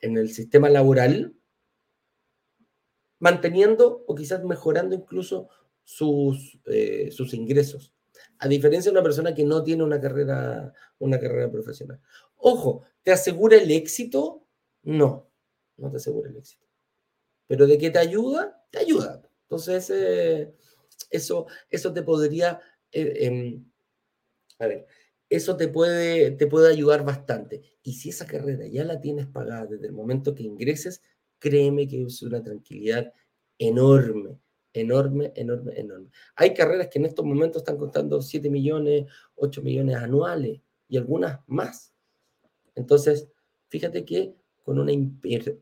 en 0.00 0.16
el 0.16 0.30
sistema 0.30 0.68
laboral, 0.68 1.34
manteniendo 3.18 4.04
o 4.06 4.14
quizás 4.14 4.44
mejorando 4.44 4.94
incluso 4.94 5.48
sus, 5.84 6.58
eh, 6.66 7.10
sus 7.10 7.32
ingresos, 7.34 7.94
a 8.38 8.48
diferencia 8.48 8.90
de 8.90 8.98
una 8.98 9.04
persona 9.04 9.34
que 9.34 9.44
no 9.44 9.62
tiene 9.62 9.82
una 9.84 10.00
carrera, 10.00 10.72
una 10.98 11.18
carrera 11.18 11.50
profesional. 11.50 12.00
Ojo, 12.36 12.82
¿te 13.02 13.12
asegura 13.12 13.56
el 13.56 13.70
éxito? 13.70 14.46
No, 14.82 15.30
no 15.76 15.90
te 15.90 15.96
asegura 15.96 16.30
el 16.30 16.36
éxito. 16.36 16.66
Pero 17.46 17.66
de 17.66 17.78
qué 17.78 17.90
te 17.90 17.98
ayuda, 17.98 18.64
te 18.70 18.78
ayuda. 18.78 19.22
Entonces, 19.42 19.90
eh, 19.90 20.54
eso, 21.10 21.46
eso 21.70 21.92
te 21.92 22.02
podría, 22.02 22.60
eh, 22.90 23.26
em, 23.26 23.64
a 24.58 24.66
ver, 24.66 24.86
eso 25.28 25.56
te 25.56 25.68
puede, 25.68 26.30
te 26.32 26.46
puede 26.46 26.70
ayudar 26.72 27.04
bastante. 27.04 27.62
Y 27.82 27.94
si 27.94 28.10
esa 28.10 28.26
carrera 28.26 28.66
ya 28.66 28.84
la 28.84 29.00
tienes 29.00 29.26
pagada 29.26 29.66
desde 29.66 29.86
el 29.86 29.92
momento 29.92 30.34
que 30.34 30.44
ingreses, 30.44 31.02
créeme 31.38 31.88
que 31.88 32.02
es 32.02 32.22
una 32.22 32.42
tranquilidad 32.42 33.12
enorme 33.58 34.38
enorme, 34.80 35.32
enorme, 35.34 35.72
enorme. 35.76 36.10
Hay 36.36 36.52
carreras 36.54 36.88
que 36.88 36.98
en 36.98 37.06
estos 37.06 37.24
momentos 37.24 37.62
están 37.62 37.78
costando 37.78 38.20
7 38.20 38.50
millones, 38.50 39.06
8 39.36 39.62
millones 39.62 39.96
anuales 39.96 40.60
y 40.88 40.96
algunas 40.98 41.40
más. 41.46 41.94
Entonces, 42.74 43.28
fíjate 43.68 44.04
que 44.04 44.34
con 44.62 44.78
una, 44.78 44.92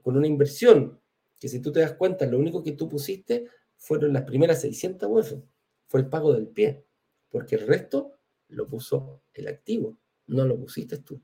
con 0.03 0.17
una 0.17 0.27
inversión, 0.27 1.01
que 1.39 1.49
si 1.49 1.61
tú 1.61 1.71
te 1.71 1.81
das 1.81 1.95
cuenta, 1.95 2.27
lo 2.27 2.39
único 2.39 2.63
que 2.63 2.73
tú 2.73 2.89
pusiste 2.89 3.47
fueron 3.77 4.13
las 4.13 4.25
primeras 4.25 4.61
600 4.63 5.09
UF, 5.11 5.35
fue 5.87 6.01
el 6.01 6.09
pago 6.09 6.33
del 6.33 6.49
pie, 6.49 6.85
porque 7.29 7.55
el 7.55 7.67
resto 7.67 8.13
lo 8.49 8.69
puso 8.69 9.23
el 9.33 9.49
activo, 9.49 9.99
no 10.27 10.45
lo 10.45 10.59
pusiste 10.59 10.99
tú. 10.99 11.21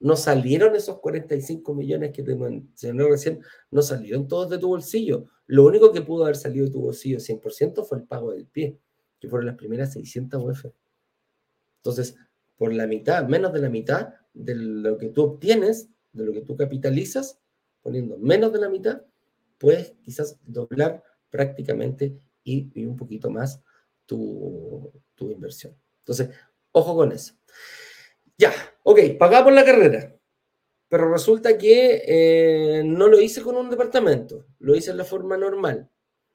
No 0.00 0.16
salieron 0.16 0.74
esos 0.74 0.98
45 0.98 1.74
millones 1.74 2.12
que 2.12 2.24
te 2.24 2.34
mencioné 2.34 3.04
recién, 3.04 3.40
no 3.70 3.82
salieron 3.82 4.26
todos 4.26 4.50
de 4.50 4.58
tu 4.58 4.68
bolsillo. 4.68 5.26
Lo 5.46 5.64
único 5.64 5.92
que 5.92 6.02
pudo 6.02 6.24
haber 6.24 6.36
salido 6.36 6.66
de 6.66 6.72
tu 6.72 6.80
bolsillo 6.80 7.18
100% 7.18 7.84
fue 7.84 7.98
el 7.98 8.04
pago 8.04 8.32
del 8.32 8.46
pie, 8.46 8.80
que 9.20 9.28
fueron 9.28 9.46
las 9.46 9.56
primeras 9.56 9.92
600 9.92 10.42
UF. 10.42 10.66
Entonces, 11.76 12.16
por 12.56 12.72
la 12.72 12.86
mitad, 12.86 13.28
menos 13.28 13.52
de 13.52 13.60
la 13.60 13.68
mitad 13.68 14.14
de 14.34 14.54
lo 14.54 14.98
que 14.98 15.10
tú 15.10 15.22
obtienes, 15.22 15.88
de 16.12 16.24
lo 16.24 16.32
que 16.32 16.42
tú 16.42 16.56
capitalizas, 16.56 17.38
poniendo 17.80 18.18
menos 18.18 18.52
de 18.52 18.60
la 18.60 18.68
mitad, 18.68 19.02
puedes 19.58 19.94
quizás 20.02 20.38
doblar 20.44 21.02
prácticamente 21.30 22.18
y, 22.44 22.84
un 22.84 22.96
poquito 22.96 23.30
más 23.30 23.62
tu, 24.06 24.92
tu 25.14 25.30
inversión. 25.30 25.76
Entonces, 26.00 26.30
ojo 26.72 26.96
con 26.96 27.12
eso. 27.12 27.34
Ya, 28.36 28.52
ok, 28.82 28.98
pagamos 29.18 29.52
la 29.52 29.64
carrera. 29.64 30.16
Pero 30.88 31.10
resulta 31.10 31.56
que 31.56 32.02
eh, 32.06 32.82
no 32.84 33.06
lo 33.08 33.18
hice 33.20 33.40
con 33.40 33.56
un 33.56 33.70
departamento, 33.70 34.46
lo 34.58 34.74
hice 34.74 34.90
en 34.90 34.98
la 34.98 35.04
forma 35.04 35.38
normal. 35.38 35.88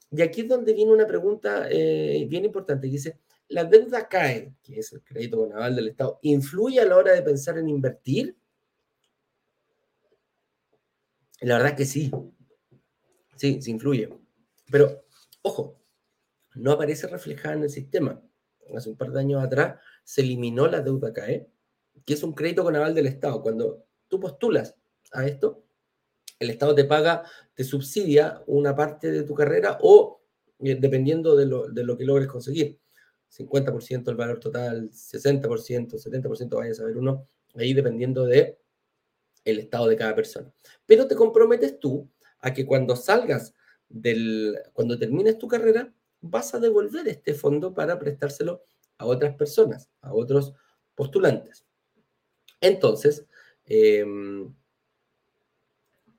Y 0.09 0.21
aquí 0.21 0.41
es 0.41 0.47
donde 0.47 0.73
viene 0.73 0.91
una 0.91 1.05
pregunta 1.05 1.67
eh, 1.69 2.25
bien 2.29 2.45
importante, 2.45 2.87
dice, 2.87 3.19
¿la 3.49 3.65
deuda 3.65 4.07
CAE, 4.07 4.55
que 4.63 4.79
es 4.79 4.93
el 4.93 5.03
crédito 5.03 5.37
con 5.37 5.53
aval 5.53 5.75
del 5.75 5.89
Estado, 5.89 6.17
influye 6.23 6.79
a 6.79 6.85
la 6.85 6.97
hora 6.97 7.13
de 7.13 7.21
pensar 7.21 7.57
en 7.57 7.69
invertir? 7.69 8.35
La 11.41 11.57
verdad 11.57 11.75
que 11.75 11.85
sí, 11.85 12.09
sí, 13.35 13.61
sí 13.61 13.71
influye. 13.71 14.09
Pero, 14.71 15.05
ojo, 15.43 15.79
no 16.55 16.71
aparece 16.71 17.07
reflejada 17.07 17.55
en 17.55 17.63
el 17.63 17.69
sistema. 17.69 18.21
Hace 18.75 18.89
un 18.89 18.97
par 18.97 19.11
de 19.11 19.19
años 19.19 19.43
atrás 19.43 19.79
se 20.03 20.21
eliminó 20.21 20.67
la 20.67 20.81
deuda 20.81 21.13
CAE, 21.13 21.47
que 22.05 22.13
es 22.13 22.23
un 22.23 22.33
crédito 22.33 22.63
con 22.63 22.75
aval 22.75 22.93
del 22.93 23.07
Estado. 23.07 23.41
Cuando 23.41 23.85
tú 24.07 24.19
postulas 24.19 24.75
a 25.11 25.25
esto, 25.25 25.63
el 26.39 26.49
Estado 26.49 26.75
te 26.75 26.85
paga, 26.85 27.23
te 27.53 27.63
subsidia 27.63 28.43
una 28.47 28.75
parte 28.75 29.11
de 29.11 29.23
tu 29.23 29.33
carrera 29.33 29.79
o 29.81 30.21
eh, 30.59 30.77
dependiendo 30.79 31.35
de 31.35 31.45
lo, 31.45 31.97
que 31.97 32.05
logres 32.05 32.27
conseguir. 32.27 32.79
50% 33.29 34.09
el 34.09 34.15
valor 34.15 34.39
total, 34.39 34.89
60%, 34.89 35.97
70%, 35.97 36.55
vaya 36.55 36.71
a 36.71 36.75
saber 36.75 36.97
uno, 36.97 37.27
ahí 37.55 37.73
dependiendo 37.73 38.25
de 38.25 38.57
el 39.43 39.59
estado 39.59 39.87
de 39.87 39.95
cada 39.95 40.15
persona. 40.15 40.51
Pero 40.85 41.07
te 41.07 41.15
comprometes 41.15 41.79
tú 41.79 42.09
a 42.39 42.53
que 42.53 42.65
cuando 42.65 42.95
salgas 42.95 43.53
del, 43.89 44.57
cuando 44.73 44.97
termines 44.97 45.37
tu 45.37 45.47
carrera, 45.47 45.93
vas 46.21 46.53
a 46.53 46.59
devolver 46.59 47.07
este 47.07 47.33
fondo 47.33 47.73
para 47.73 47.99
prestárselo 47.99 48.63
a 48.97 49.05
otras 49.05 49.35
personas, 49.35 49.89
a 50.01 50.13
otros 50.13 50.53
postulantes. 50.95 51.65
Entonces, 52.59 53.27
Em, 53.67 54.53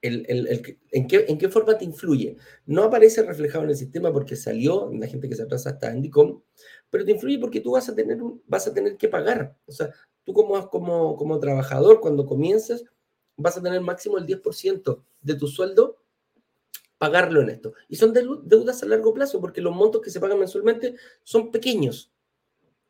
¿en, 0.03 1.39
qué, 1.39 1.49
forma 1.49 1.79
te 1.79 1.85
influye? 1.85 2.37
No 2.67 2.85
aparece 2.85 3.23
reflejado 3.23 3.65
en 3.65 3.71
el 3.71 3.77
sistema 3.77 4.13
porque 4.13 4.37
salió, 4.37 4.91
la 4.93 5.07
gente 5.07 5.29
que 5.29 5.35
se 5.35 5.43
atrasa 5.43 5.71
hasta 5.71 5.95
Indicom, 5.95 6.43
pero 6.91 7.05
te 7.05 7.13
influye 7.13 7.39
porque 7.39 7.61
tú 7.61 7.73
vas 7.73 7.89
a 7.89 7.95
tener, 7.95 8.19
vas 8.47 8.67
a 8.67 8.75
tener 8.75 8.97
que 8.97 9.09
pagar. 9.09 9.57
O 9.67 9.73
sea, 9.73 9.91
tú 10.25 10.33
como, 10.35 10.69
como, 10.69 11.17
como 11.17 11.41
trabajador, 11.41 12.01
cuando 12.01 12.27
comienzas, 12.27 12.85
vas 13.37 13.57
a 13.57 13.63
tener 13.63 13.81
máximo 13.81 14.19
el 14.19 14.27
10% 14.27 15.03
de 15.23 15.35
tu 15.35 15.47
sueldo 15.49 15.98
pagarlo 16.99 17.41
en 17.41 17.51
esto. 17.51 17.73
Y 17.89 17.97
son 17.97 18.13
deudas 18.13 18.83
a 18.83 18.87
largo 18.87 19.15
plazo 19.15 19.41
porque 19.41 19.61
los 19.61 19.75
montos 19.75 20.03
que 20.03 20.11
se 20.11 20.21
pagan 20.21 20.39
mensualmente 20.39 20.97
son 21.23 21.51
pequeños 21.51 22.13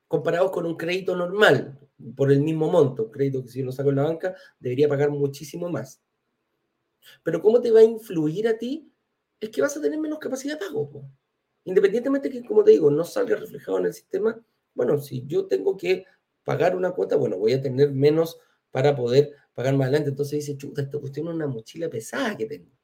comparados 0.09 0.51
con 0.51 0.65
un 0.67 0.77
crédito 0.77 1.15
normal 1.15 1.79
por 2.17 2.33
el 2.33 2.41
mismo 2.41 2.71
monto. 2.71 3.11
Crédito 3.11 3.43
que 3.43 3.51
si 3.51 3.61
yo 3.61 3.67
lo 3.67 3.73
saco 3.73 3.91
en 3.91 3.97
la 3.97 4.05
banca 4.05 4.35
debería 4.59 4.89
pagar 4.89 5.11
muchísimo 5.11 5.69
más. 5.69 6.03
Pero 7.23 7.41
¿cómo 7.41 7.61
te 7.61 7.71
va 7.71 7.81
a 7.81 7.85
influir 7.85 8.49
a 8.49 8.59
ti? 8.59 8.91
Es 9.41 9.51
que 9.51 9.63
vas 9.63 9.77
a 9.77 9.81
tener 9.81 9.99
menos 9.99 10.19
capacidad 10.19 10.59
de 10.59 10.67
pago. 10.67 11.05
Independientemente 11.65 12.31
que, 12.31 12.45
como 12.45 12.65
te 12.65 12.73
digo, 12.73 12.91
no 12.91 13.05
salga 13.05 13.37
reflejado 13.37 13.79
en 13.79 13.87
el 13.87 13.95
sistema, 13.95 14.41
bueno, 14.75 14.99
si 14.99 15.27
yo 15.27 15.47
tengo 15.47 15.77
que 15.77 16.07
pagar 16.45 16.75
una 16.75 16.93
cuota, 16.93 17.17
bueno, 17.17 17.37
voy 17.37 17.53
a 17.53 17.61
tener 17.61 17.93
menos 17.93 18.39
para 18.71 18.97
poder 18.97 19.35
pagar 19.55 19.77
más 19.77 19.89
adelante. 19.89 20.11
Entonces 20.11 20.47
dice, 20.47 20.57
chuta, 20.57 20.83
esta 20.83 20.99
cuestión 20.99 21.29
es 21.29 21.35
una 21.35 21.47
mochila 21.47 21.91
pesada 21.91 22.37
que 22.37 22.47
tengo. 22.47 22.78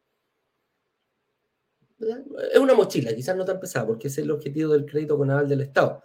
Es 2.52 2.58
una 2.58 2.74
mochila, 2.74 3.14
quizás 3.14 3.36
no 3.36 3.44
tan 3.44 3.60
pesada, 3.60 3.86
porque 3.86 4.08
ese 4.08 4.20
es 4.20 4.24
el 4.24 4.30
objetivo 4.30 4.72
del 4.72 4.86
crédito 4.86 5.16
con 5.16 5.30
aval 5.30 5.48
del 5.48 5.60
Estado, 5.60 6.02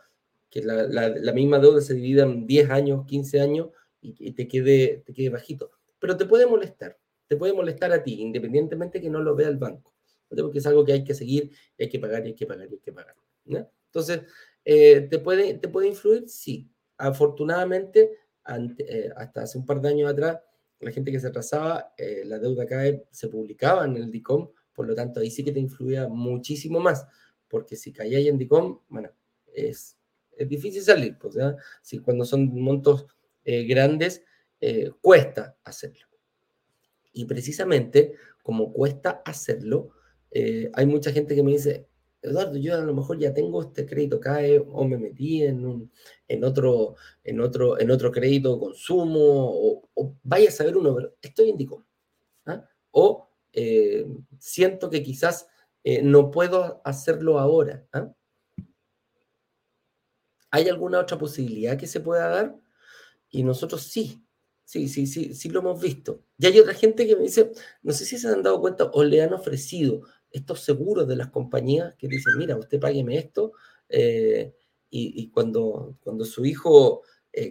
que 0.49 0.61
la, 0.63 1.33
misma 1.33 1.59
deuda 1.59 1.81
se 1.81 1.93
divida 1.93 2.23
en 2.23 2.45
10 2.45 2.69
años, 2.69 3.05
15 3.05 3.41
años 3.41 3.69
y, 4.01 4.31
te, 4.31 4.47
quede, 4.47 5.03
te 5.05 5.13
quede 5.13 5.29
bajito. 5.29 5.71
Pero 5.99 6.17
te 6.17 6.25
puede 6.25 6.45
molestar, 6.45 6.97
te 7.27 7.35
puede 7.35 7.53
molestar 7.53 7.91
a 7.91 8.03
ti, 8.03 8.21
independientemente 8.21 9.01
que 9.01 9.09
no 9.09 9.21
lo 9.21 9.35
vea 9.35 9.49
el 9.49 9.57
banco, 9.57 9.93
porque 10.29 10.59
es 10.59 10.65
algo 10.67 10.85
que 10.85 10.93
hay 10.93 11.03
que 11.03 11.13
seguir, 11.13 11.51
hay 11.77 11.89
que 11.89 11.99
pagar, 11.99 12.23
hay 12.23 12.33
que 12.33 12.45
pagar, 12.45 12.67
hay 12.71 12.79
que 12.79 12.91
pagar. 12.91 13.15
Entonces, 13.45 14.21
eh, 14.63 15.01
¿te, 15.09 15.19
puede, 15.19 15.55
¿te 15.55 15.67
puede 15.67 15.87
influir? 15.87 16.27
Sí. 16.27 16.71
Afortunadamente, 16.97 18.11
eh, 18.77 19.09
hasta 19.15 19.43
hace 19.43 19.57
un 19.57 19.65
par 19.65 19.81
de 19.81 19.89
años 19.89 20.11
atrás, 20.11 20.39
la 20.79 20.91
gente 20.91 21.11
que 21.11 21.19
se 21.19 21.27
atrasaba, 21.27 21.93
eh, 21.97 22.23
la 22.25 22.39
deuda 22.39 22.65
CAE 22.65 23.05
se 23.11 23.27
publicaba 23.27 23.85
en 23.85 23.97
el 23.97 24.11
DICOM, 24.11 24.49
por 24.79 24.87
lo 24.87 24.95
tanto 24.95 25.19
ahí 25.19 25.29
sí 25.29 25.43
que 25.43 25.51
te 25.51 25.59
influía 25.59 26.07
muchísimo 26.07 26.79
más, 26.79 27.05
porque 27.49 27.75
si 27.75 27.91
caía 27.91 28.17
en 28.19 28.37
DICOM, 28.37 28.79
bueno, 28.87 29.11
es, 29.53 29.97
es 30.37 30.47
difícil 30.47 30.81
salir, 30.81 31.17
pues, 31.19 31.35
si 31.81 31.99
cuando 31.99 32.23
son 32.23 32.47
montos 32.61 33.05
eh, 33.43 33.65
grandes, 33.65 34.23
cuesta 35.01 35.57
hacerlo. 35.65 36.07
Y 37.11 37.25
precisamente 37.25 38.13
como 38.41 38.71
cuesta 38.71 39.21
hacerlo, 39.25 39.89
hay 40.31 40.85
mucha 40.85 41.11
gente 41.11 41.35
que 41.35 41.43
me 41.43 41.51
dice, 41.51 41.89
Eduardo, 42.21 42.57
yo 42.57 42.75
a 42.75 42.85
lo 42.85 42.93
mejor 42.93 43.19
ya 43.19 43.33
tengo 43.33 43.61
este 43.61 43.85
crédito 43.85 44.21
CAE 44.21 44.59
o 44.65 44.85
me 44.85 44.97
metí 44.97 45.43
en, 45.43 45.65
un, 45.65 45.91
en, 46.25 46.45
otro, 46.45 46.95
en, 47.25 47.41
otro, 47.41 47.77
en 47.81 47.91
otro 47.91 48.13
crédito 48.13 48.57
consumo 48.57 49.51
o, 49.93 50.15
vaya 50.23 50.47
a 50.47 50.53
saber 50.53 50.77
uno, 50.77 50.95
pero 50.95 51.17
estoy 51.21 51.49
en 51.49 51.57
¿ah? 52.45 52.65
O 52.91 53.28
eh, 53.53 54.05
siento 54.37 54.89
que 54.89 55.03
quizás 55.03 55.47
eh, 55.83 56.01
no 56.01 56.31
puedo 56.31 56.81
hacerlo 56.83 57.39
ahora. 57.39 57.85
¿ah? 57.93 58.13
¿Hay 60.51 60.67
alguna 60.67 60.99
otra 60.99 61.17
posibilidad 61.17 61.77
que 61.77 61.87
se 61.87 61.99
pueda 61.99 62.27
dar? 62.29 62.55
Y 63.29 63.43
nosotros 63.43 63.83
sí, 63.83 64.23
sí, 64.65 64.87
sí, 64.87 65.07
sí, 65.07 65.33
sí 65.33 65.49
lo 65.49 65.59
hemos 65.59 65.81
visto. 65.81 66.23
Y 66.37 66.47
hay 66.47 66.59
otra 66.59 66.73
gente 66.73 67.07
que 67.07 67.15
me 67.15 67.23
dice, 67.23 67.51
no 67.83 67.93
sé 67.93 68.05
si 68.05 68.17
se 68.17 68.27
han 68.27 68.43
dado 68.43 68.59
cuenta 68.61 68.85
o 68.93 69.03
le 69.03 69.21
han 69.21 69.33
ofrecido 69.33 70.01
estos 70.31 70.61
seguros 70.61 71.07
de 71.07 71.15
las 71.15 71.29
compañías 71.29 71.95
que 71.95 72.07
dicen, 72.07 72.37
mira, 72.37 72.55
usted 72.55 72.79
págueme 72.79 73.17
esto 73.17 73.53
eh, 73.89 74.53
y, 74.91 75.29
cuando, 75.29 75.97
cuando 76.01 76.25
su 76.25 76.45
hijo 76.45 77.03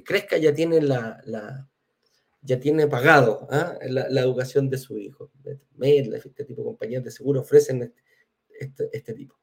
crezca 0.04 0.38
ya 0.38 0.52
tiene 0.52 0.80
la, 0.82 1.67
ya 2.48 2.58
tiene 2.58 2.86
pagado 2.86 3.46
¿ah? 3.50 3.78
la, 3.82 4.20
educación 4.22 4.70
de 4.70 4.78
su 4.78 4.96
hijo. 4.96 5.30
este 5.78 6.44
tipo 6.46 6.62
de 6.62 6.66
compañías 6.66 7.04
de 7.04 7.10
seguro 7.10 7.42
ofrecen 7.42 7.82
este, 7.82 8.02
este, 8.58 8.88
este, 8.90 9.12
tipo. 9.12 9.38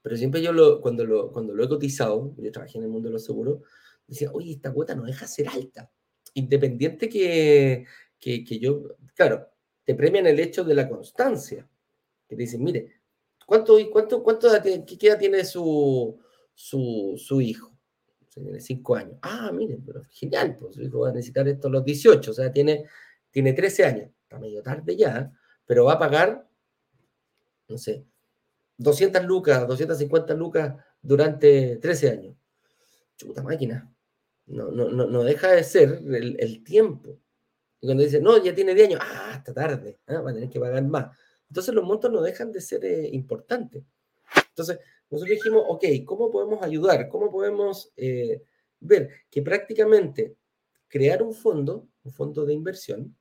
Pero 0.00 0.16
siempre 0.16 0.40
yo 0.40 0.52
lo, 0.52 0.80
cuando, 0.80 1.04
lo, 1.04 1.32
cuando 1.32 1.54
lo 1.54 1.64
he 1.64 1.68
cotizado, 1.68 2.32
yo 2.38 2.52
trabajé 2.52 2.78
en 2.78 2.84
el 2.84 2.90
mundo 2.90 3.08
de 3.08 3.14
los 3.14 3.24
seguros, 3.24 3.62
decía, 4.06 4.30
oye, 4.32 4.52
esta 4.52 4.72
cuota 4.72 4.94
no 4.94 5.02
deja 5.02 5.26
ser 5.26 5.48
alta. 5.48 5.90
Independiente 6.34 7.08
que, 7.08 7.84
que, 8.20 8.44
que 8.44 8.58
yo, 8.60 8.96
claro, 9.14 9.48
te 9.82 9.96
premian 9.96 10.28
el 10.28 10.38
hecho 10.38 10.62
de 10.62 10.76
la 10.76 10.88
constancia 10.88 11.68
que 12.28 12.36
te 12.36 12.42
dicen, 12.42 12.62
mire, 12.62 13.00
¿cuánto, 13.44 13.76
cuánto, 13.90 14.22
cuánto 14.22 14.48
qué 14.62 15.08
edad 15.08 15.18
tiene 15.18 15.44
su, 15.44 16.16
su 16.54 17.40
hijo? 17.40 17.77
Tiene 18.32 18.60
cinco 18.60 18.94
años. 18.94 19.18
Ah, 19.22 19.50
mire, 19.52 19.78
pero 19.84 20.02
genial, 20.10 20.56
pues 20.58 20.76
su 20.76 20.82
hijo 20.82 21.00
va 21.00 21.08
a 21.08 21.12
necesitar 21.12 21.48
esto 21.48 21.68
a 21.68 21.70
los 21.70 21.84
18, 21.84 22.30
o 22.30 22.34
sea, 22.34 22.52
tiene, 22.52 22.84
tiene 23.30 23.52
13 23.52 23.84
años. 23.84 24.10
Está 24.22 24.38
medio 24.38 24.62
tarde 24.62 24.96
ya, 24.96 25.32
pero 25.66 25.84
va 25.84 25.94
a 25.94 25.98
pagar, 25.98 26.46
no 27.68 27.78
sé, 27.78 28.04
200 28.76 29.24
lucas, 29.24 29.66
250 29.66 30.34
lucas 30.34 30.74
durante 31.02 31.76
13 31.76 32.10
años. 32.10 32.36
Chuta 33.16 33.42
máquina. 33.42 33.90
No, 34.46 34.70
no, 34.70 34.88
no, 34.88 35.06
no 35.06 35.24
deja 35.24 35.52
de 35.52 35.64
ser 35.64 36.00
el, 36.06 36.36
el 36.38 36.62
tiempo. 36.62 37.18
Y 37.80 37.86
cuando 37.86 38.02
dice, 38.02 38.20
no, 38.20 38.42
ya 38.42 38.54
tiene 38.54 38.74
10 38.74 38.88
años, 38.88 39.00
ah, 39.02 39.34
está 39.36 39.52
tarde, 39.52 39.98
¿eh? 40.06 40.16
va 40.16 40.30
a 40.30 40.34
tener 40.34 40.50
que 40.50 40.60
pagar 40.60 40.84
más. 40.84 41.16
Entonces 41.48 41.74
los 41.74 41.84
montos 41.84 42.10
no 42.10 42.20
dejan 42.20 42.52
de 42.52 42.60
ser 42.60 42.84
eh, 42.84 43.08
importantes. 43.12 43.82
Entonces, 44.50 44.78
nosotros 45.10 45.36
dijimos, 45.36 45.64
ok, 45.68 45.84
¿cómo 46.04 46.30
podemos 46.30 46.62
ayudar? 46.62 47.08
¿Cómo 47.08 47.30
podemos 47.30 47.92
eh, 47.96 48.42
ver 48.80 49.10
que 49.30 49.42
prácticamente 49.42 50.36
crear 50.86 51.22
un 51.22 51.34
fondo, 51.34 51.88
un 52.04 52.12
fondo 52.12 52.44
de 52.44 52.52
inversión, 52.52 53.16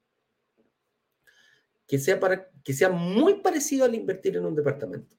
que 1.88 1.98
sea, 1.98 2.20
para, 2.20 2.50
que 2.64 2.74
sea 2.74 2.90
muy 2.90 3.42
parecido 3.42 3.86
al 3.86 3.96
invertir 3.96 4.36
en 4.36 4.46
un 4.46 4.56
departamento? 4.56 5.16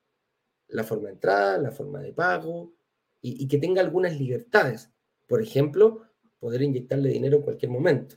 La 0.68 0.84
forma 0.84 1.06
de 1.06 1.14
entrada, 1.14 1.56
la 1.56 1.70
forma 1.70 2.00
de 2.00 2.12
pago, 2.12 2.74
y, 3.20 3.48
que 3.48 3.58
tenga 3.58 3.80
algunas 3.80 4.18
libertades. 4.18 4.90
Por 5.26 5.42
ejemplo, 5.42 6.02
poder 6.38 6.62
inyectarle 6.62 7.08
dinero 7.08 7.38
en 7.38 7.42
cualquier 7.42 7.70
momento. 7.70 8.16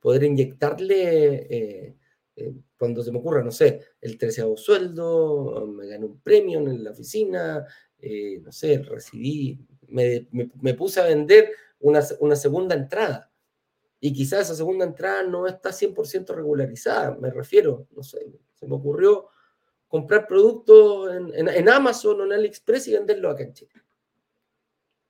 Poder 0.00 0.24
inyectarle... 0.24 1.46
Eh, 1.50 1.96
eh, 2.36 2.52
cuando 2.76 3.02
se 3.02 3.12
me 3.12 3.18
ocurra, 3.18 3.42
no 3.42 3.52
sé, 3.52 3.80
el 4.00 4.18
treceavo 4.18 4.56
sueldo, 4.56 5.66
me 5.68 5.86
gané 5.86 6.04
un 6.04 6.20
premio 6.20 6.58
en 6.58 6.82
la 6.82 6.90
oficina, 6.90 7.64
eh, 7.98 8.40
no 8.40 8.50
sé, 8.50 8.78
recibí, 8.78 9.58
me, 9.88 10.28
me, 10.32 10.74
puse 10.74 11.00
a 11.00 11.06
vender 11.06 11.52
una, 11.80 12.00
una, 12.20 12.34
segunda 12.34 12.74
entrada. 12.74 13.30
Y 14.00 14.12
quizás 14.12 14.40
esa 14.42 14.56
segunda 14.56 14.84
entrada 14.84 15.22
no 15.22 15.46
está 15.46 15.70
100% 15.70 16.34
regularizada, 16.34 17.16
me 17.16 17.30
refiero, 17.30 17.86
no 17.92 18.02
sé, 18.02 18.26
se 18.54 18.66
me 18.66 18.74
ocurrió 18.74 19.28
comprar 19.86 20.26
productos 20.26 21.14
en, 21.14 21.48
en, 21.48 21.68
Amazon 21.68 22.20
o 22.20 22.24
en 22.24 22.32
AliExpress 22.32 22.88
y 22.88 22.94
venderlo 22.94 23.30
acá 23.30 23.44
en 23.44 23.52
Chile. 23.52 23.72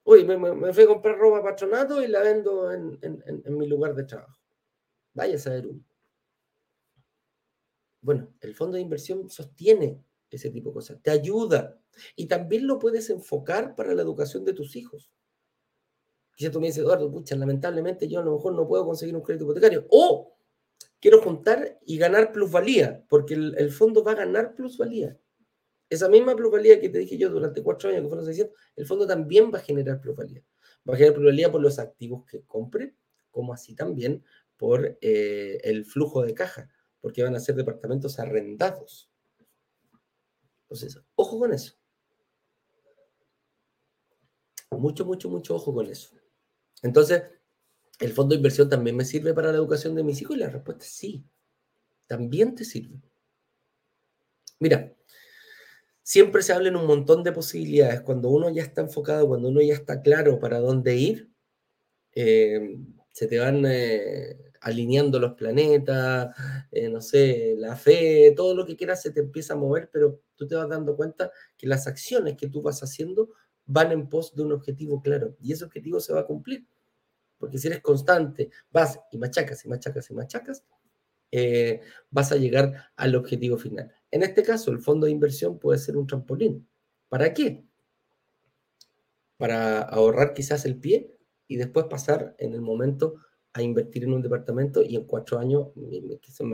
Uy, 0.04 0.24
me, 0.24 0.36
me, 0.36 0.72
fui 0.74 0.84
a 0.84 0.86
comprar 0.86 1.16
ropa 1.16 1.42
patronato 1.42 2.02
y 2.02 2.08
la 2.08 2.20
vendo 2.20 2.70
en, 2.70 2.98
en 3.00 3.56
mi 3.56 3.66
lugar 3.66 3.94
de 3.94 4.04
trabajo. 4.04 4.38
Vaya 5.14 5.36
a 5.36 5.38
saber 5.38 5.66
uno. 5.66 5.93
Bueno, 8.04 8.28
el 8.42 8.54
fondo 8.54 8.76
de 8.76 8.82
inversión 8.82 9.30
sostiene 9.30 10.04
ese 10.28 10.50
tipo 10.50 10.68
de 10.68 10.74
cosas, 10.74 11.00
te 11.02 11.10
ayuda 11.10 11.80
y 12.14 12.26
también 12.26 12.66
lo 12.66 12.78
puedes 12.78 13.08
enfocar 13.08 13.74
para 13.74 13.94
la 13.94 14.02
educación 14.02 14.44
de 14.44 14.52
tus 14.52 14.76
hijos. 14.76 15.10
Quizás 16.36 16.52
tú 16.52 16.60
me 16.60 16.66
dices, 16.66 16.82
Eduardo, 16.82 17.10
pucha, 17.10 17.34
lamentablemente 17.34 18.06
yo 18.06 18.20
a 18.20 18.22
lo 18.22 18.34
mejor 18.34 18.54
no 18.54 18.68
puedo 18.68 18.84
conseguir 18.84 19.16
un 19.16 19.22
crédito 19.22 19.44
hipotecario. 19.44 19.86
O 19.88 20.36
quiero 21.00 21.22
juntar 21.22 21.78
y 21.86 21.96
ganar 21.96 22.30
plusvalía, 22.30 23.02
porque 23.08 23.34
el, 23.34 23.70
fondo 23.70 24.04
va 24.04 24.12
a 24.12 24.16
ganar 24.16 24.54
plusvalía. 24.54 25.18
Esa 25.88 26.10
misma 26.10 26.36
plusvalía 26.36 26.78
que 26.80 26.90
te 26.90 26.98
dije 26.98 27.16
yo 27.16 27.30
durante 27.30 27.62
cuatro 27.62 27.88
años, 27.88 28.02
que 28.02 28.08
fueron 28.08 28.26
600, 28.26 28.54
el 28.76 28.84
fondo 28.84 29.06
también 29.06 29.50
va 29.50 29.60
a 29.60 29.62
generar 29.62 29.98
plusvalía. 30.02 30.44
Va 30.86 30.92
a 30.92 30.96
generar 30.98 31.14
plusvalía 31.14 31.50
por 31.50 31.62
los 31.62 31.78
activos 31.78 32.26
que 32.26 32.42
compre, 32.42 32.96
como 33.30 33.54
así 33.54 33.74
también 33.74 34.22
por 34.58 34.98
eh, 35.00 35.58
el 35.62 35.86
flujo 35.86 36.22
de 36.22 36.34
caja 36.34 36.68
porque 37.04 37.22
van 37.22 37.36
a 37.36 37.40
ser 37.40 37.54
departamentos 37.54 38.18
arrendados. 38.18 39.10
Entonces, 40.62 40.98
ojo 41.14 41.38
con 41.38 41.52
eso. 41.52 41.74
Mucho, 44.70 45.04
mucho, 45.04 45.28
mucho 45.28 45.54
ojo 45.54 45.74
con 45.74 45.86
eso. 45.86 46.16
Entonces, 46.82 47.24
¿el 48.00 48.14
fondo 48.14 48.32
de 48.32 48.38
inversión 48.38 48.70
también 48.70 48.96
me 48.96 49.04
sirve 49.04 49.34
para 49.34 49.52
la 49.52 49.58
educación 49.58 49.94
de 49.94 50.02
mis 50.02 50.22
hijos? 50.22 50.34
Y 50.34 50.40
la 50.40 50.48
respuesta 50.48 50.82
es 50.82 50.92
sí, 50.92 51.22
también 52.06 52.54
te 52.54 52.64
sirve. 52.64 52.98
Mira, 54.58 54.96
siempre 56.02 56.40
se 56.40 56.54
habla 56.54 56.70
en 56.70 56.76
un 56.76 56.86
montón 56.86 57.22
de 57.22 57.32
posibilidades. 57.32 58.00
Cuando 58.00 58.30
uno 58.30 58.48
ya 58.48 58.62
está 58.62 58.80
enfocado, 58.80 59.28
cuando 59.28 59.50
uno 59.50 59.60
ya 59.60 59.74
está 59.74 60.00
claro 60.00 60.38
para 60.38 60.58
dónde 60.58 60.96
ir, 60.96 61.30
eh, 62.12 62.78
se 63.12 63.26
te 63.26 63.38
van 63.40 63.62
eh, 63.66 64.53
alineando 64.64 65.20
los 65.20 65.34
planetas, 65.34 66.34
eh, 66.72 66.88
no 66.88 67.00
sé, 67.02 67.54
la 67.58 67.76
fe, 67.76 68.32
todo 68.34 68.54
lo 68.54 68.64
que 68.64 68.76
quieras 68.76 69.02
se 69.02 69.10
te 69.10 69.20
empieza 69.20 69.52
a 69.52 69.56
mover, 69.56 69.90
pero 69.92 70.22
tú 70.36 70.46
te 70.46 70.54
vas 70.54 70.68
dando 70.68 70.96
cuenta 70.96 71.30
que 71.58 71.66
las 71.66 71.86
acciones 71.86 72.36
que 72.36 72.48
tú 72.48 72.62
vas 72.62 72.82
haciendo 72.82 73.28
van 73.66 73.92
en 73.92 74.08
pos 74.08 74.34
de 74.34 74.42
un 74.42 74.52
objetivo 74.52 75.02
claro 75.02 75.36
y 75.38 75.52
ese 75.52 75.64
objetivo 75.64 76.00
se 76.00 76.14
va 76.14 76.20
a 76.20 76.26
cumplir. 76.26 76.66
Porque 77.36 77.58
si 77.58 77.66
eres 77.66 77.80
constante, 77.80 78.50
vas 78.70 78.98
y 79.12 79.18
machacas 79.18 79.62
y 79.66 79.68
machacas 79.68 80.10
y 80.10 80.14
machacas, 80.14 80.64
eh, 81.30 81.82
vas 82.10 82.32
a 82.32 82.36
llegar 82.36 82.90
al 82.96 83.14
objetivo 83.16 83.58
final. 83.58 83.92
En 84.10 84.22
este 84.22 84.42
caso, 84.42 84.70
el 84.70 84.78
fondo 84.78 85.04
de 85.04 85.12
inversión 85.12 85.58
puede 85.58 85.78
ser 85.78 85.98
un 85.98 86.06
trampolín. 86.06 86.66
¿Para 87.10 87.34
qué? 87.34 87.66
Para 89.36 89.82
ahorrar 89.82 90.32
quizás 90.32 90.64
el 90.64 90.78
pie 90.78 91.18
y 91.48 91.56
después 91.56 91.84
pasar 91.86 92.34
en 92.38 92.54
el 92.54 92.62
momento 92.62 93.16
a 93.54 93.62
invertir 93.62 94.04
en 94.04 94.12
un 94.12 94.20
departamento 94.20 94.82
y 94.82 94.96
en 94.96 95.04
cuatro 95.04 95.38
años, 95.38 95.68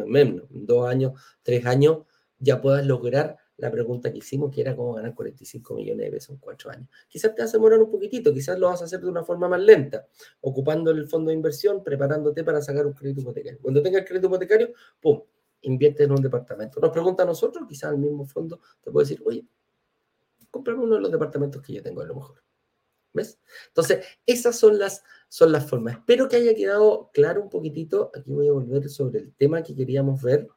menos, 0.07 0.47
dos 0.51 0.89
años, 0.89 1.21
tres 1.43 1.67
años, 1.67 2.01
ya 2.39 2.61
puedas 2.61 2.87
lograr 2.87 3.37
la 3.57 3.71
pregunta 3.71 4.13
que 4.13 4.19
hicimos, 4.19 4.55
que 4.55 4.61
era 4.61 4.77
cómo 4.77 4.95
ganar 4.95 5.15
45 5.15 5.75
millones 5.75 6.07
de 6.07 6.11
pesos 6.11 6.31
en 6.31 6.37
cuatro 6.39 6.71
años. 6.71 6.89
Quizás 7.09 7.35
te 7.35 7.43
vas 7.43 7.51
a 7.53 7.57
demorar 7.57 7.79
un 7.81 7.91
poquitito, 7.91 8.33
quizás 8.33 8.59
lo 8.59 8.69
vas 8.69 8.81
a 8.83 8.85
hacer 8.85 9.01
de 9.01 9.09
una 9.09 9.25
forma 9.25 9.49
más 9.49 9.61
lenta, 9.61 10.07
ocupando 10.41 10.91
el 10.91 11.07
fondo 11.07 11.31
de 11.31 11.37
inversión, 11.37 11.83
preparándote 11.83 12.45
para 12.45 12.63
sacar 12.63 12.87
un 12.87 12.93
crédito 12.93 13.21
hipotecario. 13.23 13.59
Cuando 13.61 13.83
tengas 13.83 14.03
el 14.03 14.07
crédito 14.07 14.29
hipotecario, 14.29 14.71
¡pum! 15.01 15.23
invierte 15.63 16.05
en 16.05 16.13
un 16.13 16.23
departamento. 16.23 16.81
Nos 16.81 16.91
pregunta 16.91 17.23
a 17.23 17.27
nosotros, 17.27 17.67
quizás 17.69 17.91
al 17.91 17.99
mismo 17.99 18.25
fondo, 18.25 18.61
te 18.83 18.91
puede 18.91 19.07
decir, 19.07 19.23
oye, 19.25 19.47
cómprame 20.51 20.83
uno 20.83 20.97
de 20.97 21.03
los 21.03 21.13
departamentos 21.13 21.63
que 21.63 21.75
yo 21.75 21.83
tengo 21.83 22.01
a 22.01 22.07
lo 22.07 22.15
mejor. 22.15 22.43
¿Ves? 23.13 23.39
Entonces, 23.69 24.05
esas 24.27 24.59
son 24.59 24.79
las, 24.79 25.03
son 25.29 25.53
las 25.53 25.69
formas. 25.69 25.99
Espero 25.99 26.29
que 26.29 26.37
haya 26.37 26.55
quedado 26.55 27.11
claro 27.13 27.43
un 27.43 27.51
poquitito. 27.51 28.11
Aquí 28.15 28.31
voy 28.31 28.49
a 28.49 28.53
volver 28.53 28.89
sobre 28.89 29.21
el 29.21 29.35
tema 29.35 29.63
que 29.63 29.75
queríamos 29.75 30.23
ver. 30.23 30.49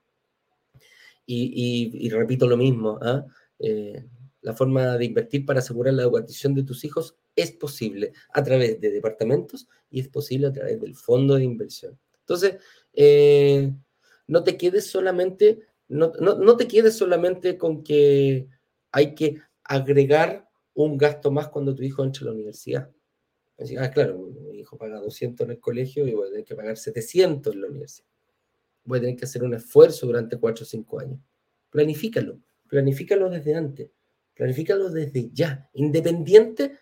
Y, 1.26 2.10
repito 2.10 2.47
lo 2.47 2.58
mismo. 2.58 2.99
¿ah? 3.01 3.26
Eh, 3.60 4.06
la 4.43 4.54
forma 4.54 4.97
de 4.97 5.06
invertir 5.06 5.45
para 5.45 5.60
asegurar 5.60 5.93
la 5.93 6.04
educación 6.04 6.54
de 6.54 6.64
tus 6.64 6.84
hijos 6.84 7.16
es 7.36 7.51
posible 7.51 8.14
a 8.34 8.43
través 8.43 8.80
de 8.80 8.91
departamentos 8.91 9.68
y 9.89 10.01
es 10.01 10.10
posible 10.10 10.47
a 10.47 10.54
través 10.54 10.80
del 10.80 10.95
fondo 10.95 11.36
de 11.36 11.45
inversión. 11.45 11.97
Entonces, 12.20 12.58
eh, 12.93 13.74
no 14.28 14.43
te 14.43 14.58
quedes 14.58 14.88
solamente, 14.88 15.66
no, 15.88 16.12
te 16.58 16.68
quedes 16.68 16.95
solamente 16.95 17.58
con 17.58 17.84
que 17.84 18.47
hay 18.91 19.16
que 19.16 19.41
agregar 19.64 20.49
un 20.76 20.97
gasto 20.97 21.32
más 21.32 21.49
cuando 21.49 21.76
tu 21.76 21.84
hijo 21.84 22.03
entra 22.03 22.24
a 22.24 22.26
la 22.26 22.32
universidad. 22.32 22.89
ah, 23.80 23.91
claro, 23.91 24.17
mi 24.17 24.59
hijo 24.59 24.78
paga 24.78 24.99
200 24.99 25.45
en 25.45 25.51
el 25.51 25.59
colegio 25.59 26.07
y 26.07 26.13
voy 26.13 26.28
a 26.28 26.32
tener 26.32 26.45
que 26.45 26.55
pagar 26.55 26.78
700 26.78 27.53
en 27.53 27.61
la 27.61 27.67
universidad. 27.67 28.07
Voy 28.86 28.97
a 28.97 29.01
tener 29.01 29.15
que 29.15 29.26
hacer 29.26 29.43
un 29.43 29.53
esfuerzo 29.53 30.07
durante 30.07 30.38
4 30.38 30.63
o 30.63 30.65
5 30.65 30.99
años. 30.99 31.19
Planifícalo, 31.69 32.39
planifícalo 32.67 33.30
desde 33.30 33.55
antes, 33.55 33.89
planifícalo 34.36 34.89
desde 34.89 35.30
ya, 35.32 35.69
independiente 35.74 36.78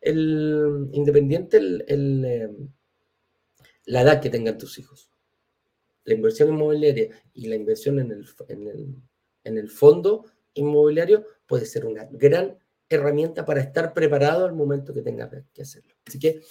el, 0.00 0.88
independiente 0.92 1.56
el, 1.56 2.24
em, 2.24 2.68
la 3.86 4.02
edad 4.02 4.20
que 4.20 4.30
tengan 4.30 4.58
tus 4.58 4.78
hijos. 4.78 5.10
La 6.04 6.14
inversión 6.14 6.48
inmobiliaria 6.50 7.10
y 7.34 7.48
la 7.48 7.56
inversión 7.56 7.98
en 7.98 8.12
el, 8.12 8.94
en 9.44 9.58
el 9.58 9.68
fondo 9.68 10.26
inmobiliario 10.54 11.24
puede 11.46 11.66
ser 11.66 11.86
una 11.86 12.04
gran 12.10 12.58
herramienta 12.88 13.44
para 13.44 13.60
estar 13.60 13.92
preparado 13.92 14.44
al 14.44 14.54
momento 14.54 14.94
que 14.94 15.02
tenga 15.02 15.30
que 15.52 15.62
hacerlo. 15.62 15.94
Así 16.06 16.18
que, 16.18 16.42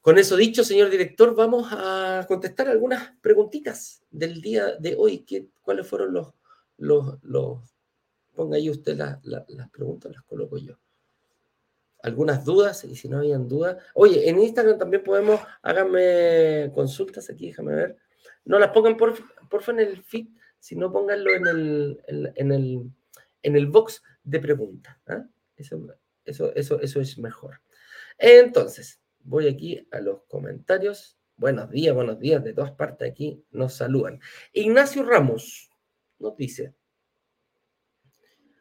con 0.00 0.18
eso 0.18 0.36
dicho, 0.36 0.64
señor 0.64 0.90
director, 0.90 1.34
vamos 1.34 1.68
a 1.70 2.24
contestar 2.26 2.68
algunas 2.68 3.12
preguntitas 3.20 4.02
del 4.10 4.40
día 4.40 4.76
de 4.76 4.96
hoy. 4.96 5.24
¿Qué, 5.24 5.48
¿Cuáles 5.62 5.86
fueron 5.86 6.12
los, 6.12 6.34
los, 6.76 7.60
Ponga 8.34 8.56
ahí 8.56 8.70
usted 8.70 8.96
las 8.96 9.70
preguntas, 9.70 10.10
las 10.12 10.22
coloco 10.22 10.56
yo. 10.56 10.78
Algunas 12.02 12.44
dudas, 12.44 12.82
y 12.84 12.96
si 12.96 13.08
no 13.08 13.18
habían 13.18 13.46
dudas. 13.46 13.76
Oye, 13.94 14.28
en 14.28 14.40
Instagram 14.40 14.78
también 14.78 15.04
podemos, 15.04 15.40
háganme 15.60 16.72
consultas 16.74 17.30
aquí, 17.30 17.48
déjame 17.48 17.74
ver. 17.74 17.96
No 18.44 18.58
las 18.58 18.70
pongan 18.70 18.96
por, 18.96 19.14
porfa 19.48 19.72
en 19.72 19.80
el 19.80 20.02
feed, 20.02 20.28
sino 20.58 20.90
pónganlo 20.90 21.30
en 21.32 21.46
el, 21.46 22.00
en, 22.34 22.52
el, 22.52 22.90
en 23.42 23.56
el 23.56 23.66
box 23.66 24.02
de 24.24 24.40
preguntas. 24.40 24.96
¿ah? 25.06 25.24
Eso, 25.56 26.54
eso, 26.54 26.80
eso, 26.80 27.00
es 27.00 27.18
mejor. 27.18 27.60
Entonces, 28.18 29.00
voy 29.20 29.48
aquí 29.48 29.86
a 29.90 30.00
los 30.00 30.22
comentarios. 30.24 31.18
Buenos 31.36 31.70
días, 31.70 31.94
buenos 31.94 32.18
días, 32.18 32.42
de 32.44 32.54
todas 32.54 32.72
partes 32.72 33.10
aquí 33.10 33.44
nos 33.50 33.74
saludan. 33.74 34.20
Ignacio 34.52 35.04
Ramos 35.04 35.70
nos 36.18 36.36
dice, 36.36 36.74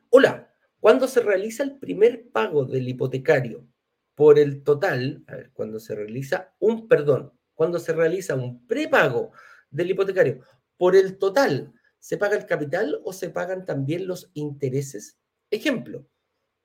hola, 0.10 0.54
cuando 0.80 1.08
se 1.08 1.22
realiza 1.22 1.64
el 1.64 1.78
primer 1.78 2.30
pago 2.30 2.66
del 2.66 2.88
hipotecario 2.88 3.68
por 4.16 4.40
el 4.40 4.64
total, 4.64 5.24
cuando 5.54 5.80
se 5.80 5.96
realiza 5.96 6.56
un, 6.60 6.88
perdón, 6.88 7.34
cuando 7.54 7.80
se 7.80 7.94
realiza 7.94 8.36
un 8.36 8.66
prepago 8.66 9.32
del 9.70 9.92
hipotecario 9.92 10.44
por 10.78 10.96
el 10.96 11.18
total, 11.20 11.74
¿se 12.00 12.18
paga 12.18 12.36
el 12.36 12.48
capital 12.48 13.00
o 13.04 13.14
se 13.14 13.30
pagan 13.30 13.66
también 13.66 14.08
los 14.08 14.32
intereses? 14.34 15.20
Ejemplo, 15.52 16.08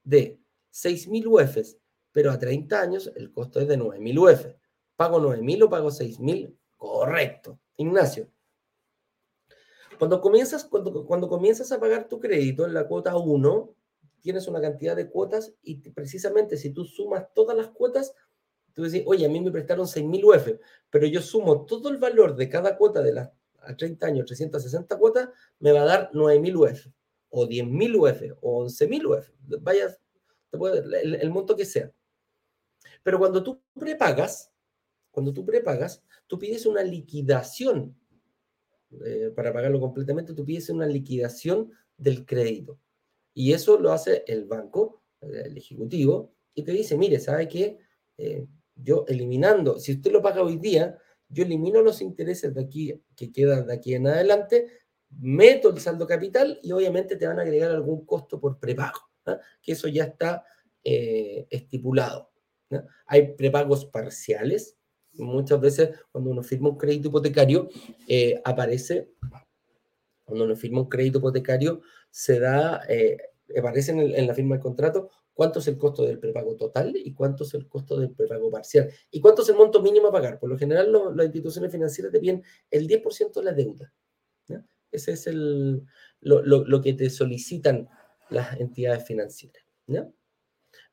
de 0.06 0.38
6.000 0.72 1.26
UFs, 1.26 1.76
pero 2.12 2.30
a 2.30 2.38
30 2.38 2.80
años 2.80 3.12
el 3.16 3.32
costo 3.32 3.60
es 3.60 3.68
de 3.68 3.78
9.000 3.78 4.18
UF. 4.18 4.46
¿Pago 4.94 5.20
9.000 5.20 5.64
o 5.64 5.68
pago 5.68 5.90
6.000? 5.90 6.56
Correcto. 6.76 7.58
Ignacio. 7.76 8.30
Cuando 9.98 10.20
comienzas, 10.20 10.64
cuando, 10.64 11.04
cuando 11.04 11.28
comienzas 11.28 11.72
a 11.72 11.80
pagar 11.80 12.08
tu 12.08 12.20
crédito 12.20 12.64
en 12.64 12.72
la 12.72 12.86
cuota 12.86 13.16
1, 13.16 13.74
tienes 14.20 14.46
una 14.46 14.60
cantidad 14.60 14.94
de 14.96 15.10
cuotas 15.10 15.54
y 15.62 15.76
precisamente 15.90 16.56
si 16.56 16.70
tú 16.70 16.84
sumas 16.84 17.26
todas 17.34 17.56
las 17.56 17.68
cuotas, 17.68 18.14
tú 18.72 18.84
dices, 18.84 19.02
oye, 19.06 19.26
a 19.26 19.28
mí 19.28 19.40
me 19.40 19.50
prestaron 19.50 19.86
6.000 19.86 20.24
UF, 20.24 20.60
pero 20.90 21.06
yo 21.06 21.20
sumo 21.20 21.64
todo 21.64 21.88
el 21.88 21.98
valor 21.98 22.36
de 22.36 22.48
cada 22.48 22.76
cuota 22.76 23.02
de 23.02 23.12
las 23.12 23.30
a 23.60 23.76
30 23.76 24.06
años, 24.06 24.26
360 24.26 24.96
cuotas, 24.96 25.28
me 25.58 25.72
va 25.72 25.82
a 25.82 25.86
dar 25.86 26.10
9.000 26.12 26.56
UF 26.56 26.95
o 27.38 27.46
10.000 27.46 27.96
UF 27.96 28.38
o 28.40 28.64
11.000 28.64 29.04
UF, 29.04 29.30
vaya, 29.60 29.94
el, 30.52 31.30
monto 31.30 31.54
que 31.54 31.66
sea. 31.66 31.92
Pero 33.02 33.18
cuando 33.18 33.42
tú 33.42 33.60
prepagas, 33.78 34.50
cuando 35.10 35.34
tú 35.34 35.44
prepagas, 35.44 36.02
tú 36.26 36.38
pides 36.38 36.64
una 36.64 36.82
liquidación 36.82 37.94
eh, 39.04 39.30
para 39.36 39.52
pagarlo 39.52 39.78
completamente, 39.80 40.32
tú 40.32 40.46
pides 40.46 40.70
una 40.70 40.86
liquidación 40.86 41.70
del 41.98 42.24
crédito. 42.24 42.80
Y 43.34 43.52
eso 43.52 43.78
lo 43.78 43.92
hace 43.92 44.24
el 44.26 44.46
banco, 44.46 45.02
el 45.20 45.58
ejecutivo, 45.58 46.32
y 46.54 46.62
te 46.62 46.72
dice, 46.72 46.96
mire, 46.96 47.18
¿sabe 47.20 47.48
qué? 47.48 47.78
Eh, 48.16 48.46
yo 48.74 49.04
eliminando, 49.08 49.78
si 49.78 49.92
usted 49.92 50.10
lo 50.10 50.22
paga 50.22 50.42
hoy 50.42 50.56
día, 50.56 50.96
yo 51.28 51.44
elimino 51.44 51.82
los 51.82 52.00
intereses 52.00 52.54
de 52.54 52.62
aquí 52.62 53.02
que 53.14 53.30
quedan 53.30 53.66
de 53.66 53.74
aquí 53.74 53.94
en 53.94 54.06
adelante, 54.06 54.68
meto 55.10 55.70
el 55.70 55.80
saldo 55.80 56.06
capital 56.06 56.58
y 56.62 56.72
obviamente 56.72 57.16
te 57.16 57.26
van 57.26 57.38
a 57.38 57.42
agregar 57.42 57.70
algún 57.70 58.04
costo 58.04 58.40
por 58.40 58.58
prepago, 58.58 59.00
que 59.62 59.72
eso 59.72 59.88
ya 59.88 60.04
está 60.04 60.44
eh, 60.84 61.46
estipulado. 61.50 62.30
Hay 63.06 63.34
prepagos 63.34 63.86
parciales. 63.86 64.76
Muchas 65.14 65.60
veces 65.60 65.90
cuando 66.10 66.30
uno 66.30 66.42
firma 66.42 66.68
un 66.68 66.76
crédito 66.76 67.08
hipotecario, 67.08 67.68
eh, 68.06 68.40
aparece, 68.44 69.10
cuando 70.24 70.44
uno 70.44 70.56
firma 70.56 70.80
un 70.80 70.88
crédito 70.88 71.18
hipotecario, 71.18 71.80
se 72.10 72.38
da, 72.38 72.82
eh, 72.88 73.18
aparece 73.58 73.92
en, 73.92 74.26
la 74.26 74.34
firma 74.34 74.56
del 74.56 74.62
contrato 74.62 75.10
cuánto 75.32 75.58
es 75.58 75.68
el 75.68 75.76
costo 75.76 76.04
del 76.04 76.18
prepago 76.18 76.56
total 76.56 76.94
y 76.96 77.12
cuánto 77.12 77.44
es 77.44 77.54
el 77.54 77.68
costo 77.68 77.98
del 77.98 78.10
prepago 78.10 78.50
parcial 78.50 78.90
y 79.10 79.20
cuánto 79.20 79.42
es 79.42 79.48
el 79.48 79.56
monto 79.56 79.82
mínimo 79.82 80.08
a 80.08 80.12
pagar. 80.12 80.38
Por 80.38 80.50
lo 80.50 80.58
general, 80.58 80.92
las 81.14 81.26
instituciones 81.26 81.70
financieras 81.70 82.12
te 82.12 82.20
piden 82.20 82.42
el 82.70 82.86
10% 82.88 83.32
de 83.32 83.44
la 83.44 83.52
deuda. 83.52 83.92
Ese 84.90 85.12
es 85.12 85.26
el, 85.26 85.82
lo, 86.20 86.80
que 86.80 86.92
te 86.94 87.10
solicitan 87.10 87.88
las 88.30 88.58
entidades 88.60 89.04
financieras. 89.04 89.64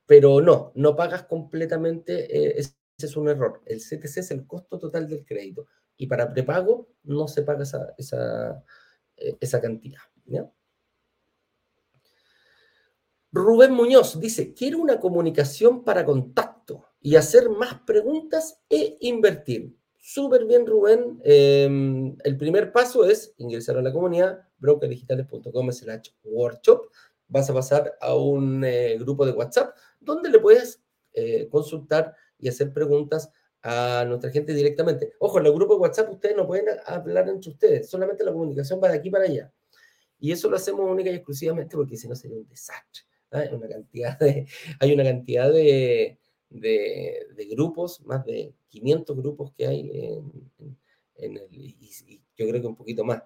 Pero 0.05 0.41
no, 0.41 0.71
no 0.75 0.95
pagas 0.95 1.23
completamente, 1.23 2.35
eh, 2.35 2.55
ese 2.57 2.75
es 2.97 3.15
un 3.15 3.29
error. 3.29 3.61
El 3.65 3.79
CTC 3.79 4.17
es 4.17 4.31
el 4.31 4.45
costo 4.45 4.77
total 4.77 5.07
del 5.07 5.25
crédito 5.25 5.67
y 5.97 6.07
para 6.07 6.31
prepago 6.31 6.89
no 7.03 7.27
se 7.27 7.43
paga 7.43 7.63
esa, 7.63 7.93
esa, 7.97 8.63
eh, 9.17 9.37
esa 9.39 9.61
cantidad. 9.61 10.01
Rubén 13.31 13.73
Muñoz 13.73 14.19
dice, 14.19 14.53
quiero 14.53 14.77
una 14.77 14.99
comunicación 14.99 15.83
para 15.83 16.05
contacto 16.05 16.85
y 17.01 17.15
hacer 17.15 17.49
más 17.49 17.81
preguntas 17.81 18.61
e 18.69 18.97
invertir. 19.01 19.75
Súper 20.05 20.43
bien, 20.43 20.67
Rubén. 20.67 21.21
Em, 21.23 22.17
el 22.25 22.35
primer 22.35 22.73
paso 22.73 23.05
es 23.05 23.33
ingresar 23.37 23.77
a 23.77 23.81
la 23.81 23.93
comunidad 23.93 24.45
brokerdigitales.com 24.57 25.71
slash 25.71 26.09
workshop. 26.25 26.89
Vas 27.29 27.49
a 27.49 27.53
pasar 27.53 27.97
a 28.01 28.13
un 28.13 28.65
eh, 28.65 28.97
grupo 28.99 29.25
de 29.25 29.31
WhatsApp 29.31 29.77
donde 30.01 30.29
le 30.29 30.39
puedes 30.39 30.83
eh, 31.13 31.47
consultar 31.49 32.13
y 32.37 32.49
hacer 32.49 32.73
preguntas 32.73 33.31
a 33.61 34.03
nuestra 34.05 34.29
gente 34.29 34.53
directamente. 34.53 35.13
Ojo, 35.19 35.39
en 35.39 35.45
el 35.45 35.53
grupo 35.53 35.75
de 35.75 35.79
WhatsApp 35.79 36.11
ustedes 36.11 36.35
no 36.35 36.45
pueden 36.45 36.65
hablar 36.85 37.29
entre 37.29 37.51
ustedes, 37.51 37.89
solamente 37.89 38.25
la 38.25 38.33
comunicación 38.33 38.81
va 38.83 38.89
de 38.89 38.97
aquí 38.97 39.09
para 39.09 39.23
allá. 39.23 39.53
Y 40.19 40.33
eso 40.33 40.49
lo 40.49 40.57
hacemos 40.57 40.81
única 40.81 41.11
y 41.11 41.15
exclusivamente 41.15 41.77
porque 41.77 41.95
si 41.95 42.09
no 42.09 42.15
sería 42.15 42.35
un 42.35 42.47
desastre. 42.49 43.03
Hay 43.31 43.47
una 43.53 43.69
cantidad 43.69 44.19
de, 44.19 44.47
hay 44.81 44.93
una 44.93 45.05
cantidad 45.05 45.49
de, 45.49 46.19
grupos, 47.51 48.01
más 48.01 48.25
de 48.25 48.53
500 48.73 49.15
grupos 49.17 49.53
que 49.55 49.67
hay 49.67 49.79
y, 51.51 52.21
yo 52.35 52.47
creo 52.47 52.61
que 52.61 52.67
un 52.67 52.75
poquito 52.75 53.03
más. 53.03 53.21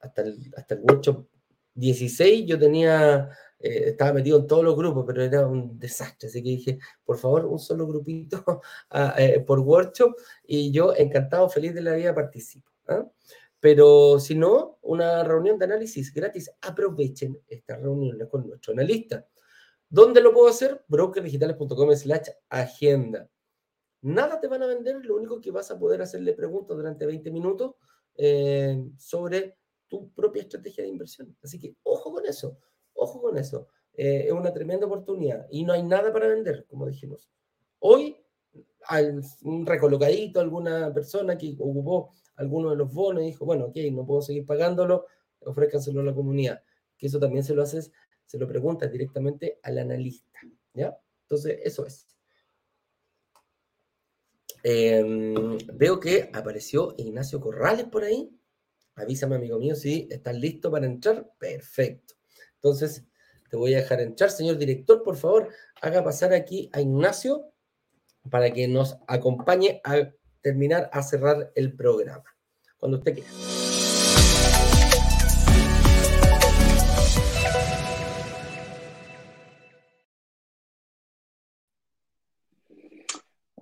Hasta 0.00 0.22
el, 0.22 0.52
hasta 0.56 0.74
el 0.74 0.80
workshop 0.80 1.26
16 1.74 2.46
yo 2.46 2.58
tenía, 2.58 3.30
eh, 3.60 3.84
estaba 3.88 4.14
metido 4.14 4.38
en 4.38 4.46
todos 4.46 4.64
los 4.64 4.76
grupos, 4.76 5.04
pero 5.06 5.22
era 5.22 5.46
un 5.46 5.78
desastre, 5.78 6.28
así 6.28 6.42
que 6.42 6.48
dije, 6.50 6.78
por 7.04 7.18
favor, 7.18 7.46
un 7.46 7.58
solo 7.58 7.86
grupito 7.86 8.44
eh, 9.18 9.44
por 9.46 9.60
workshop 9.60 10.14
y 10.44 10.72
yo 10.72 10.94
encantado, 10.96 11.48
feliz 11.48 11.74
de 11.74 11.82
la 11.82 11.94
vida 11.94 12.14
participo. 12.14 12.70
¿ah? 12.88 13.06
Pero 13.60 14.18
si 14.18 14.34
no, 14.34 14.78
una 14.82 15.22
reunión 15.22 15.58
de 15.58 15.66
análisis 15.66 16.12
gratis, 16.12 16.50
aprovechen 16.60 17.40
esta 17.46 17.76
reunión 17.76 18.18
con 18.28 18.48
nuestro 18.48 18.72
analista. 18.72 19.26
¿Dónde 19.88 20.20
lo 20.20 20.32
puedo 20.32 20.48
hacer? 20.48 20.84
brokerdigitales.com 20.88 21.94
slash 21.94 22.28
agenda. 22.48 23.28
Nada 24.02 24.40
te 24.40 24.48
van 24.48 24.62
a 24.62 24.66
vender, 24.66 25.04
lo 25.04 25.16
único 25.16 25.40
que 25.40 25.50
vas 25.50 25.70
a 25.70 25.78
poder 25.78 26.02
hacerle 26.02 26.32
preguntas 26.34 26.76
durante 26.76 27.06
20 27.06 27.30
minutos 27.30 27.74
eh, 28.16 28.82
sobre 28.96 29.56
tu 29.88 30.12
propia 30.12 30.42
estrategia 30.42 30.84
de 30.84 30.90
inversión. 30.90 31.36
Así 31.42 31.58
que 31.58 31.76
ojo 31.82 32.12
con 32.12 32.26
eso, 32.26 32.58
ojo 32.94 33.20
con 33.20 33.36
eso. 33.38 33.68
Eh, 33.94 34.24
es 34.26 34.32
una 34.32 34.52
tremenda 34.52 34.86
oportunidad 34.86 35.46
y 35.50 35.64
no 35.64 35.72
hay 35.72 35.82
nada 35.82 36.12
para 36.12 36.28
vender, 36.28 36.66
como 36.68 36.86
dijimos. 36.86 37.30
Hoy, 37.78 38.16
hay 38.88 39.06
un 39.42 39.66
recolocadito, 39.66 40.40
alguna 40.40 40.92
persona 40.92 41.36
que 41.36 41.56
ocupó 41.58 42.12
alguno 42.36 42.70
de 42.70 42.76
los 42.76 42.92
bonos 42.92 43.22
y 43.22 43.26
dijo, 43.26 43.44
bueno, 43.44 43.66
ok, 43.66 43.76
no 43.92 44.06
puedo 44.06 44.22
seguir 44.22 44.44
pagándolo, 44.44 45.06
ofrézcanselo 45.40 46.00
a 46.00 46.04
la 46.04 46.14
comunidad. 46.14 46.62
Que 46.96 47.06
eso 47.06 47.18
también 47.18 47.44
se 47.44 47.54
lo 47.54 47.62
haces, 47.62 47.92
se 48.26 48.38
lo 48.38 48.46
preguntas 48.46 48.90
directamente 48.92 49.58
al 49.62 49.78
analista, 49.78 50.40
¿ya? 50.74 50.98
Entonces, 51.22 51.58
eso 51.64 51.86
es. 51.86 52.15
Em, 54.68 55.58
veo 55.74 56.00
que 56.00 56.28
apareció 56.32 56.92
Ignacio 56.98 57.40
Corrales 57.40 57.84
por 57.84 58.02
ahí. 58.02 58.28
Avísame, 58.96 59.36
amigo 59.36 59.60
mío, 59.60 59.76
si 59.76 60.08
estás 60.10 60.34
listo 60.34 60.72
para 60.72 60.86
entrar. 60.86 61.30
Perfecto. 61.38 62.16
Entonces, 62.56 63.04
te 63.48 63.56
voy 63.56 63.74
a 63.74 63.76
dejar 63.76 64.00
entrar. 64.00 64.28
Señor 64.28 64.58
director, 64.58 65.04
por 65.04 65.14
favor, 65.14 65.50
haga 65.80 66.02
pasar 66.02 66.32
aquí 66.32 66.68
a 66.72 66.80
Ignacio 66.80 67.52
para 68.28 68.52
que 68.52 68.66
nos 68.66 68.96
acompañe 69.06 69.80
a 69.84 70.10
terminar, 70.40 70.90
a 70.92 71.00
cerrar 71.04 71.52
el 71.54 71.76
programa. 71.76 72.24
Cuando 72.76 72.98
usted 72.98 73.14
quiera. 73.14 73.65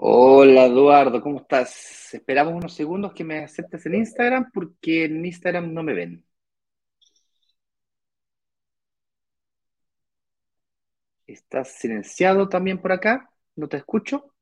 Hola 0.06 0.66
Eduardo, 0.66 1.18
¿cómo 1.22 1.38
estás? 1.40 2.12
Esperamos 2.12 2.52
unos 2.52 2.74
segundos 2.74 3.14
que 3.14 3.24
me 3.24 3.38
aceptes 3.42 3.86
en 3.86 3.94
Instagram 3.94 4.50
porque 4.52 5.06
en 5.06 5.24
Instagram 5.24 5.72
no 5.72 5.82
me 5.82 5.94
ven. 5.94 6.22
¿Estás 11.26 11.78
silenciado 11.78 12.50
también 12.50 12.82
por 12.82 12.92
acá? 12.92 13.30
¿No 13.56 13.66
te 13.66 13.78
escucho? 13.78 14.34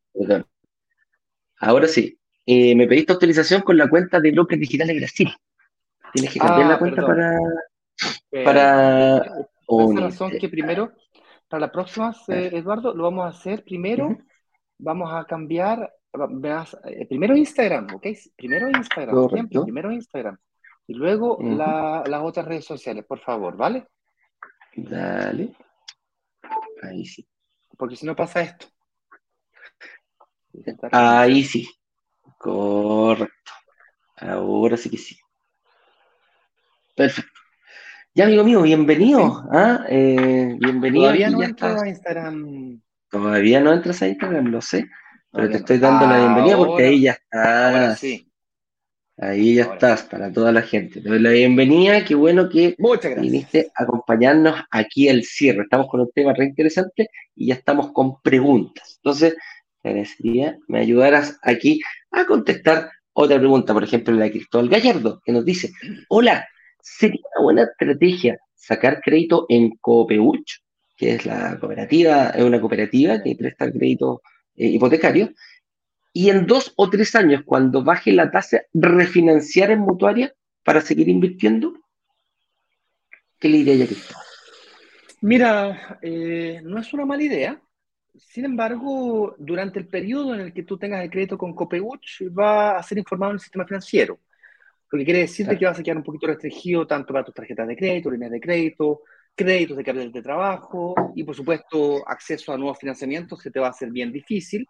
Ahora 1.58 1.86
sí. 1.86 2.18
Eh, 2.44 2.74
me 2.74 2.88
pediste 2.88 3.12
autorización 3.12 3.62
con 3.62 3.78
la 3.78 3.88
cuenta 3.88 4.18
de 4.18 4.32
Bloques 4.32 4.58
Digitales 4.58 4.96
Brasil. 4.96 5.32
Tienes 6.12 6.32
que 6.32 6.40
cambiar 6.40 6.70
la 6.70 6.74
Ah, 6.74 6.78
cuenta 6.80 7.06
perdón. 7.06 7.16
para... 7.16 7.38
Eh, 8.32 8.44
para 8.44 9.46
por 9.64 9.92
esa 9.92 10.00
razón 10.00 10.32
que 10.40 10.48
primero, 10.48 10.92
para 11.48 11.60
la 11.60 11.70
próxima, 11.70 12.12
eh, 12.26 12.50
Eduardo, 12.52 12.92
lo 12.96 13.04
vamos 13.04 13.26
a 13.26 13.28
hacer 13.28 13.62
primero. 13.62 14.18
Vamos 14.78 15.12
a 15.12 15.24
cambiar, 15.24 15.92
eh, 16.84 17.06
primero 17.06 17.36
Instagram, 17.36 17.86
¿ok? 17.94 18.06
Primero 18.36 18.68
Instagram, 18.68 19.14
Correcto. 19.14 19.36
siempre, 19.36 19.60
primero 19.62 19.92
Instagram. 19.92 20.36
Y 20.86 20.94
luego 20.94 21.38
la- 21.40 22.02
las 22.06 22.22
otras 22.22 22.44
redes 22.46 22.64
sociales, 22.64 23.04
por 23.06 23.20
favor, 23.20 23.56
¿vale? 23.56 23.86
Dale. 24.74 25.54
Ahí 26.82 27.04
sí. 27.06 27.26
Porque 27.78 27.96
si 27.96 28.04
no 28.06 28.16
pasa 28.16 28.40
esto. 28.42 28.66
Ahí 30.90 31.44
sí. 31.44 31.68
Correcto. 32.38 33.52
Ahora 34.16 34.76
sí 34.76 34.90
que 34.90 34.98
sí. 34.98 35.16
Perfecto. 36.96 37.30
Ya, 38.14 38.24
amigo 38.24 38.44
mío, 38.44 38.62
bienvenido. 38.62 39.44
¿ah? 39.52 39.84
Eh, 39.88 40.56
bienvenido. 40.58 41.04
Todavía 41.04 41.30
no 41.30 41.42
entro 41.42 41.80
a 41.80 41.88
Instagram. 41.88 42.82
Todavía 43.12 43.60
no 43.60 43.74
entras 43.74 44.00
a 44.00 44.08
Instagram, 44.08 44.46
lo 44.46 44.62
sé, 44.62 44.88
pero 45.30 45.50
te 45.50 45.58
estoy 45.58 45.76
dando 45.76 46.06
la 46.06 46.16
bienvenida 46.18 46.56
porque 46.56 46.84
ahí 46.84 47.02
ya 47.02 47.12
estás. 47.12 47.98
sí. 47.98 48.26
Ahí 49.18 49.56
ya 49.56 49.64
Ahora 49.64 49.74
estás 49.74 50.02
para 50.04 50.32
toda 50.32 50.50
la 50.50 50.62
gente. 50.62 51.02
Te 51.02 51.08
doy 51.10 51.18
la 51.18 51.30
bienvenida. 51.30 52.02
Qué 52.06 52.14
bueno 52.14 52.48
que 52.48 52.74
Muchas 52.78 53.10
gracias. 53.10 53.20
viniste 53.20 53.72
a 53.76 53.84
acompañarnos 53.84 54.56
aquí 54.70 55.10
al 55.10 55.22
cierre. 55.24 55.64
Estamos 55.64 55.88
con 55.88 56.00
un 56.00 56.10
tema 56.12 56.32
re 56.32 56.46
interesante 56.46 57.10
y 57.36 57.48
ya 57.48 57.54
estamos 57.54 57.92
con 57.92 58.22
preguntas. 58.22 58.94
Entonces, 58.96 59.36
te 59.82 59.90
agradecería 59.90 60.56
me 60.66 60.80
ayudaras 60.80 61.38
aquí 61.42 61.80
a 62.10 62.24
contestar 62.24 62.90
otra 63.12 63.38
pregunta. 63.38 63.74
Por 63.74 63.84
ejemplo, 63.84 64.14
la 64.14 64.24
de 64.24 64.30
Cristóbal 64.32 64.70
Gallardo, 64.70 65.20
que 65.22 65.32
nos 65.32 65.44
dice: 65.44 65.70
Hola, 66.08 66.48
¿sería 66.80 67.20
una 67.36 67.44
buena 67.44 67.62
estrategia 67.64 68.40
sacar 68.54 69.02
crédito 69.02 69.44
en 69.50 69.76
Copeuch, 69.80 70.61
que 71.02 71.14
es 71.14 71.26
la 71.26 71.58
cooperativa, 71.58 72.30
es 72.30 72.44
una 72.44 72.60
cooperativa 72.60 73.20
que 73.20 73.34
presta 73.34 73.72
crédito 73.72 74.22
eh, 74.54 74.68
hipotecario? 74.68 75.32
Y 76.12 76.30
en 76.30 76.46
dos 76.46 76.72
o 76.76 76.88
tres 76.88 77.16
años, 77.16 77.42
cuando 77.44 77.82
baje 77.82 78.12
la 78.12 78.30
tasa, 78.30 78.62
refinanciar 78.72 79.72
en 79.72 79.80
mutuaria 79.80 80.32
para 80.62 80.80
seguir 80.80 81.08
invirtiendo? 81.08 81.74
¿Qué 83.40 83.48
le 83.48 83.58
diría 83.58 83.84
a 83.84 83.88
Cristóbal? 83.88 84.22
Mira, 85.22 85.98
eh, 86.02 86.60
no 86.62 86.78
es 86.78 86.92
una 86.94 87.04
mala 87.04 87.24
idea. 87.24 87.60
Sin 88.16 88.44
embargo, 88.44 89.34
durante 89.38 89.80
el 89.80 89.88
periodo 89.88 90.34
en 90.34 90.42
el 90.42 90.52
que 90.52 90.62
tú 90.62 90.78
tengas 90.78 91.02
el 91.02 91.10
crédito 91.10 91.36
con 91.36 91.52
Copeuch, 91.52 92.22
va 92.38 92.78
a 92.78 92.82
ser 92.84 92.98
informado 92.98 93.32
en 93.32 93.36
el 93.36 93.40
sistema 93.40 93.66
financiero. 93.66 94.20
Lo 94.88 94.98
que 94.98 95.04
quiere 95.04 95.20
decir 95.20 95.46
Claro. 95.46 95.58
que 95.58 95.64
vas 95.64 95.80
a 95.80 95.82
quedar 95.82 95.96
un 95.96 96.04
poquito 96.04 96.28
restringido 96.28 96.86
tanto 96.86 97.12
para 97.12 97.24
tus 97.24 97.34
tarjetas 97.34 97.66
de 97.66 97.76
crédito, 97.76 98.08
líneas 98.08 98.30
de 98.30 98.40
crédito, 98.40 99.00
créditos 99.34 99.76
de 99.76 99.84
capital 99.84 100.12
de 100.12 100.22
trabajo 100.22 100.94
y, 101.14 101.24
por 101.24 101.34
supuesto, 101.34 102.06
acceso 102.08 102.52
a 102.52 102.58
nuevos 102.58 102.78
financiamientos 102.78 103.42
que 103.42 103.50
te 103.50 103.60
va 103.60 103.68
a 103.68 103.72
ser 103.72 103.90
bien 103.90 104.12
difícil, 104.12 104.66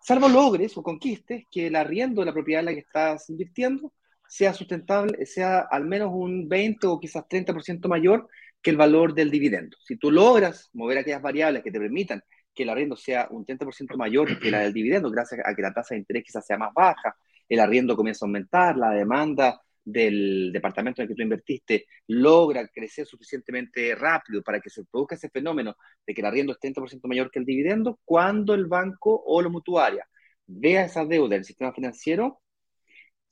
salvo 0.00 0.28
logres 0.28 0.76
o 0.76 0.82
conquistes 0.82 1.44
que 1.50 1.68
el 1.68 1.76
arriendo 1.76 2.22
de 2.22 2.26
la 2.26 2.32
propiedad 2.32 2.60
en 2.60 2.66
la 2.66 2.72
que 2.72 2.80
estás 2.80 3.30
invirtiendo 3.30 3.92
sea 4.26 4.54
sustentable, 4.54 5.26
sea 5.26 5.60
al 5.70 5.84
menos 5.84 6.10
un 6.12 6.48
20 6.48 6.86
o 6.86 6.98
quizás 6.98 7.24
30% 7.28 7.86
mayor 7.88 8.28
que 8.62 8.70
el 8.70 8.76
valor 8.76 9.14
del 9.14 9.30
dividendo. 9.30 9.76
Si 9.84 9.96
tú 9.96 10.10
logras 10.10 10.70
mover 10.72 10.98
aquellas 10.98 11.20
variables 11.20 11.62
que 11.62 11.70
te 11.70 11.78
permitan 11.78 12.22
que 12.54 12.62
el 12.62 12.70
arriendo 12.70 12.96
sea 12.96 13.28
un 13.30 13.44
30% 13.44 13.96
mayor 13.96 14.38
que 14.38 14.50
la 14.50 14.60
del 14.60 14.72
dividendo, 14.72 15.10
gracias 15.10 15.40
a 15.44 15.54
que 15.54 15.62
la 15.62 15.72
tasa 15.72 15.94
de 15.94 16.00
interés 16.00 16.24
quizás 16.24 16.46
sea 16.46 16.58
más 16.58 16.72
baja, 16.74 17.16
el 17.48 17.60
arriendo 17.60 17.96
comienza 17.96 18.24
a 18.24 18.28
aumentar, 18.28 18.76
la 18.76 18.90
demanda 18.90 19.60
del 19.84 20.50
departamento 20.52 21.00
en 21.00 21.04
el 21.04 21.08
que 21.08 21.14
tú 21.16 21.22
invertiste 21.22 21.86
logra 22.08 22.66
crecer 22.68 23.06
suficientemente 23.06 23.94
rápido 23.94 24.42
para 24.42 24.60
que 24.60 24.70
se 24.70 24.84
produzca 24.84 25.16
ese 25.16 25.30
fenómeno 25.30 25.76
de 26.06 26.14
que 26.14 26.20
el 26.20 26.26
arriendo 26.26 26.52
es 26.52 26.58
30% 26.58 27.08
mayor 27.08 27.30
que 27.30 27.38
el 27.40 27.44
dividendo, 27.44 27.98
cuando 28.04 28.54
el 28.54 28.66
banco 28.66 29.22
o 29.26 29.42
la 29.42 29.48
mutuaria 29.48 30.06
vea 30.46 30.84
esa 30.84 31.04
deuda 31.04 31.34
del 31.34 31.44
sistema 31.44 31.72
financiero 31.72 32.40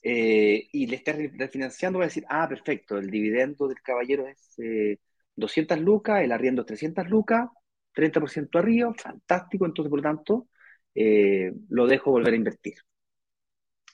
eh, 0.02 0.68
y 0.72 0.86
le 0.86 0.96
esté 0.96 1.12
refinanciando, 1.12 1.98
va 1.98 2.06
a 2.06 2.08
decir, 2.08 2.24
ah, 2.28 2.48
perfecto, 2.48 2.98
el 2.98 3.10
dividendo 3.10 3.68
del 3.68 3.80
caballero 3.82 4.26
es 4.26 4.58
eh, 4.58 4.98
200 5.36 5.78
lucas, 5.80 6.22
el 6.22 6.32
arriendo 6.32 6.62
es 6.62 6.66
300 6.66 7.08
lucas, 7.08 7.48
30% 7.94 8.58
arriba, 8.58 8.94
fantástico, 8.94 9.66
entonces 9.66 9.90
por 9.90 9.98
lo 9.98 10.02
tanto 10.02 10.48
eh, 10.94 11.52
lo 11.68 11.86
dejo 11.86 12.10
volver 12.10 12.34
a 12.34 12.36
invertir. 12.36 12.74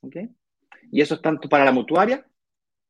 ¿Ok? 0.03 0.17
Y 0.93 1.01
eso 1.01 1.15
es 1.17 1.23
tanto 1.23 1.49
para 1.49 1.65
la 1.65 1.73
mutuaria 1.73 2.25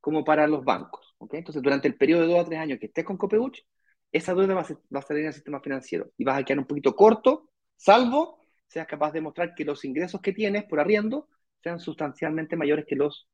como 0.06 0.22
para 0.22 0.46
los 0.46 0.64
bancos. 0.64 1.16
¿ok? 1.18 1.34
Entonces, 1.34 1.60
durante 1.60 1.88
el 1.88 1.96
periodo 1.96 2.22
de 2.22 2.28
dos 2.28 2.38
a 2.38 2.44
tres 2.44 2.60
años 2.60 2.78
que 2.78 2.86
estés 2.86 3.04
con 3.04 3.16
Copeuch, 3.16 3.66
esa 4.12 4.36
deuda 4.36 4.54
va 4.54 4.60
a, 4.60 5.02
salir 5.02 5.22
en 5.22 5.26
el 5.26 5.32
sistema 5.32 5.60
financiero 5.60 6.12
y 6.16 6.22
vas 6.22 6.38
a 6.38 6.44
quedar 6.44 6.60
un 6.60 6.64
poquito 6.64 6.94
corto, 6.94 7.50
salvo 7.74 8.38
seas 8.68 8.86
capaz 8.86 9.10
de 9.10 9.20
mostrar 9.20 9.52
que 9.52 9.64
los 9.64 9.84
ingresos 9.84 10.20
que 10.20 10.32
tienes 10.32 10.62
por 10.66 10.78
arriendo 10.78 11.28
sean 11.60 11.80
sustancialmente 11.80 12.54
mayores 12.54 12.84
que 12.86 12.94
los 12.94 13.28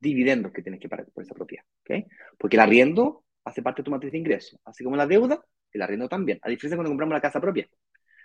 dividendos 0.00 0.50
que 0.50 0.62
tienes 0.62 0.80
que 0.80 0.88
pagar 0.88 1.06
por 1.14 1.22
esa 1.22 1.32
propiedad. 1.32 1.62
¿ok? 1.82 2.08
Porque 2.36 2.56
el 2.56 2.60
arriendo 2.62 3.22
hace 3.44 3.62
parte 3.62 3.82
de 3.82 3.84
tu 3.84 3.92
matriz 3.92 4.10
de 4.10 4.18
ingresos, 4.18 4.58
así 4.64 4.82
como 4.82 4.96
la 4.96 5.06
deuda, 5.06 5.40
el 5.70 5.80
arriendo 5.80 6.08
también. 6.08 6.40
A 6.42 6.48
diferencia 6.48 6.74
de 6.74 6.78
cuando 6.78 6.90
compramos 6.90 7.14
la 7.14 7.20
casa 7.20 7.40
propia. 7.40 7.68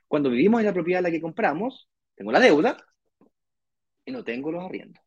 Cuando 0.07 0.31
vivimos 0.31 0.59
en 0.59 0.65
la 0.65 0.73
propiedad 0.73 1.01
en 1.01 1.03
la 1.03 1.11
que 1.11 1.21
compramos, 1.21 1.87
tengo 2.15 2.31
la 2.31 2.39
deuda 2.39 2.77
y 4.05 4.11
no 4.11 4.23
tengo 4.23 4.51
los 4.51 4.63
arriendos. 4.63 5.03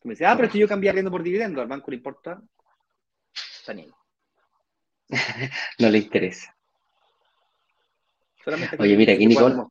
Tú 0.00 0.08
me 0.08 0.12
dices, 0.14 0.26
ah, 0.26 0.34
pero 0.34 0.46
es 0.46 0.52
que 0.52 0.58
yo 0.58 0.68
cambié 0.68 0.88
arriendo 0.90 1.10
por 1.10 1.22
dividendo, 1.22 1.60
al 1.60 1.68
banco 1.68 1.90
le 1.90 1.98
importa, 1.98 2.40
está 3.58 3.74
niego. 3.74 3.96
No 5.78 5.90
le 5.90 5.98
interesa. 5.98 6.56
Solamente 8.42 8.76
Oye, 8.78 8.96
mira, 8.96 9.12
aquí 9.12 9.26
Nicole-. 9.26 9.62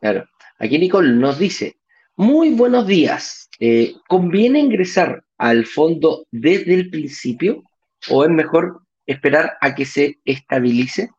Claro. 0.00 0.28
Aquí 0.58 0.78
Nicole 0.78 1.12
nos 1.12 1.38
dice, 1.38 1.80
muy 2.16 2.50
buenos 2.50 2.86
días. 2.86 3.48
Eh, 3.58 3.94
¿Conviene 4.08 4.60
ingresar 4.60 5.24
al 5.38 5.66
fondo 5.66 6.26
desde 6.30 6.74
el 6.74 6.90
principio 6.90 7.64
o 8.10 8.24
es 8.24 8.30
mejor 8.30 8.82
esperar 9.06 9.58
a 9.60 9.74
que 9.74 9.84
se 9.84 10.20
estabilice? 10.24 11.10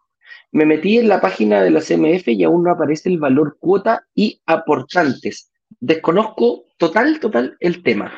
Me 0.52 0.66
metí 0.66 0.98
en 0.98 1.10
la 1.10 1.20
página 1.20 1.62
de 1.62 1.72
la 1.72 1.82
CMF 1.82 2.28
y 2.30 2.44
aún 2.44 2.64
no 2.64 2.72
aparece 2.72 3.10
el 3.10 3.20
valor 3.20 3.58
cuota 3.60 4.06
y 4.16 4.42
aportantes. 4.46 5.51
Desconozco 5.82 6.68
total, 6.78 7.20
total 7.20 7.58
el 7.60 7.82
tema. 7.82 8.14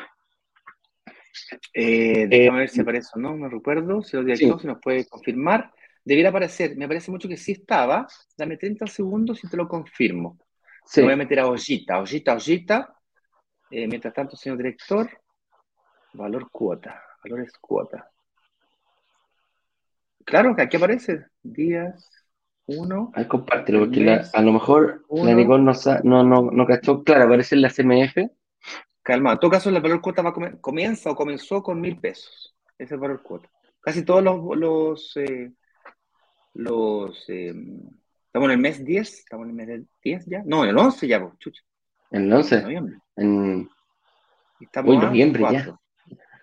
Eh, 1.72 2.26
déjame 2.28 2.58
ver 2.60 2.68
si 2.68 2.82
aparece 2.82 3.08
o 3.14 3.18
no, 3.18 3.34
no 3.36 3.48
recuerdo. 3.48 4.02
Si 4.02 4.16
el 4.16 4.26
director 4.26 4.58
Sí. 4.58 4.62
se 4.62 4.66
nos 4.68 4.80
puede 4.80 5.06
confirmar. 5.08 5.72
Debiera 6.04 6.28
aparecer, 6.28 6.76
me 6.76 6.86
parece 6.86 7.10
mucho 7.10 7.26
que 7.26 7.38
sí 7.38 7.52
estaba. 7.52 8.06
Dame 8.36 8.58
30 8.58 8.86
segundos 8.86 9.42
y 9.42 9.48
te 9.48 9.56
lo 9.56 9.66
confirmo. 9.66 10.38
Me 10.96 11.02
voy 11.04 11.12
a 11.14 11.16
meter 11.16 11.40
a 11.40 11.46
Ollita, 11.48 11.98
Ollita, 12.00 12.34
Ollita. 12.34 12.94
Eh, 13.70 13.88
mientras 13.88 14.12
tanto, 14.12 14.36
señor 14.36 14.58
director. 14.58 15.08
Valor 16.12 16.50
cuota. 16.50 17.02
Valores 17.24 17.52
cuota. 17.58 18.10
Claro, 20.26 20.54
que 20.54 20.62
aquí 20.62 20.76
aparece. 20.76 21.24
Días, 21.42 22.23
uno. 22.66 23.12
Ahí 23.14 23.26
compártelo, 23.26 23.80
porque 23.80 24.20
a 24.32 24.42
lo 24.42 24.52
mejor 24.52 25.04
la 25.10 25.34
Nicole 25.34 25.64
no, 26.04 26.24
no, 26.24 26.50
no, 26.50 26.66
cachó. 26.66 27.02
Claro, 27.04 27.24
aparece 27.24 27.54
en 27.54 27.62
la 27.62 27.70
CMF. 27.70 28.30
Calma, 29.02 29.32
en 29.32 29.38
todo 29.38 29.50
caso, 29.50 29.68
el 29.68 29.80
valor 29.80 30.00
cuota 30.00 30.22
va 30.22 30.32
comienza 30.60 31.10
o 31.10 31.16
comenzó 31.16 31.62
con 31.62 31.80
mil 31.80 31.98
pesos. 31.98 32.54
Ese 32.78 32.84
es 32.84 32.92
el 32.92 32.98
valor 32.98 33.22
cuota. 33.22 33.48
Casi 33.80 34.04
todos 34.04 34.22
los. 34.22 34.56
los, 34.56 35.16
eh, 35.16 35.52
los 36.54 37.28
eh, 37.28 37.54
estamos 38.26 38.46
en 38.46 38.50
el 38.52 38.58
mes 38.58 38.84
10, 38.84 39.18
estamos 39.18 39.48
en 39.48 39.60
el 39.60 39.66
mes 39.66 39.86
10 40.02 40.26
ya. 40.26 40.42
No, 40.46 40.64
en 40.64 40.70
el 40.70 40.78
11 40.78 41.06
ya, 41.06 41.32
chucha. 41.38 41.62
¿En 42.10 42.24
el 42.24 42.32
11? 42.32 42.62
noviembre. 42.62 42.98
En... 43.16 43.68
Estamos 44.60 44.94
en 44.94 45.00
noviembre 45.00 45.44
ya. 45.52 45.78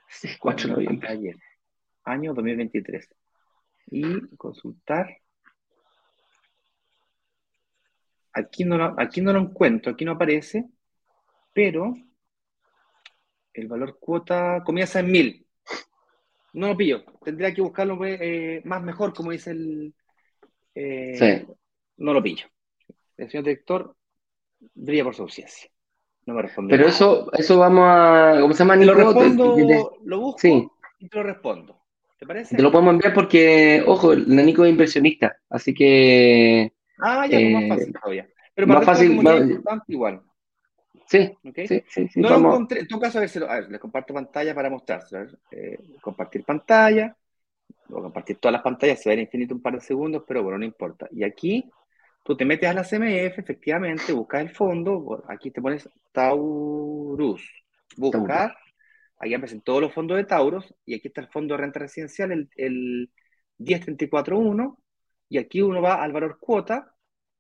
Sí, 0.07 0.27
4 0.39 0.67
de 0.67 0.73
noviembre. 0.73 1.09
Ayer. 1.09 1.35
Año 2.03 2.33
2023. 2.33 3.09
Y 3.87 4.35
consultar. 4.35 5.20
Aquí 8.33 8.63
no, 8.63 8.95
aquí 8.97 9.21
no 9.21 9.33
lo 9.33 9.39
encuentro, 9.39 9.91
aquí 9.91 10.05
no 10.05 10.13
aparece, 10.13 10.69
pero 11.53 11.93
el 13.53 13.67
valor 13.67 13.97
cuota 13.99 14.63
comienza 14.65 14.99
en 14.99 15.11
1000. 15.11 15.47
No 16.53 16.67
lo 16.67 16.77
pillo. 16.77 17.03
Tendría 17.23 17.53
que 17.53 17.61
buscarlo 17.61 17.99
eh, 18.05 18.61
más 18.65 18.83
mejor, 18.83 19.13
como 19.13 19.31
dice 19.31 19.51
el. 19.51 19.93
Eh, 20.75 21.15
sí. 21.17 21.53
No 21.97 22.13
lo 22.13 22.21
pillo. 22.21 22.47
El 23.17 23.29
señor 23.29 23.45
director 23.45 23.95
brilla 24.73 25.03
por 25.03 25.15
su 25.15 25.23
ausencia. 25.23 25.69
No 26.25 26.33
me 26.33 26.41
responde. 26.41 26.75
Pero 26.75 26.87
eso, 26.87 27.31
eso 27.33 27.57
vamos 27.57 27.83
a. 27.85 28.37
¿Cómo 28.41 28.53
se 28.53 28.59
llama? 28.59 28.75
lo 28.75 28.93
respondo, 28.93 29.97
lo 30.03 30.19
busco 30.19 30.39
sí. 30.39 30.67
y 30.99 31.07
te 31.07 31.17
lo 31.17 31.23
respondo. 31.23 31.81
¿Te 32.17 32.25
parece? 32.25 32.55
Te 32.55 32.61
lo 32.61 32.71
podemos 32.71 32.93
enviar 32.93 33.13
porque, 33.13 33.83
ojo, 33.85 34.13
el 34.13 34.27
Nico 34.27 34.65
es 34.65 34.71
inversionista, 34.71 35.37
así 35.49 35.73
que. 35.73 36.73
Ah, 36.99 37.25
ya, 37.27 37.37
pues 37.37 37.53
más 37.53 37.67
fácil 37.69 37.93
todavía. 37.93 38.29
Pero 38.53 38.67
más 38.67 38.85
fácil. 38.85 39.21
Más... 39.21 39.81
igual. 39.87 40.21
Sí, 41.07 41.29
sí, 41.67 41.83
sí, 41.89 42.07
No 42.15 42.29
lo 42.29 42.37
encontré. 42.37 42.79
En 42.81 42.87
todo 42.87 43.01
caso, 43.01 43.17
a 43.17 43.21
ver, 43.21 43.43
a 43.43 43.55
ver, 43.55 43.69
les 43.69 43.79
comparto 43.79 44.13
pantalla 44.13 44.55
para 44.55 44.69
mostrar. 44.69 45.03
Eh, 45.51 45.77
compartir 46.01 46.43
pantalla. 46.45 47.15
O 47.89 48.01
compartir 48.01 48.37
todas 48.37 48.53
las 48.53 48.61
pantallas, 48.61 49.01
se 49.01 49.09
ve 49.09 49.21
infinito 49.21 49.53
un 49.53 49.61
par 49.61 49.73
de 49.73 49.81
segundos, 49.81 50.23
pero 50.25 50.43
bueno, 50.43 50.59
no 50.59 50.65
importa. 50.65 51.07
Y 51.11 51.23
aquí 51.23 51.69
tú 52.23 52.37
te 52.37 52.45
metes 52.45 52.69
a 52.69 52.73
la 52.73 52.83
CMF, 52.83 53.39
efectivamente, 53.39 54.13
buscas 54.13 54.41
el 54.41 54.49
fondo. 54.49 55.23
Aquí 55.27 55.51
te 55.51 55.61
pones 55.61 55.89
Taurus. 56.11 57.41
Buscar. 57.97 58.55
Aquí 59.17 59.33
aparecen 59.33 59.61
todos 59.61 59.81
los 59.81 59.93
fondos 59.93 60.17
de 60.17 60.23
Tauros. 60.23 60.73
Y 60.85 60.95
aquí 60.95 61.09
está 61.09 61.21
el 61.21 61.27
fondo 61.27 61.55
de 61.55 61.61
renta 61.61 61.79
residencial, 61.79 62.31
el, 62.31 62.49
el 62.55 63.11
10341. 63.57 64.77
Y 65.31 65.37
aquí 65.37 65.61
uno 65.61 65.81
va 65.81 66.03
al 66.03 66.11
valor 66.11 66.39
cuota 66.41 66.93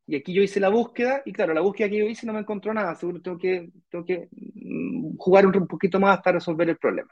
y 0.07 0.15
aquí 0.15 0.33
yo 0.33 0.41
hice 0.41 0.61
la 0.61 0.69
búsqueda, 0.69 1.21
y 1.25 1.33
claro, 1.33 1.53
la 1.53 1.59
búsqueda 1.61 1.89
que 1.89 1.99
yo 1.99 2.05
hice 2.05 2.25
no 2.25 2.33
me 2.33 2.39
encontró 2.39 2.73
nada, 2.73 2.95
seguro 2.95 3.21
tengo 3.21 3.37
que, 3.37 3.69
tengo 3.89 4.05
que 4.05 4.29
mm, 4.31 5.17
jugar 5.17 5.45
un, 5.45 5.67
poquito 5.67 5.99
más 5.99 6.17
hasta 6.17 6.31
resolver 6.31 6.69
el 6.69 6.77
problema. 6.77 7.09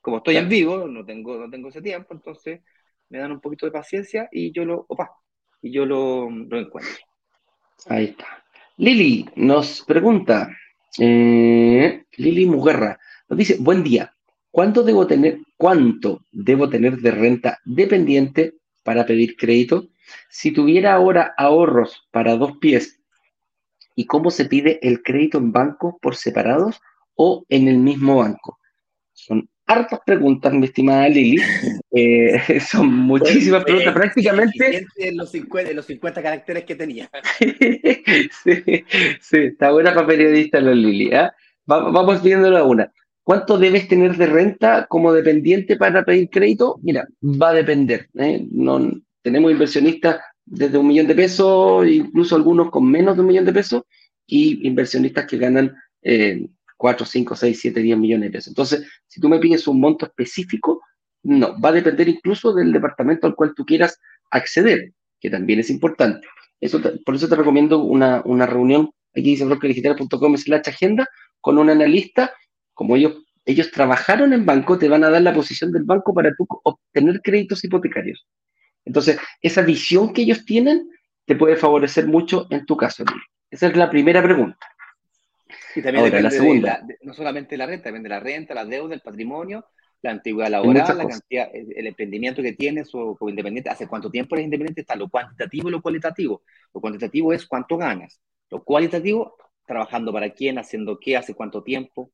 Como 0.00 0.18
estoy 0.18 0.36
en 0.36 0.48
vivo, 0.48 0.86
no 0.86 1.04
tengo, 1.04 1.36
no 1.36 1.50
tengo 1.50 1.68
ese 1.68 1.82
tiempo, 1.82 2.14
entonces 2.14 2.60
me 3.08 3.18
dan 3.18 3.32
un 3.32 3.40
poquito 3.40 3.66
de 3.66 3.72
paciencia 3.72 4.28
y 4.30 4.52
yo 4.52 4.64
lo, 4.64 4.84
opa, 4.88 5.10
y 5.62 5.72
yo 5.72 5.84
lo, 5.84 6.30
lo 6.30 6.58
encuentro. 6.58 6.94
Ahí 7.88 8.04
está. 8.06 8.44
Lili 8.76 9.28
nos 9.34 9.82
pregunta, 9.82 10.48
eh, 10.98 12.04
Lili 12.16 12.46
Muguerra, 12.46 12.98
nos 13.28 13.38
dice, 13.38 13.56
buen 13.58 13.82
día, 13.82 14.14
¿cuánto 14.50 14.84
debo 14.84 15.06
tener, 15.06 15.38
cuánto 15.56 16.22
debo 16.30 16.68
tener 16.68 16.98
de 16.98 17.10
renta 17.10 17.58
dependiente 17.64 18.54
para 18.82 19.04
pedir 19.04 19.36
crédito? 19.36 19.88
Si 20.28 20.52
tuviera 20.52 20.94
ahora 20.94 21.34
ahorros 21.36 22.06
para 22.10 22.36
dos 22.36 22.58
pies, 22.58 23.00
¿y 23.94 24.06
cómo 24.06 24.30
se 24.30 24.44
pide 24.46 24.78
el 24.82 25.02
crédito 25.02 25.38
en 25.38 25.52
banco 25.52 25.98
por 26.00 26.16
separados 26.16 26.80
o 27.14 27.44
en 27.48 27.68
el 27.68 27.78
mismo 27.78 28.16
banco? 28.16 28.58
Son 29.12 29.48
hartas 29.66 30.00
preguntas, 30.04 30.52
mi 30.52 30.66
estimada 30.66 31.08
Lili. 31.08 31.40
Eh, 31.96 32.58
son 32.72 32.92
muchísimas 32.92 33.62
pues, 33.62 33.66
preguntas, 33.66 33.94
prácticamente. 33.94 34.84
En 34.96 35.16
los, 35.16 35.30
50, 35.30 35.72
los 35.74 35.86
50 35.86 36.20
caracteres 36.20 36.64
que 36.64 36.74
tenía. 36.74 37.08
sí, 38.42 38.74
está 39.30 39.70
buena 39.70 39.94
para 39.94 40.08
periodista 40.08 40.60
la 40.60 40.74
Lili. 40.74 41.14
¿ah? 41.14 41.32
Vamos 41.66 42.20
viéndolo 42.20 42.58
a 42.58 42.64
una. 42.64 42.92
¿Cuánto 43.22 43.58
debes 43.58 43.86
tener 43.86 44.16
de 44.16 44.26
renta 44.26 44.86
como 44.88 45.12
dependiente 45.12 45.76
para 45.76 46.04
pedir 46.04 46.28
crédito? 46.30 46.80
Mira, 46.82 47.06
va 47.22 47.50
a 47.50 47.54
depender. 47.54 48.08
¿eh? 48.18 48.44
No, 48.50 48.90
tenemos 49.24 49.50
inversionistas 49.50 50.20
desde 50.44 50.76
un 50.76 50.86
millón 50.86 51.06
de 51.06 51.14
pesos, 51.14 51.86
incluso 51.88 52.36
algunos 52.36 52.70
con 52.70 52.88
menos 52.88 53.16
de 53.16 53.22
un 53.22 53.28
millón 53.28 53.46
de 53.46 53.54
pesos, 53.54 53.82
y 54.26 54.66
inversionistas 54.68 55.26
que 55.26 55.38
ganan 55.38 55.74
eh, 56.02 56.46
4, 56.76 57.06
5, 57.06 57.34
6, 57.34 57.58
7, 57.58 57.80
10 57.80 57.98
millones 57.98 58.28
de 58.28 58.32
pesos. 58.32 58.48
Entonces, 58.48 58.86
si 59.06 59.22
tú 59.22 59.30
me 59.30 59.38
pides 59.38 59.66
un 59.66 59.80
monto 59.80 60.04
específico, 60.04 60.82
no, 61.22 61.58
va 61.58 61.70
a 61.70 61.72
depender 61.72 62.06
incluso 62.06 62.52
del 62.52 62.70
departamento 62.70 63.26
al 63.26 63.34
cual 63.34 63.54
tú 63.56 63.64
quieras 63.64 63.98
acceder, 64.30 64.92
que 65.18 65.30
también 65.30 65.60
es 65.60 65.70
importante. 65.70 66.26
Eso 66.60 66.82
por 67.06 67.14
eso 67.14 67.26
te 67.26 67.36
recomiendo 67.36 67.78
una, 67.78 68.20
una 68.26 68.44
reunión, 68.44 68.90
aquí 69.12 69.30
dice 69.30 69.46
brokerdigital.com 69.46 70.36
slash 70.36 70.68
agenda, 70.68 71.08
con 71.40 71.56
un 71.56 71.70
analista, 71.70 72.34
como 72.74 72.96
ellos, 72.96 73.24
ellos 73.46 73.70
trabajaron 73.70 74.34
en 74.34 74.44
banco, 74.44 74.78
te 74.78 74.88
van 74.90 75.04
a 75.04 75.08
dar 75.08 75.22
la 75.22 75.32
posición 75.32 75.72
del 75.72 75.84
banco 75.84 76.12
para 76.12 76.34
tú 76.36 76.46
obtener 76.64 77.22
créditos 77.22 77.64
hipotecarios. 77.64 78.26
Entonces, 78.84 79.18
esa 79.40 79.62
visión 79.62 80.12
que 80.12 80.22
ellos 80.22 80.44
tienen 80.44 80.90
te 81.24 81.36
puede 81.36 81.56
favorecer 81.56 82.06
mucho 82.06 82.46
en 82.50 82.66
tu 82.66 82.76
caso. 82.76 83.04
Esa 83.50 83.68
es 83.68 83.76
la 83.76 83.88
primera 83.88 84.22
pregunta. 84.22 84.66
Y 85.74 85.82
también 85.82 86.04
Ahora, 86.04 86.20
la 86.20 86.30
segunda. 86.30 86.86
no 87.02 87.14
solamente 87.14 87.56
la 87.56 87.66
renta, 87.66 87.88
depende 87.88 88.08
de 88.08 88.14
la 88.14 88.20
renta, 88.20 88.54
la 88.54 88.64
deuda, 88.64 88.94
el 88.94 89.00
patrimonio, 89.00 89.66
la 90.02 90.10
antigüedad 90.10 90.50
laboral, 90.50 90.98
la 90.98 91.06
cantidad, 91.06 91.48
el, 91.52 91.86
emprendimiento 91.86 92.42
que 92.42 92.52
tienes 92.52 92.94
o 92.94 93.16
como 93.16 93.30
independiente, 93.30 93.70
hace 93.70 93.88
cuánto 93.88 94.10
tiempo 94.10 94.34
eres 94.34 94.44
independiente, 94.44 94.82
está 94.82 94.94
lo 94.96 95.08
cuantitativo 95.08 95.68
y 95.68 95.72
lo 95.72 95.82
cualitativo. 95.82 96.42
Lo 96.72 96.80
cuantitativo 96.80 97.32
es 97.32 97.46
cuánto 97.46 97.76
ganas. 97.76 98.20
Lo 98.50 98.62
cualitativo, 98.62 99.36
trabajando 99.66 100.12
para 100.12 100.30
quién, 100.30 100.58
haciendo 100.58 100.98
qué, 101.00 101.16
hace 101.16 101.34
cuánto 101.34 101.62
tiempo. 101.62 102.10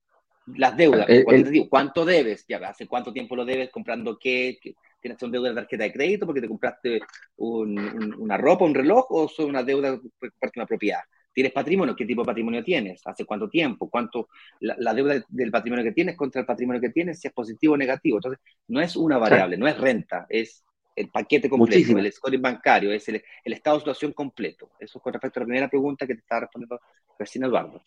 Las 0.46 0.76
deudas, 0.76 1.06
el, 1.08 1.24
cuantitativo, 1.24 1.68
cuánto 1.68 2.04
debes, 2.04 2.44
ya, 2.48 2.58
hace 2.58 2.86
cuánto 2.86 3.12
tiempo 3.12 3.36
lo 3.36 3.44
debes, 3.44 3.70
comprando 3.70 4.18
qué, 4.18 4.58
qué 4.62 4.74
¿Tienes 5.00 5.22
un 5.22 5.32
deuda 5.32 5.48
de 5.50 5.54
tarjeta 5.54 5.84
de 5.84 5.92
crédito 5.92 6.26
porque 6.26 6.40
te 6.40 6.48
compraste 6.48 7.00
una 7.36 8.36
ropa, 8.36 8.64
un 8.64 8.74
reloj 8.74 9.06
o 9.10 9.28
son 9.28 9.50
una 9.50 9.62
deuda 9.62 9.96
porque 9.96 10.32
compraste 10.32 10.58
una 10.60 10.66
propiedad? 10.66 11.00
¿Tienes 11.32 11.52
patrimonio? 11.52 11.94
¿Qué 11.94 12.04
tipo 12.04 12.22
de 12.22 12.26
patrimonio 12.26 12.62
tienes? 12.64 13.00
¿Hace 13.06 13.24
cuánto 13.24 13.48
tiempo? 13.48 13.88
¿Cuánto 13.88 14.28
la, 14.60 14.92
deuda 14.92 15.22
del 15.28 15.50
patrimonio 15.50 15.84
que 15.84 15.92
tienes 15.92 16.16
contra 16.16 16.40
el 16.40 16.46
patrimonio 16.46 16.80
que 16.80 16.90
tienes? 16.90 17.20
Si 17.20 17.28
es 17.28 17.34
positivo 17.34 17.74
o 17.74 17.76
negativo. 17.76 18.18
Entonces, 18.18 18.40
no 18.68 18.80
es 18.80 18.96
una 18.96 19.16
variable, 19.16 19.56
no 19.56 19.68
es 19.68 19.78
renta, 19.78 20.26
es 20.28 20.64
el 20.96 21.08
paquete 21.08 21.48
completo, 21.48 21.96
el 21.96 22.12
scoring 22.12 22.42
bancario, 22.42 22.92
es 22.92 23.08
el, 23.08 23.22
estado 23.44 23.76
de 23.76 23.80
situación 23.80 24.12
completo. 24.12 24.70
Eso 24.78 24.98
es 24.98 25.02
con 25.02 25.12
respecto 25.12 25.38
a 25.38 25.42
la 25.42 25.46
primera 25.46 25.68
pregunta 25.68 26.06
que 26.06 26.14
te 26.14 26.20
estaba 26.20 26.42
respondiendo 26.42 26.80
recién 27.18 27.44
Eduardo. 27.44 27.80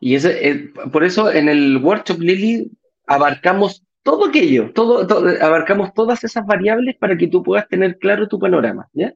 Y 0.00 0.14
ese, 0.14 0.48
eh, 0.48 0.72
por 0.92 1.04
eso 1.04 1.30
en 1.30 1.48
el 1.48 1.76
workshop 1.78 2.20
Lili 2.20 2.70
abarcamos 3.06 3.84
todo 4.02 4.26
aquello, 4.26 4.72
todo, 4.72 5.06
abarcamos 5.40 5.94
todas 5.94 6.24
esas 6.24 6.44
variables 6.44 6.96
para 6.96 7.16
que 7.16 7.28
tú 7.28 7.42
puedas 7.42 7.68
tener 7.68 7.98
claro 7.98 8.28
tu 8.28 8.38
panorama. 8.38 8.88
¿ya? 8.92 9.14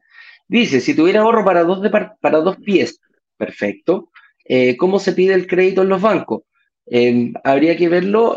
Dice, 0.49 0.80
si 0.80 0.95
tuviera 0.95 1.20
ahorro 1.20 1.45
para 1.45 1.64
dos, 1.64 1.80
para 2.20 2.39
dos 2.39 2.57
pies, 2.59 3.01
perfecto. 3.37 4.11
Eh, 4.45 4.76
¿Cómo 4.76 4.99
se 4.99 5.12
pide 5.12 5.34
el 5.34 5.47
crédito 5.47 5.82
en 5.82 5.89
los 5.89 6.01
bancos? 6.01 6.43
Em, 6.89 7.34
habría 7.43 7.76
que 7.76 7.89
verlo, 7.89 8.37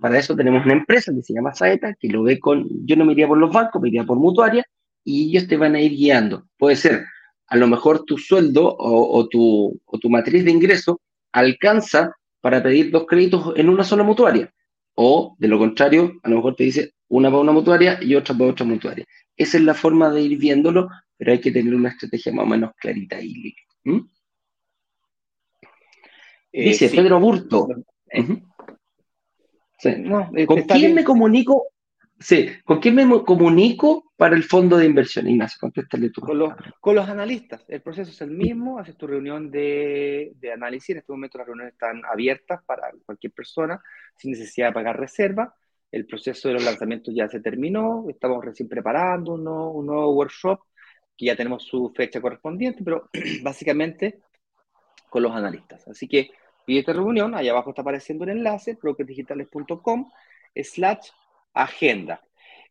para 0.00 0.18
eso 0.18 0.36
tenemos 0.36 0.64
una 0.64 0.74
empresa 0.74 1.12
que 1.14 1.22
se 1.22 1.32
llama 1.32 1.54
Saeta, 1.54 1.94
que 1.94 2.08
lo 2.08 2.22
ve 2.22 2.38
con, 2.38 2.68
yo 2.84 2.96
no 2.96 3.06
me 3.06 3.12
iría 3.12 3.26
por 3.26 3.38
los 3.38 3.50
bancos, 3.50 3.80
me 3.80 3.88
iría 3.88 4.04
por 4.04 4.18
mutuaria, 4.18 4.64
y 5.02 5.30
ellos 5.30 5.48
te 5.48 5.56
van 5.56 5.74
a 5.74 5.80
ir 5.80 5.92
guiando. 5.92 6.46
Puede 6.58 6.76
ser, 6.76 7.04
a 7.46 7.56
lo 7.56 7.66
mejor 7.66 8.04
tu 8.04 8.18
sueldo 8.18 8.76
o, 8.78 9.26
tu, 9.28 9.80
o 9.86 9.98
tu 9.98 10.10
matriz 10.10 10.44
de 10.44 10.50
ingreso 10.50 11.00
alcanza 11.32 12.14
para 12.42 12.62
pedir 12.62 12.90
dos 12.90 13.06
créditos 13.06 13.54
en 13.56 13.70
una 13.70 13.84
sola 13.84 14.02
mutuaria. 14.02 14.52
O, 14.96 15.36
de 15.38 15.48
lo 15.48 15.58
contrario, 15.58 16.18
a 16.22 16.28
lo 16.28 16.36
mejor 16.36 16.56
te 16.56 16.64
dice 16.64 16.94
una 17.08 17.30
para 17.30 17.42
una 17.42 17.52
mutuaria 17.52 17.98
y 18.02 18.14
otra 18.14 18.36
para 18.36 18.50
otra 18.50 18.66
mutuaria. 18.66 19.04
Esa 19.36 19.58
es 19.58 19.62
la 19.62 19.74
forma 19.74 20.10
de 20.10 20.22
ir 20.22 20.38
viéndolo, 20.38 20.88
pero 21.16 21.32
hay 21.32 21.40
que 21.40 21.50
tener 21.50 21.74
una 21.74 21.90
estrategia 21.90 22.32
más 22.32 22.44
o 22.44 22.48
menos 22.48 22.72
clarita 22.80 23.16
ahí. 23.16 23.54
¿Mm? 23.84 24.00
Eh, 26.52 26.64
dice 26.64 26.88
Pedro 26.88 27.20
Burto. 27.20 27.68
Eh. 28.10 28.42
¿Con 30.46 30.62
quién 30.62 30.94
me 30.94 31.04
comunico 31.04 31.68
Sí, 32.18 32.48
¿con 32.64 32.80
quién 32.80 32.94
me 32.94 33.22
comunico 33.24 34.05
para 34.16 34.34
el 34.34 34.44
fondo 34.44 34.76
de 34.76 34.86
inversión? 34.86 35.28
Ignacio, 35.28 35.58
contéstale 35.60 36.10
tú. 36.10 36.20
Con 36.20 36.38
los, 36.38 36.54
con 36.80 36.94
los 36.94 37.08
analistas. 37.08 37.64
El 37.68 37.82
proceso 37.82 38.10
es 38.10 38.20
el 38.22 38.30
mismo, 38.30 38.78
haces 38.78 38.96
tu 38.96 39.06
reunión 39.06 39.50
de, 39.50 40.32
de, 40.36 40.52
análisis. 40.52 40.90
En 40.90 40.98
este 40.98 41.12
momento 41.12 41.38
las 41.38 41.46
reuniones 41.46 41.74
están 41.74 42.02
abiertas 42.04 42.62
para 42.64 42.90
cualquier 43.04 43.32
persona. 43.32 43.80
sin 44.16 44.32
necesidad 44.32 44.68
de 44.68 44.74
pagar 44.74 44.98
reserva. 44.98 45.54
El 45.92 46.06
proceso 46.06 46.48
de 46.48 46.54
los 46.54 46.64
lanzamientos 46.64 47.14
ya 47.14 47.28
se 47.28 47.40
terminó, 47.40 48.06
estamos 48.08 48.44
recién 48.44 48.68
preparando 48.68 49.34
un 49.34 49.44
nuevo, 49.44 49.70
un 49.70 49.86
nuevo 49.86 50.14
workshop 50.14 50.60
que 51.16 51.26
ya 51.26 51.36
tenemos 51.36 51.62
su 51.64 51.92
fecha 51.94 52.20
correspondiente, 52.20 52.82
pero 52.84 53.08
básicamente 53.42 54.20
con 55.08 55.22
los 55.22 55.32
analistas. 55.32 55.86
Así 55.88 56.08
que 56.08 56.30
pide 56.64 56.80
esta 56.80 56.92
reunión, 56.92 57.34
ahí 57.34 57.48
abajo 57.48 57.70
está 57.70 57.82
apareciendo 57.82 58.24
el 58.24 58.30
enlace, 58.30 58.76
brokersdigitales.com 58.80 60.10
slash 60.54 61.08
agenda. 61.54 62.20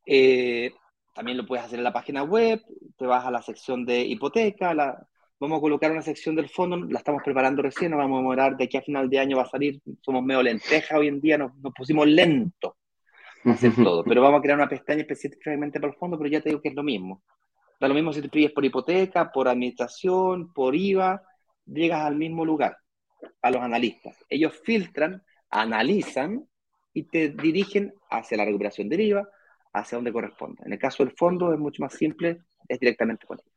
Eh, 0.05 0.71
también 1.15 1.37
lo 1.37 1.45
puedes 1.45 1.65
hacer 1.65 1.79
en 1.79 1.85
la 1.85 1.93
página 1.93 2.23
web, 2.23 2.61
te 2.97 3.05
vas 3.05 3.25
a 3.25 3.31
la 3.31 3.41
sección 3.41 3.85
de 3.85 4.01
hipoteca, 4.01 4.73
la, 4.73 5.07
vamos 5.39 5.57
a 5.57 5.61
colocar 5.61 5.89
una 5.89 6.01
sección 6.01 6.35
del 6.35 6.49
fondo, 6.49 6.75
la 6.75 6.99
estamos 6.99 7.23
preparando 7.23 7.61
recién, 7.61 7.91
nos 7.91 7.99
vamos 7.99 8.17
a 8.17 8.19
demorar 8.19 8.57
de 8.57 8.65
aquí 8.65 8.75
a 8.75 8.81
final 8.81 9.09
de 9.09 9.19
año 9.19 9.37
va 9.37 9.43
a 9.43 9.49
salir, 9.49 9.81
somos 10.01 10.23
medio 10.23 10.43
lenteja 10.43 10.97
hoy 10.97 11.07
en 11.07 11.21
día, 11.21 11.37
nos, 11.37 11.55
nos 11.55 11.73
pusimos 11.73 12.05
lento 12.05 12.75
a 13.45 13.51
hacer 13.51 13.73
todo, 13.75 14.03
pero 14.03 14.21
vamos 14.21 14.39
a 14.39 14.41
crear 14.41 14.57
una 14.57 14.67
pestaña 14.67 15.01
específicamente 15.01 15.79
para 15.79 15.93
el 15.93 15.97
fondo, 15.97 16.17
pero 16.17 16.29
ya 16.29 16.41
te 16.41 16.49
digo 16.49 16.61
que 16.61 16.69
es 16.69 16.75
lo 16.75 16.83
mismo. 16.83 17.23
Da 17.79 17.87
lo 17.87 17.93
mismo 17.93 18.11
si 18.11 18.21
te 18.21 18.29
pides 18.29 18.51
por 18.51 18.65
hipoteca, 18.65 19.31
por 19.31 19.47
administración, 19.47 20.51
por 20.53 20.75
IVA, 20.75 21.21
llegas 21.65 22.01
al 22.01 22.15
mismo 22.15 22.43
lugar, 22.43 22.77
a 23.41 23.51
los 23.51 23.61
analistas. 23.61 24.17
Ellos 24.29 24.53
filtran, 24.63 25.23
analizan 25.49 26.45
y 26.93 27.03
te 27.03 27.29
dirigen 27.29 27.93
hacia 28.09 28.37
la 28.37 28.45
recuperación 28.45 28.89
del 28.89 29.01
IVA, 29.01 29.29
hacia 29.75 29.97
donde 29.97 30.13
corresponde. 30.13 30.63
En 30.65 30.73
el 30.73 30.79
caso 30.79 31.03
del 31.03 31.13
fondo 31.13 31.53
es 31.53 31.59
mucho 31.59 31.83
más 31.83 31.93
simple, 31.93 32.41
es 32.67 32.79
directamente 32.79 33.25
con 33.25 33.39
ellos. 33.39 33.53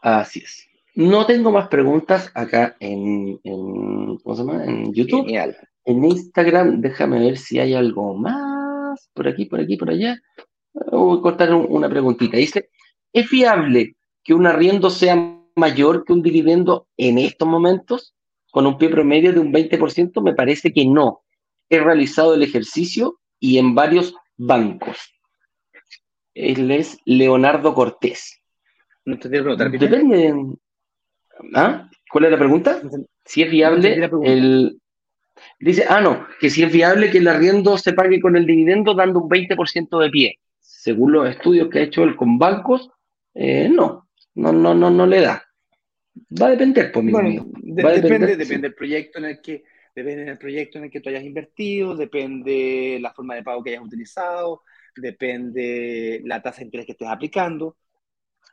Así 0.00 0.40
es. 0.40 0.68
No 0.94 1.26
tengo 1.26 1.50
más 1.50 1.68
preguntas 1.68 2.30
acá 2.34 2.76
en, 2.78 3.40
en, 3.44 4.18
¿cómo 4.18 4.36
se 4.36 4.42
llama? 4.42 4.64
en 4.64 4.92
YouTube. 4.92 5.24
Genial. 5.24 5.56
En 5.84 6.04
Instagram, 6.04 6.80
déjame 6.80 7.18
ver 7.18 7.38
si 7.38 7.58
hay 7.58 7.74
algo 7.74 8.14
más. 8.14 9.10
Por 9.14 9.26
aquí, 9.26 9.46
por 9.46 9.60
aquí, 9.60 9.76
por 9.76 9.90
allá. 9.90 10.20
Voy 10.74 11.18
a 11.18 11.22
cortar 11.22 11.54
una 11.54 11.88
preguntita. 11.88 12.36
Dice, 12.36 12.70
¿es 13.12 13.26
fiable 13.26 13.96
que 14.22 14.34
un 14.34 14.46
arriendo 14.46 14.90
sea 14.90 15.38
mayor 15.56 16.04
que 16.04 16.12
un 16.12 16.22
dividendo 16.22 16.86
en 16.96 17.18
estos 17.18 17.48
momentos? 17.48 18.14
Con 18.50 18.66
un 18.66 18.76
pie 18.76 18.90
promedio 18.90 19.32
de 19.32 19.40
un 19.40 19.52
20%, 19.52 20.22
me 20.22 20.34
parece 20.34 20.72
que 20.72 20.84
no. 20.84 21.22
He 21.70 21.80
realizado 21.80 22.34
el 22.34 22.42
ejercicio 22.42 23.18
y 23.40 23.56
en 23.58 23.74
varios 23.74 24.14
bancos. 24.36 24.98
Él 26.34 26.70
es 26.70 26.98
Leonardo 27.04 27.74
Cortés. 27.74 28.40
No 29.04 29.18
te 29.18 29.28
quiero 29.28 29.44
preguntar, 29.56 29.70
Depende. 29.70 30.34
¿Ah? 31.54 31.88
¿Cuál 32.10 32.26
es 32.26 32.30
la 32.30 32.38
pregunta? 32.38 32.80
Si 33.24 33.42
es 33.42 33.50
viable 33.50 34.08
el. 34.24 34.78
Dice, 35.58 35.84
ah, 35.88 36.00
no, 36.00 36.26
que 36.40 36.50
si 36.50 36.62
es 36.62 36.72
viable 36.72 37.10
que 37.10 37.18
el 37.18 37.26
arriendo 37.28 37.76
se 37.78 37.94
pague 37.94 38.20
con 38.20 38.36
el 38.36 38.46
dividendo 38.46 38.94
dando 38.94 39.20
un 39.20 39.28
20% 39.28 39.98
de 39.98 40.10
pie. 40.10 40.38
Según 40.60 41.12
los 41.12 41.28
estudios 41.28 41.68
que 41.68 41.78
ha 41.80 41.82
hecho 41.82 42.04
él 42.04 42.14
con 42.16 42.38
bancos, 42.38 42.90
eh, 43.34 43.68
no, 43.68 44.08
no, 44.34 44.52
no, 44.52 44.74
no, 44.74 44.90
no 44.90 45.06
le 45.06 45.20
da. 45.22 45.42
Va 46.40 46.46
a 46.46 46.50
depender, 46.50 46.92
por 46.92 47.02
mi 47.02 47.12
Bueno, 47.12 47.28
amigo. 47.28 47.46
de- 47.54 47.82
Va 47.82 47.90
a 47.90 47.92
depende, 47.94 48.36
depende 48.36 48.68
del 48.68 48.74
proyecto 48.74 49.18
en 49.18 49.24
el 49.24 49.40
que 49.40 49.64
depende 49.94 50.24
del 50.24 50.38
proyecto 50.38 50.78
en 50.78 50.84
el 50.84 50.90
que 50.90 51.00
tú 51.00 51.08
hayas 51.10 51.24
invertido, 51.24 51.96
depende 51.96 52.98
la 53.00 53.12
forma 53.12 53.34
de 53.34 53.42
pago 53.42 53.62
que 53.62 53.70
hayas 53.70 53.84
utilizado, 53.84 54.62
depende 54.96 56.20
la 56.24 56.42
tasa 56.42 56.58
de 56.58 56.64
interés 56.66 56.86
que 56.86 56.92
estés 56.92 57.08
aplicando. 57.08 57.76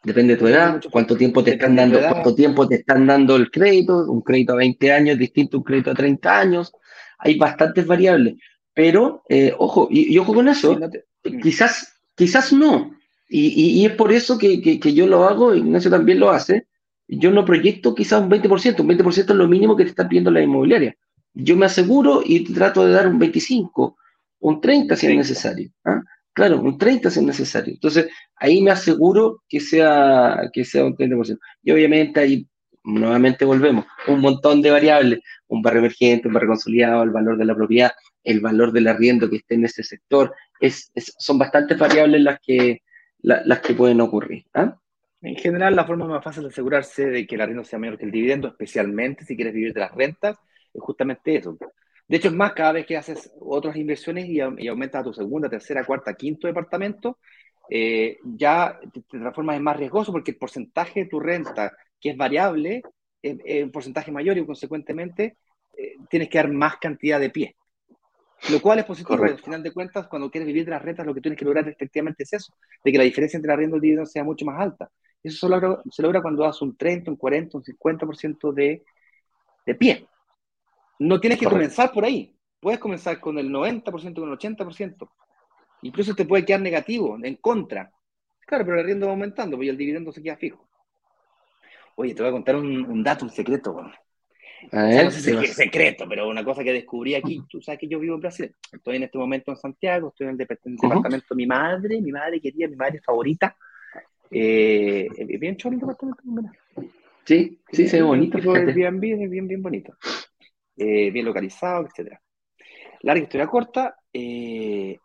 Depende 0.03 0.33
de 0.35 0.39
tu 0.39 0.47
edad, 0.47 0.81
cuánto 0.91 1.17
tiempo 1.17 1.43
te 1.43 1.51
están 1.51 1.75
Depende 1.75 1.99
dando, 1.99 2.13
cuánto 2.13 2.35
tiempo 2.35 2.67
te 2.67 2.75
están 2.75 3.05
dando 3.05 3.35
el 3.35 3.51
crédito, 3.51 4.05
un 4.09 4.21
crédito 4.21 4.53
a 4.53 4.57
20 4.57 4.91
años 4.93 5.13
es 5.13 5.19
distinto 5.19 5.57
a 5.57 5.59
un 5.59 5.63
crédito 5.65 5.91
a 5.91 5.93
30 5.93 6.39
años. 6.39 6.71
Hay 7.17 7.37
bastantes 7.37 7.85
variables, 7.85 8.35
pero 8.73 9.23
eh, 9.27 9.53
ojo, 9.57 9.89
y, 9.91 10.13
y 10.13 10.17
ojo 10.17 10.33
con 10.33 10.47
eso, 10.47 10.73
Sí, 10.73 10.79
no 10.79 10.89
te- 10.89 11.05
Mm. 11.25 11.41
quizás, 11.41 12.01
quizás 12.15 12.53
no. 12.53 12.95
Y, 13.27 13.47
y- 13.47 13.81
y 13.81 13.85
es 13.85 13.91
por 13.91 14.13
eso 14.13 14.37
que, 14.37 14.61
que- 14.61 14.79
que 14.79 14.93
yo 14.93 15.05
lo 15.05 15.25
hago, 15.25 15.53
Ignacio 15.53 15.91
también 15.91 16.17
lo 16.21 16.29
hace. 16.29 16.67
Yo 17.09 17.29
no 17.31 17.43
proyecto 17.43 17.93
quizás 17.93 18.21
un 18.21 18.29
20%, 18.29 18.83
un 18.83 18.87
20% 18.87 19.33
es 19.33 19.37
lo 19.37 19.49
mínimo 19.49 19.75
que 19.75 19.83
te 19.83 19.89
está 19.89 20.07
pidiendo 20.07 20.31
la 20.31 20.41
inmobiliaria. 20.41 20.95
Yo 21.33 21.55
me 21.55 21.65
aseguro 21.67 22.21
y 22.25 22.43
trato 22.53 22.85
de 22.85 22.93
dar 22.93 23.07
un 23.07 23.19
25, 23.19 23.97
un 24.39 24.61
30 24.61 24.95
si 24.95 25.05
es 25.05 25.09
30. 25.09 25.21
necesario. 25.21 25.69
¿ah? 25.85 26.01
Claro, 26.33 26.61
un 26.61 26.77
30 26.77 27.09
si 27.09 27.19
es 27.19 27.25
necesario. 27.25 27.73
Entonces, 27.73 28.09
ahí 28.35 28.61
me 28.61 28.71
aseguro 28.71 29.43
que 29.47 29.59
sea, 29.59 30.49
que 30.53 30.63
sea 30.65 30.85
un 30.85 30.95
30%. 30.95 31.39
Y 31.63 31.71
obviamente 31.71 32.19
ahí, 32.19 32.47
nuevamente 32.83 33.45
volvemos, 33.45 33.85
un 34.07 34.21
montón 34.21 34.61
de 34.61 34.71
variables, 34.71 35.19
un 35.47 35.61
barrio 35.61 35.79
emergente, 35.79 36.27
un 36.27 36.33
barrio 36.33 36.49
consolidado, 36.49 37.03
el 37.03 37.09
valor 37.11 37.37
de 37.37 37.45
la 37.45 37.55
propiedad, 37.55 37.91
el 38.23 38.39
valor 38.39 38.71
del 38.71 38.87
arriendo 38.87 39.29
que 39.29 39.37
esté 39.37 39.55
en 39.55 39.65
ese 39.65 39.83
sector, 39.83 40.33
es, 40.59 40.91
es- 40.95 41.13
son 41.17 41.37
bastantes 41.37 41.77
variables 41.77 42.21
las 42.21 42.39
que, 42.39 42.81
la- 43.21 43.41
las 43.45 43.59
que 43.59 43.73
pueden 43.73 44.01
ocurrir. 44.01 44.45
¿ah? 44.53 44.77
En 45.21 45.35
general, 45.35 45.75
la 45.75 45.85
forma 45.85 46.07
más 46.07 46.23
fácil 46.23 46.43
de 46.43 46.49
asegurarse 46.49 47.05
de 47.07 47.27
que 47.27 47.35
el 47.35 47.41
arriendo 47.41 47.63
sea 47.65 47.79
mayor 47.79 47.97
que 47.97 48.05
el 48.05 48.11
dividendo, 48.11 48.47
especialmente 48.47 49.25
si 49.25 49.35
quieres 49.35 49.53
vivir 49.53 49.73
de 49.73 49.81
las 49.81 49.93
rentas, 49.93 50.37
es 50.73 50.81
justamente 50.81 51.35
eso. 51.35 51.57
De 52.07 52.17
hecho, 52.17 52.29
es 52.29 52.33
más, 52.33 52.53
cada 52.53 52.71
vez 52.73 52.85
que 52.85 52.97
haces 52.97 53.31
otras 53.39 53.75
inversiones 53.75 54.27
y, 54.27 54.37
au- 54.39 54.55
y 54.59 54.67
aumentas 54.67 55.01
a 55.01 55.03
tu 55.05 55.13
segunda, 55.13 55.49
tercera, 55.49 55.85
cuarta, 55.85 56.13
quinto 56.15 56.47
departamento, 56.47 57.19
eh, 57.69 58.17
ya 58.23 58.79
te, 58.93 59.01
te 59.01 59.19
transformas 59.19 59.57
en 59.57 59.63
más 59.63 59.77
riesgoso 59.77 60.11
porque 60.11 60.31
el 60.31 60.37
porcentaje 60.37 61.01
de 61.01 61.05
tu 61.09 61.19
renta, 61.19 61.71
que 61.99 62.11
es 62.11 62.17
variable, 62.17 62.81
es, 63.21 63.37
es 63.45 63.63
un 63.63 63.71
porcentaje 63.71 64.11
mayor 64.11 64.37
y 64.37 64.45
consecuentemente 64.45 65.37
eh, 65.77 65.93
tienes 66.09 66.29
que 66.29 66.37
dar 66.39 66.51
más 66.51 66.77
cantidad 66.77 67.19
de 67.19 67.29
pie. 67.29 67.55
Lo 68.47 68.61
cual 68.61 68.79
es 68.79 68.85
positivo, 68.85 69.17
porque 69.17 69.33
al 69.33 69.39
final 69.43 69.61
de 69.63 69.71
cuentas, 69.73 70.07
cuando 70.07 70.31
quieres 70.31 70.47
vivir 70.47 70.65
de 70.65 70.71
las 70.71 70.81
rentas, 70.81 71.05
lo 71.05 71.13
que 71.13 71.21
tienes 71.21 71.37
que 71.37 71.45
lograr 71.45 71.67
efectivamente 71.67 72.23
es 72.23 72.33
eso, 72.33 72.53
de 72.83 72.91
que 72.91 72.97
la 72.97 73.03
diferencia 73.03 73.37
entre 73.37 73.49
el 73.51 73.53
arriendo 73.53 73.75
y 73.75 73.79
el 73.79 73.81
dividendo 73.81 74.05
sea 74.07 74.23
mucho 74.23 74.45
más 74.45 74.59
alta. 74.59 74.89
Eso 75.21 75.47
se 75.47 75.49
logra, 75.49 75.81
se 75.91 76.01
logra 76.01 76.21
cuando 76.21 76.43
das 76.43 76.61
un 76.61 76.75
30, 76.77 77.11
un 77.11 77.17
40, 77.17 77.57
un 77.57 77.63
50% 77.63 78.51
de, 78.51 78.83
de 79.65 79.75
pie. 79.75 80.08
No 80.99 81.19
tienes 81.19 81.39
que 81.39 81.45
Correcto. 81.45 81.55
comenzar 81.65 81.91
por 81.91 82.05
ahí. 82.05 82.35
Puedes 82.59 82.79
comenzar 82.79 83.19
con 83.19 83.37
el 83.39 83.49
90%, 83.49 84.21
con 84.21 84.29
el 84.29 84.35
80%. 84.35 85.11
Incluso 85.81 86.13
te 86.13 86.25
puede 86.25 86.45
quedar 86.45 86.61
negativo, 86.61 87.17
en 87.21 87.35
contra. 87.37 87.91
Claro, 88.45 88.65
pero 88.65 88.75
el 88.77 88.83
arriendo 88.83 89.05
va 89.05 89.13
aumentando, 89.13 89.61
y 89.63 89.69
el 89.69 89.77
dividendo 89.77 90.11
se 90.11 90.21
queda 90.21 90.35
fijo. 90.35 90.67
Oye, 91.95 92.13
te 92.13 92.21
voy 92.21 92.29
a 92.29 92.33
contar 92.33 92.55
un, 92.55 92.85
un 92.85 93.03
dato, 93.03 93.25
un 93.25 93.31
secreto. 93.31 93.73
bueno. 93.73 93.91
A 94.73 94.77
O 94.77 94.91
sea, 94.91 94.95
ver, 94.95 95.05
no 95.05 95.11
sé 95.11 95.21
si 95.21 95.31
¿qué 95.37 95.45
es 95.45 95.53
secreto, 95.55 96.05
pero 96.09 96.27
una 96.27 96.43
cosa 96.43 96.63
que 96.63 96.73
descubrí 96.73 97.15
aquí, 97.15 97.41
tú 97.49 97.61
sabes 97.61 97.79
que 97.79 97.87
yo 97.87 97.99
vivo 97.99 98.15
en 98.15 98.21
Brasil. 98.21 98.55
Estoy 98.71 98.97
en 98.97 99.03
este 99.03 99.17
momento 99.17 99.51
en 99.51 99.57
Santiago, 99.57 100.09
estoy 100.09 100.27
en 100.27 100.31
el 100.31 100.37
dep- 100.37 100.59
en 100.65 100.73
el 100.73 100.77
Ujú. 100.77 100.87
departamento 100.89 101.25
de 101.29 101.35
mi 101.35 101.45
madre, 101.45 102.01
mi 102.01 102.11
madre 102.11 102.41
querida, 102.41 102.67
mi 102.67 102.75
madre 102.75 102.99
favorita. 103.05 103.55
Eh, 104.31 105.07
bien 105.39 105.55
chulo 105.55 105.75
el 105.75 105.79
departamento. 105.81 106.51
Sí, 107.25 107.59
sí, 107.71 107.87
se 107.87 107.97
ve 107.97 108.03
bonito, 108.03 108.37
de 108.37 108.41
fíjate. 108.41 108.71
Airbnb, 108.71 109.03
es 109.23 109.29
bien, 109.29 109.47
bien 109.47 109.61
bonito. 109.61 109.93
Eh, 110.79 111.11
bien 111.11 111.25
localizado, 111.25 111.85
etcétera. 111.85 112.21
Larga 113.01 113.23
historia 113.23 113.47
corta. 113.47 113.95
eh, 114.13 114.97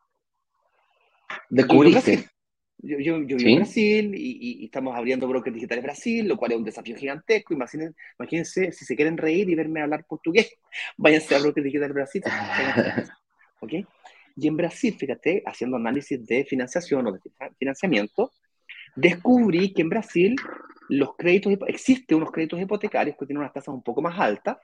Descubriste. 1.50 2.28
yo, 2.78 2.98
yo, 2.98 3.18
yo 3.18 3.36
vivo 3.36 3.38
Sí. 3.40 3.48
en 3.52 3.56
Brasil 3.56 4.14
y, 4.14 4.60
y- 4.62 4.64
estamos 4.66 4.94
abriendo 4.96 5.26
brokers 5.26 5.54
digitales 5.54 5.82
Brasil, 5.84 6.28
lo 6.28 6.36
cual 6.36 6.52
es 6.52 6.58
un 6.58 6.64
desafío 6.64 6.96
gigantesco. 6.96 7.54
Imaginen, 7.54 7.94
imagínense, 8.18 8.72
si 8.72 8.84
se 8.84 8.94
quieren 8.96 9.16
reír 9.16 9.48
y 9.50 9.54
verme 9.54 9.82
hablar 9.82 10.04
portugués, 10.06 10.52
váyanse 10.96 11.34
a 11.34 11.38
brokers 11.40 11.64
digitales 11.64 11.94
Brasil. 11.94 12.22
¿ok? 13.60 13.72
Y 14.36 14.48
en 14.48 14.56
Brasil, 14.56 14.96
fíjate, 14.98 15.42
haciendo 15.46 15.76
análisis 15.76 16.24
de 16.26 16.44
financiación 16.44 17.06
o 17.06 17.12
de 17.12 17.20
financiamiento, 17.58 18.32
descubrí 18.96 19.72
que 19.72 19.82
en 19.82 19.88
Brasil 19.88 20.36
los 20.88 21.16
créditos, 21.16 21.52
existen 21.68 22.18
unos 22.18 22.30
créditos 22.30 22.60
hipotecarios 22.60 23.16
que 23.16 23.26
tienen 23.26 23.40
unas 23.40 23.52
tasas 23.52 23.74
un 23.74 23.82
poco 23.82 24.02
más 24.02 24.18
altas, 24.18 24.58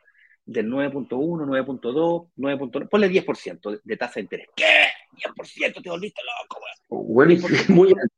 del 0.44 0.68
9.1, 0.68 1.08
9.2, 1.08 2.30
9.9, 2.36 2.88
ponle 2.88 3.08
10% 3.08 3.70
de, 3.70 3.80
de 3.82 3.96
tasa 3.96 4.14
de 4.14 4.20
interés. 4.22 4.48
¿Qué? 4.56 4.64
10% 5.12 5.82
te 5.82 5.90
volviste 5.90 6.22
loco, 6.22 6.60
weón. 6.88 7.06
Bueno, 7.14 7.32
y 7.32 7.38
muy 7.72 7.88
alto. 7.88 8.14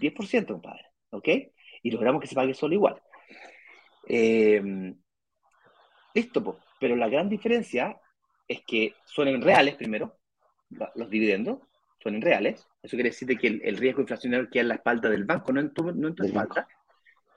10%, 0.00 0.46
compadre, 0.46 0.86
¿ok? 1.10 1.28
Y 1.82 1.90
logramos 1.90 2.20
que 2.20 2.28
se 2.28 2.34
pague 2.34 2.54
solo 2.54 2.74
igual. 2.74 3.00
Eh, 4.08 4.94
listo, 6.14 6.42
pues. 6.42 6.58
Pero 6.80 6.96
la 6.96 7.08
gran 7.08 7.28
diferencia 7.28 7.96
es 8.48 8.60
que 8.66 8.94
son 9.04 9.28
en 9.28 9.40
reales 9.42 9.76
primero, 9.76 10.18
los 10.94 11.08
dividendos 11.10 11.60
son 12.02 12.16
en 12.16 12.22
reales. 12.22 12.66
Eso 12.82 12.96
quiere 12.96 13.10
decir 13.10 13.28
de 13.28 13.36
que 13.36 13.46
el, 13.46 13.60
el 13.62 13.76
riesgo 13.76 14.00
inflacionario 14.00 14.50
queda 14.50 14.62
en 14.62 14.68
la 14.68 14.74
espalda 14.74 15.08
del 15.08 15.24
banco, 15.24 15.52
no 15.52 15.60
en 15.60 15.72
tu, 15.72 15.92
no 15.92 16.08
en 16.08 16.14
tu 16.14 16.24
espalda. 16.24 16.66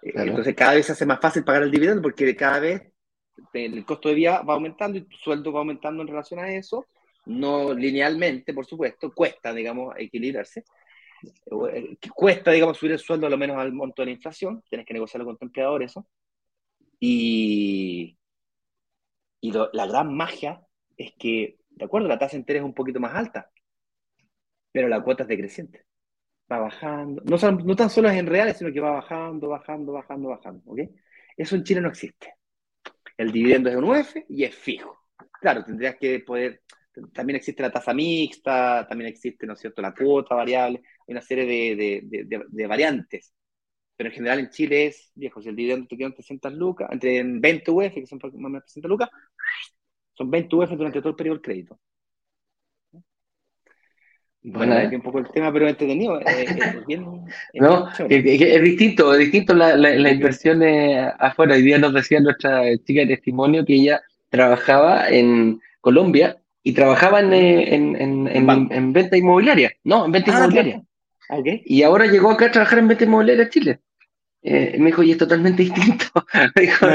Eh, 0.02 0.12
Claro. 0.12 0.30
Entonces 0.30 0.56
cada 0.56 0.76
vez 0.76 0.86
se 0.86 0.92
hace 0.92 1.06
más 1.06 1.20
fácil 1.20 1.44
pagar 1.44 1.64
el 1.64 1.72
dividendo 1.72 2.02
porque 2.02 2.36
cada 2.36 2.60
vez 2.60 2.84
el 3.54 3.86
costo 3.86 4.10
de 4.10 4.16
vida 4.16 4.42
va 4.42 4.54
aumentando 4.56 4.98
y 4.98 5.02
tu 5.04 5.18
sueldo 5.18 5.52
va 5.52 5.60
aumentando 5.60 6.02
en 6.02 6.08
relación 6.08 6.40
a 6.40 6.52
eso. 6.54 6.86
No 7.26 7.74
linealmente, 7.74 8.54
por 8.54 8.66
supuesto, 8.66 9.12
cuesta, 9.14 9.54
digamos, 9.54 9.96
equilibrarse. 9.98 10.64
Eh, 11.72 11.98
Cuesta, 12.16 12.52
digamos, 12.52 12.78
subir 12.78 12.94
el 12.94 13.00
sueldo 13.00 13.28
a 13.28 13.30
lo 13.30 13.38
menos 13.38 13.58
al 13.58 13.74
monto 13.74 14.02
de 14.02 14.08
la 14.08 14.12
inflación. 14.14 14.64
Tienes 14.70 14.86
que 14.88 14.94
negociarlo 14.94 15.26
con 15.26 15.38
tu 15.38 15.46
empleador, 15.46 15.84
eso. 15.84 16.08
Y, 17.00 18.18
y 19.42 19.52
lo- 19.52 19.70
la 19.74 19.86
gran 19.88 20.14
magia 20.16 20.62
es 20.98 21.14
que 21.18 21.58
de 21.70 21.86
acuerdo, 21.86 22.08
la 22.08 22.18
tasa 22.20 22.34
de 22.34 22.40
interés 22.40 22.62
es 22.62 22.66
un 22.66 22.74
poquito 22.74 23.00
más 23.02 23.14
alta, 23.16 23.52
pero 24.72 24.88
la 24.88 25.02
cuota 25.04 25.24
es 25.24 25.30
decreciente. 25.30 25.86
Va 26.52 26.60
bajando. 26.60 27.24
No, 27.26 27.38
no 27.52 27.76
tan 27.76 27.90
solo 27.92 28.10
es 28.10 28.18
en 28.18 28.28
reales, 28.28 28.58
sino 28.58 28.74
que 28.74 28.80
va 28.82 28.92
bajando, 28.94 29.50
bajando, 29.50 29.94
bajando, 29.94 30.30
bajando. 30.30 30.64
¿ok? 30.72 30.80
Eso 31.38 31.56
en 31.58 31.64
Chile 31.64 31.82
no 31.82 31.90
existe. 31.90 32.36
El 33.18 33.32
dividendo 33.32 33.70
es 33.70 33.76
un 33.76 33.86
UF 33.86 34.16
y 34.30 34.44
es 34.44 34.56
fijo. 34.56 34.98
Claro, 35.42 35.64
tendrías 35.64 35.96
que 35.98 36.20
poder. 36.20 36.62
También 37.14 37.38
existe 37.38 37.62
la 37.62 37.72
tasa 37.72 37.94
mixta, 37.94 38.86
también 38.88 39.10
existe, 39.10 39.46
¿no 39.46 39.54
es 39.54 39.60
cierto?, 39.60 39.82
la 39.82 39.94
cuota 39.94 40.34
variable, 40.34 40.82
hay 41.08 41.12
una 41.12 41.22
serie 41.22 41.76
de, 41.76 42.68
variantes. 42.68 43.34
Pero 43.98 44.10
en 44.10 44.16
general 44.16 44.40
en 44.40 44.50
Chile 44.50 44.88
es, 44.88 45.12
viejo, 45.14 45.42
si 45.42 45.50
el 45.50 45.56
dividendo 45.58 45.88
te 45.88 45.98
queda 45.98 46.08
en 46.08 46.14
300 46.14 46.54
lucas, 46.54 46.90
entre 46.92 47.22
20 47.24 47.72
UF, 47.72 47.94
que 47.94 48.08
son 48.08 48.20
más 48.24 48.34
o 48.34 48.38
menos 48.38 48.64
300 48.66 48.90
lucas, 48.90 49.10
son 50.14 50.32
20 50.32 50.56
UF 50.56 50.70
durante 50.72 51.00
todo 51.00 51.10
el 51.10 51.16
periodo 51.16 51.36
del 51.36 51.44
crédito. 51.44 51.80
Bueno, 54.48 54.78
es 54.78 54.94
un 54.94 55.02
poco 55.02 55.20
el 55.20 55.28
tema, 55.30 55.52
pero 55.52 55.68
entretenido. 55.68 56.20
es 56.26 56.86
bien, 56.86 57.04
no, 57.56 57.90
es, 58.10 58.62
distinto, 58.62 59.14
es 59.14 59.20
distinto 59.20 59.56
la, 59.56 59.76
la, 59.76 60.12
inversión 60.12 60.62
afuera. 61.20 61.56
Hoy 61.56 61.64
día 61.64 61.80
nos 61.80 61.94
decía 61.94 62.20
nuestra 62.20 62.62
chica 62.86 63.02
de 63.02 63.08
testimonio 63.08 63.66
que 63.66 63.74
ella 63.74 64.02
trabajaba 64.30 65.10
en 65.10 65.60
Colombia 65.82 66.38
y 66.62 66.74
trabajaba 66.74 67.22
en, 67.22 67.34
en, 67.34 68.28
en, 68.28 68.94
venta 68.94 69.18
inmobiliaria. 69.18 69.72
No, 69.84 70.06
en 70.06 70.12
venta 70.12 70.32
ah, 70.32 70.38
inmobiliaria. 70.38 70.84
Y 71.66 71.82
ahora 71.82 72.06
llegó 72.06 72.30
acá 72.30 72.46
a 72.46 72.52
trabajar 72.52 72.80
en 72.80 72.88
venta 72.88 73.04
inmobiliaria 73.04 73.44
en 73.46 73.50
Chile. 73.50 73.80
Eh, 74.48 74.78
me 74.78 74.88
dijo, 74.88 75.02
y 75.02 75.10
es 75.10 75.18
totalmente 75.18 75.64
distinto. 75.64 76.06
dijo, 76.56 76.88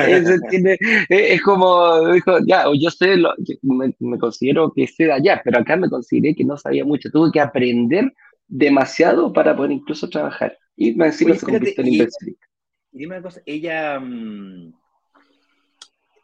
es, 1.09 1.43
como, 1.43 2.13
dijo, 2.13 2.39
ya, 2.47 2.67
yo 2.79 2.91
sé, 2.93 3.17
lo, 3.17 3.35
me, 3.63 4.19
considero 4.21 4.73
que 4.73 4.87
sé 4.87 5.07
de 5.07 5.15
allá, 5.15 5.43
pero 5.45 5.59
acá 5.59 5.77
me 5.77 5.91
consideré 5.91 6.37
que 6.37 6.45
no 6.45 6.57
sabía 6.57 6.85
mucho. 6.85 7.11
Tuve 7.11 7.33
que 7.33 7.41
aprender 7.41 8.15
demasiado 8.47 9.33
para 9.33 9.57
poder 9.57 9.73
incluso 9.73 10.09
trabajar. 10.09 10.57
Y 10.77 10.95
me 10.95 11.07
encima 11.07 11.35
se 11.35 11.45
convirtió 11.45 11.83
en 11.83 11.89
inversionista. 11.89 12.47
Dime 12.93 13.17
una 13.17 13.23
cosa, 13.23 13.41
ella, 13.45 13.99
mm, 13.99 14.73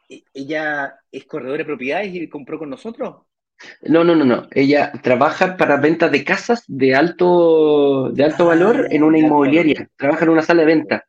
e, 0.09 0.22
ella 0.33 0.95
es 1.11 1.24
corredora 1.24 1.59
de 1.59 1.64
propiedades 1.64 2.14
y 2.14 2.29
compró 2.29 2.57
con 2.57 2.70
nosotros. 2.70 3.16
No, 3.83 4.05
no, 4.05 4.14
no, 4.14 4.24
no. 4.24 4.47
Ella 4.53 4.93
trabaja 5.03 5.57
para 5.57 5.79
ventas 5.79 6.12
de 6.12 6.22
casas 6.22 6.62
de 6.68 6.95
alto, 6.95 8.12
de 8.12 8.22
alto 8.22 8.45
ah, 8.45 8.47
valor 8.47 8.87
en 8.91 9.03
una 9.03 9.18
inmobiliaria. 9.18 9.89
Trabaja 9.97 10.24
en 10.24 10.31
una 10.31 10.43
sala 10.43 10.61
de 10.61 10.66
venta. 10.66 11.05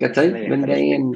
¿Cachai? 0.00 0.32
Vende 0.48 0.72
ahí 0.72 0.92
en, 0.92 1.12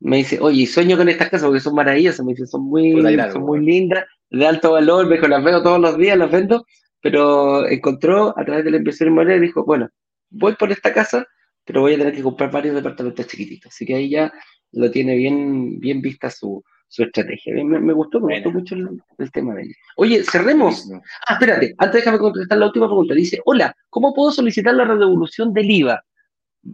me 0.00 0.18
dice, 0.18 0.38
oye, 0.40 0.66
sueño 0.66 0.96
con 0.96 1.08
estas 1.08 1.28
casas 1.28 1.46
porque 1.46 1.60
son 1.60 1.74
maravillosas, 1.74 2.24
me 2.24 2.32
dice, 2.32 2.46
son 2.46 2.64
muy, 2.64 3.00
son 3.32 3.42
muy 3.42 3.64
lindas, 3.64 4.04
de 4.30 4.46
alto 4.46 4.72
valor, 4.72 5.06
me 5.06 5.14
dijo, 5.16 5.28
las 5.28 5.42
veo 5.42 5.62
todos 5.62 5.80
los 5.80 5.96
días, 5.96 6.18
las 6.18 6.30
vendo, 6.30 6.64
pero 7.00 7.66
encontró 7.68 8.38
a 8.38 8.44
través 8.44 8.64
de 8.64 8.72
la 8.72 8.76
inversión 8.76 9.08
inmobiliaria 9.08 9.42
y 9.42 9.46
dijo, 9.46 9.64
bueno, 9.64 9.88
voy 10.30 10.54
por 10.56 10.70
esta 10.70 10.92
casa, 10.92 11.26
pero 11.64 11.80
voy 11.80 11.94
a 11.94 11.98
tener 11.98 12.14
que 12.14 12.22
comprar 12.22 12.50
varios 12.50 12.74
departamentos 12.74 13.26
chiquititos. 13.26 13.72
Así 13.72 13.86
que 13.86 13.94
ahí 13.94 14.10
ya 14.10 14.32
lo 14.72 14.90
tiene 14.90 15.16
bien, 15.16 15.78
bien 15.78 16.00
vista 16.00 16.30
su, 16.30 16.62
su 16.88 17.02
estrategia. 17.02 17.54
Me, 17.64 17.92
gustó, 17.92 18.20
me 18.20 18.34
gustó 18.36 18.50
mucho 18.50 18.74
el, 18.74 19.32
tema 19.32 19.54
de 19.54 19.62
ella. 19.62 19.74
Oye, 19.96 20.24
cerremos. 20.24 20.90
Ah, 21.26 21.34
espérate, 21.34 21.74
antes 21.78 22.00
déjame 22.00 22.18
contestar 22.18 22.58
la 22.58 22.66
última 22.66 22.86
pregunta. 22.86 23.14
Dice, 23.14 23.40
hola, 23.44 23.74
¿cómo 23.90 24.14
puedo 24.14 24.32
solicitar 24.32 24.74
la 24.74 24.84
redevolución 24.84 25.52
del 25.52 25.70
IVA? 25.70 26.04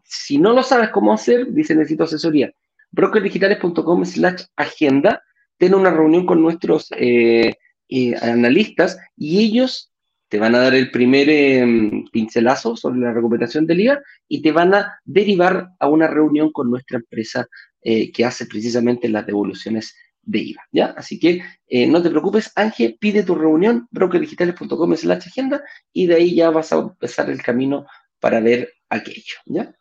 Si 0.04 0.38
no 0.38 0.52
lo 0.52 0.62
sabes 0.62 0.90
cómo 0.90 1.12
hacer, 1.12 1.52
dice 1.52 1.74
necesito 1.74 2.04
asesoría. 2.04 2.52
brokerdigitales.com 2.90 4.04
slash 4.04 4.42
agenda. 4.56 5.22
Ten 5.58 5.74
una 5.74 5.90
reunión 5.90 6.26
con 6.26 6.42
nuestros 6.42 6.88
eh, 6.96 7.54
eh, 7.88 8.14
analistas 8.22 8.98
y 9.16 9.40
ellos 9.44 9.92
te 10.28 10.38
van 10.38 10.54
a 10.54 10.60
dar 10.60 10.74
el 10.74 10.90
primer 10.90 11.28
em, 11.28 12.04
pincelazo 12.10 12.76
sobre 12.76 13.00
la 13.00 13.12
recuperación 13.12 13.66
del 13.66 13.80
IVA 13.80 14.02
y 14.26 14.42
te 14.42 14.52
van 14.52 14.74
a 14.74 15.00
derivar 15.04 15.68
a 15.78 15.88
una 15.88 16.08
reunión 16.08 16.50
con 16.50 16.70
nuestra 16.70 16.98
empresa 16.98 17.46
eh, 17.82 18.10
que 18.10 18.24
hace 18.24 18.46
precisamente 18.46 19.08
las 19.08 19.26
devoluciones 19.26 19.94
de 20.22 20.38
IVA, 20.38 20.62
¿ya? 20.72 20.86
Así 20.96 21.18
que 21.18 21.42
no 21.86 22.02
te 22.02 22.10
preocupes, 22.10 22.50
Ángel, 22.56 22.96
pide 22.98 23.22
tu 23.22 23.34
reunión, 23.34 23.86
brokerdigitales.com 23.90 24.96
slash 24.96 25.28
agenda 25.28 25.62
y 25.92 26.06
de 26.06 26.14
ahí 26.14 26.34
ya 26.34 26.50
vas 26.50 26.72
a 26.72 26.78
empezar 26.78 27.28
el 27.28 27.42
camino 27.42 27.86
para 28.18 28.40
ver 28.40 28.72
aquello, 28.88 29.36
¿ya? 29.44 29.74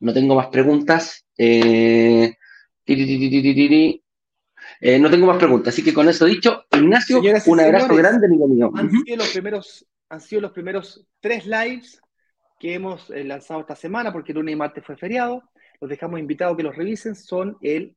No 0.00 0.12
tengo 0.12 0.34
más 0.34 0.48
preguntas. 0.48 1.26
Eh, 1.36 2.34
eh, 4.80 4.98
no 4.98 5.10
tengo 5.10 5.26
más 5.26 5.38
preguntas, 5.38 5.74
así 5.74 5.82
que 5.82 5.94
con 5.94 6.08
eso 6.08 6.24
dicho, 6.24 6.64
Ignacio, 6.72 7.20
un 7.46 7.60
abrazo 7.60 7.94
grande, 7.94 8.26
amigo 8.26 8.46
mío. 8.46 8.70
Han, 8.74 8.90
sido 8.90 9.16
los 9.16 9.30
primeros, 9.30 9.86
han 10.08 10.20
sido 10.20 10.42
los 10.42 10.52
primeros 10.52 11.06
tres 11.20 11.46
lives 11.46 12.00
que 12.58 12.74
hemos 12.74 13.10
eh, 13.10 13.24
lanzado 13.24 13.60
esta 13.60 13.76
semana, 13.76 14.12
porque 14.12 14.32
lunes 14.32 14.52
y 14.52 14.56
martes 14.56 14.84
fue 14.84 14.96
feriado. 14.96 15.42
Los 15.80 15.90
dejamos 15.90 16.20
invitados 16.20 16.54
a 16.54 16.56
que 16.56 16.62
los 16.62 16.76
revisen. 16.76 17.14
Son 17.14 17.56
el 17.60 17.96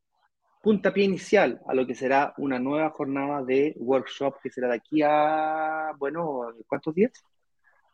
puntapié 0.61 1.05
inicial 1.05 1.61
a 1.67 1.73
lo 1.73 1.87
que 1.87 1.95
será 1.95 2.33
una 2.37 2.59
nueva 2.59 2.89
jornada 2.89 3.43
de 3.43 3.75
workshop 3.77 4.35
que 4.41 4.49
será 4.49 4.67
de 4.67 4.75
aquí 4.75 5.01
a, 5.01 5.91
bueno, 5.97 6.53
¿cuántos 6.67 6.93
días? 6.93 7.11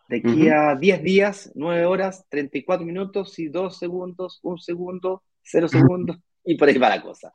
De 0.08 0.18
aquí 0.18 0.50
a 0.50 0.76
10 0.76 1.04
días, 1.04 1.52
9 1.56 1.86
horas, 1.86 2.26
34 2.30 2.86
minutos 2.86 3.40
y 3.40 3.48
2 3.48 3.78
segundos, 3.78 4.40
1 4.44 4.58
segundo, 4.58 5.24
0 5.44 5.68
segundos 5.68 6.18
y 6.46 6.56
por 6.56 6.68
ahí 6.68 6.78
va 6.78 6.90
la 6.90 7.02
cosa. 7.02 7.34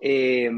Eh, 0.00 0.50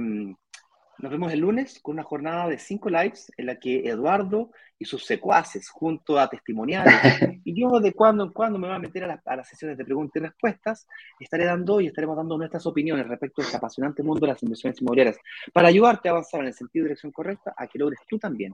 nos 1.00 1.12
vemos 1.12 1.32
el 1.32 1.38
lunes 1.38 1.78
con 1.80 1.94
una 1.94 2.02
jornada 2.02 2.48
de 2.48 2.58
5 2.58 2.90
lives 2.90 3.32
en 3.36 3.46
la 3.46 3.56
que 3.56 3.88
Eduardo 3.88 4.50
y 4.80 4.84
sus 4.84 5.04
secuaces, 5.04 5.68
junto 5.68 6.18
a 6.18 6.28
testimoniales, 6.28 6.92
y 7.44 7.60
yo 7.60 7.78
de 7.78 7.92
cuando 7.92 8.24
en 8.24 8.32
cuando 8.32 8.58
me 8.58 8.66
voy 8.66 8.76
a 8.76 8.80
meter 8.80 9.04
a, 9.04 9.36
las 9.36 9.48
sesiones 9.48 9.78
de 9.78 9.84
preguntas 9.84 10.16
y 10.16 10.24
respuestas, 10.26 10.88
estaré 11.20 11.44
dando 11.44 11.80
y 11.80 11.86
estaremos 11.86 12.16
dando 12.16 12.36
nuestras 12.36 12.66
opiniones 12.66 13.06
respecto 13.06 13.42
a 13.42 13.44
este 13.44 13.56
apasionante 13.56 14.02
mundo 14.02 14.20
de 14.20 14.32
las 14.32 14.42
inversiones 14.42 14.80
inmobiliarias, 14.80 15.18
para 15.52 15.68
ayudarte 15.68 16.08
a 16.08 16.12
avanzar 16.12 16.40
en 16.40 16.48
el 16.48 16.54
sentido 16.54 16.84
de 16.84 16.88
dirección 16.88 17.12
correcta, 17.12 17.54
a 17.56 17.66
que 17.68 17.78
logres 17.78 18.00
tú 18.08 18.18
también 18.18 18.52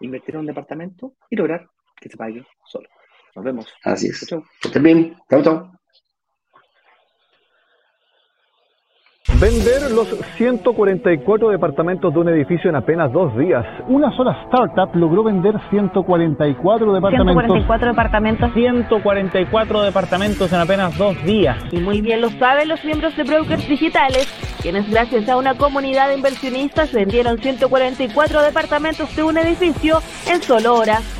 invertir 0.00 0.36
en 0.36 0.40
un 0.40 0.46
departamento 0.46 1.14
y 1.28 1.36
lograr 1.36 1.68
que 2.00 2.08
se 2.08 2.16
pague 2.16 2.44
solo. 2.66 2.88
Nos 3.36 3.44
vemos. 3.44 3.66
Así 3.84 4.08
es. 4.08 4.26
Chau. 4.26 4.42
Que 4.60 4.68
estén 4.68 4.82
bien. 4.82 5.16
Chau, 5.30 5.42
chau. 5.42 5.70
Vender 9.40 9.90
los 9.92 10.08
144 10.36 11.48
departamentos 11.48 12.12
de 12.12 12.20
un 12.20 12.28
edificio 12.28 12.68
en 12.68 12.76
apenas 12.76 13.10
dos 13.10 13.34
días. 13.38 13.64
Una 13.88 14.14
sola 14.14 14.32
startup 14.44 14.94
logró 14.94 15.24
vender 15.24 15.54
144 15.70 16.92
departamentos. 16.92 17.34
144 17.34 17.88
departamentos. 17.88 18.52
144 18.52 19.82
departamentos 19.82 20.52
en 20.52 20.60
apenas 20.60 20.98
dos 20.98 21.22
días. 21.24 21.56
Y 21.70 21.78
muy 21.78 22.02
bien 22.02 22.20
lo 22.20 22.28
saben 22.30 22.68
los 22.68 22.84
miembros 22.84 23.16
de 23.16 23.22
Brokers 23.24 23.66
Digitales, 23.66 24.26
quienes 24.60 24.90
gracias 24.90 25.26
a 25.28 25.38
una 25.38 25.54
comunidad 25.54 26.08
de 26.08 26.16
inversionistas 26.16 26.92
vendieron 26.92 27.38
144 27.38 28.42
departamentos 28.42 29.14
de 29.16 29.22
un 29.22 29.38
edificio 29.38 30.00
en 30.30 30.42
solo 30.42 30.74
horas. 30.74 31.19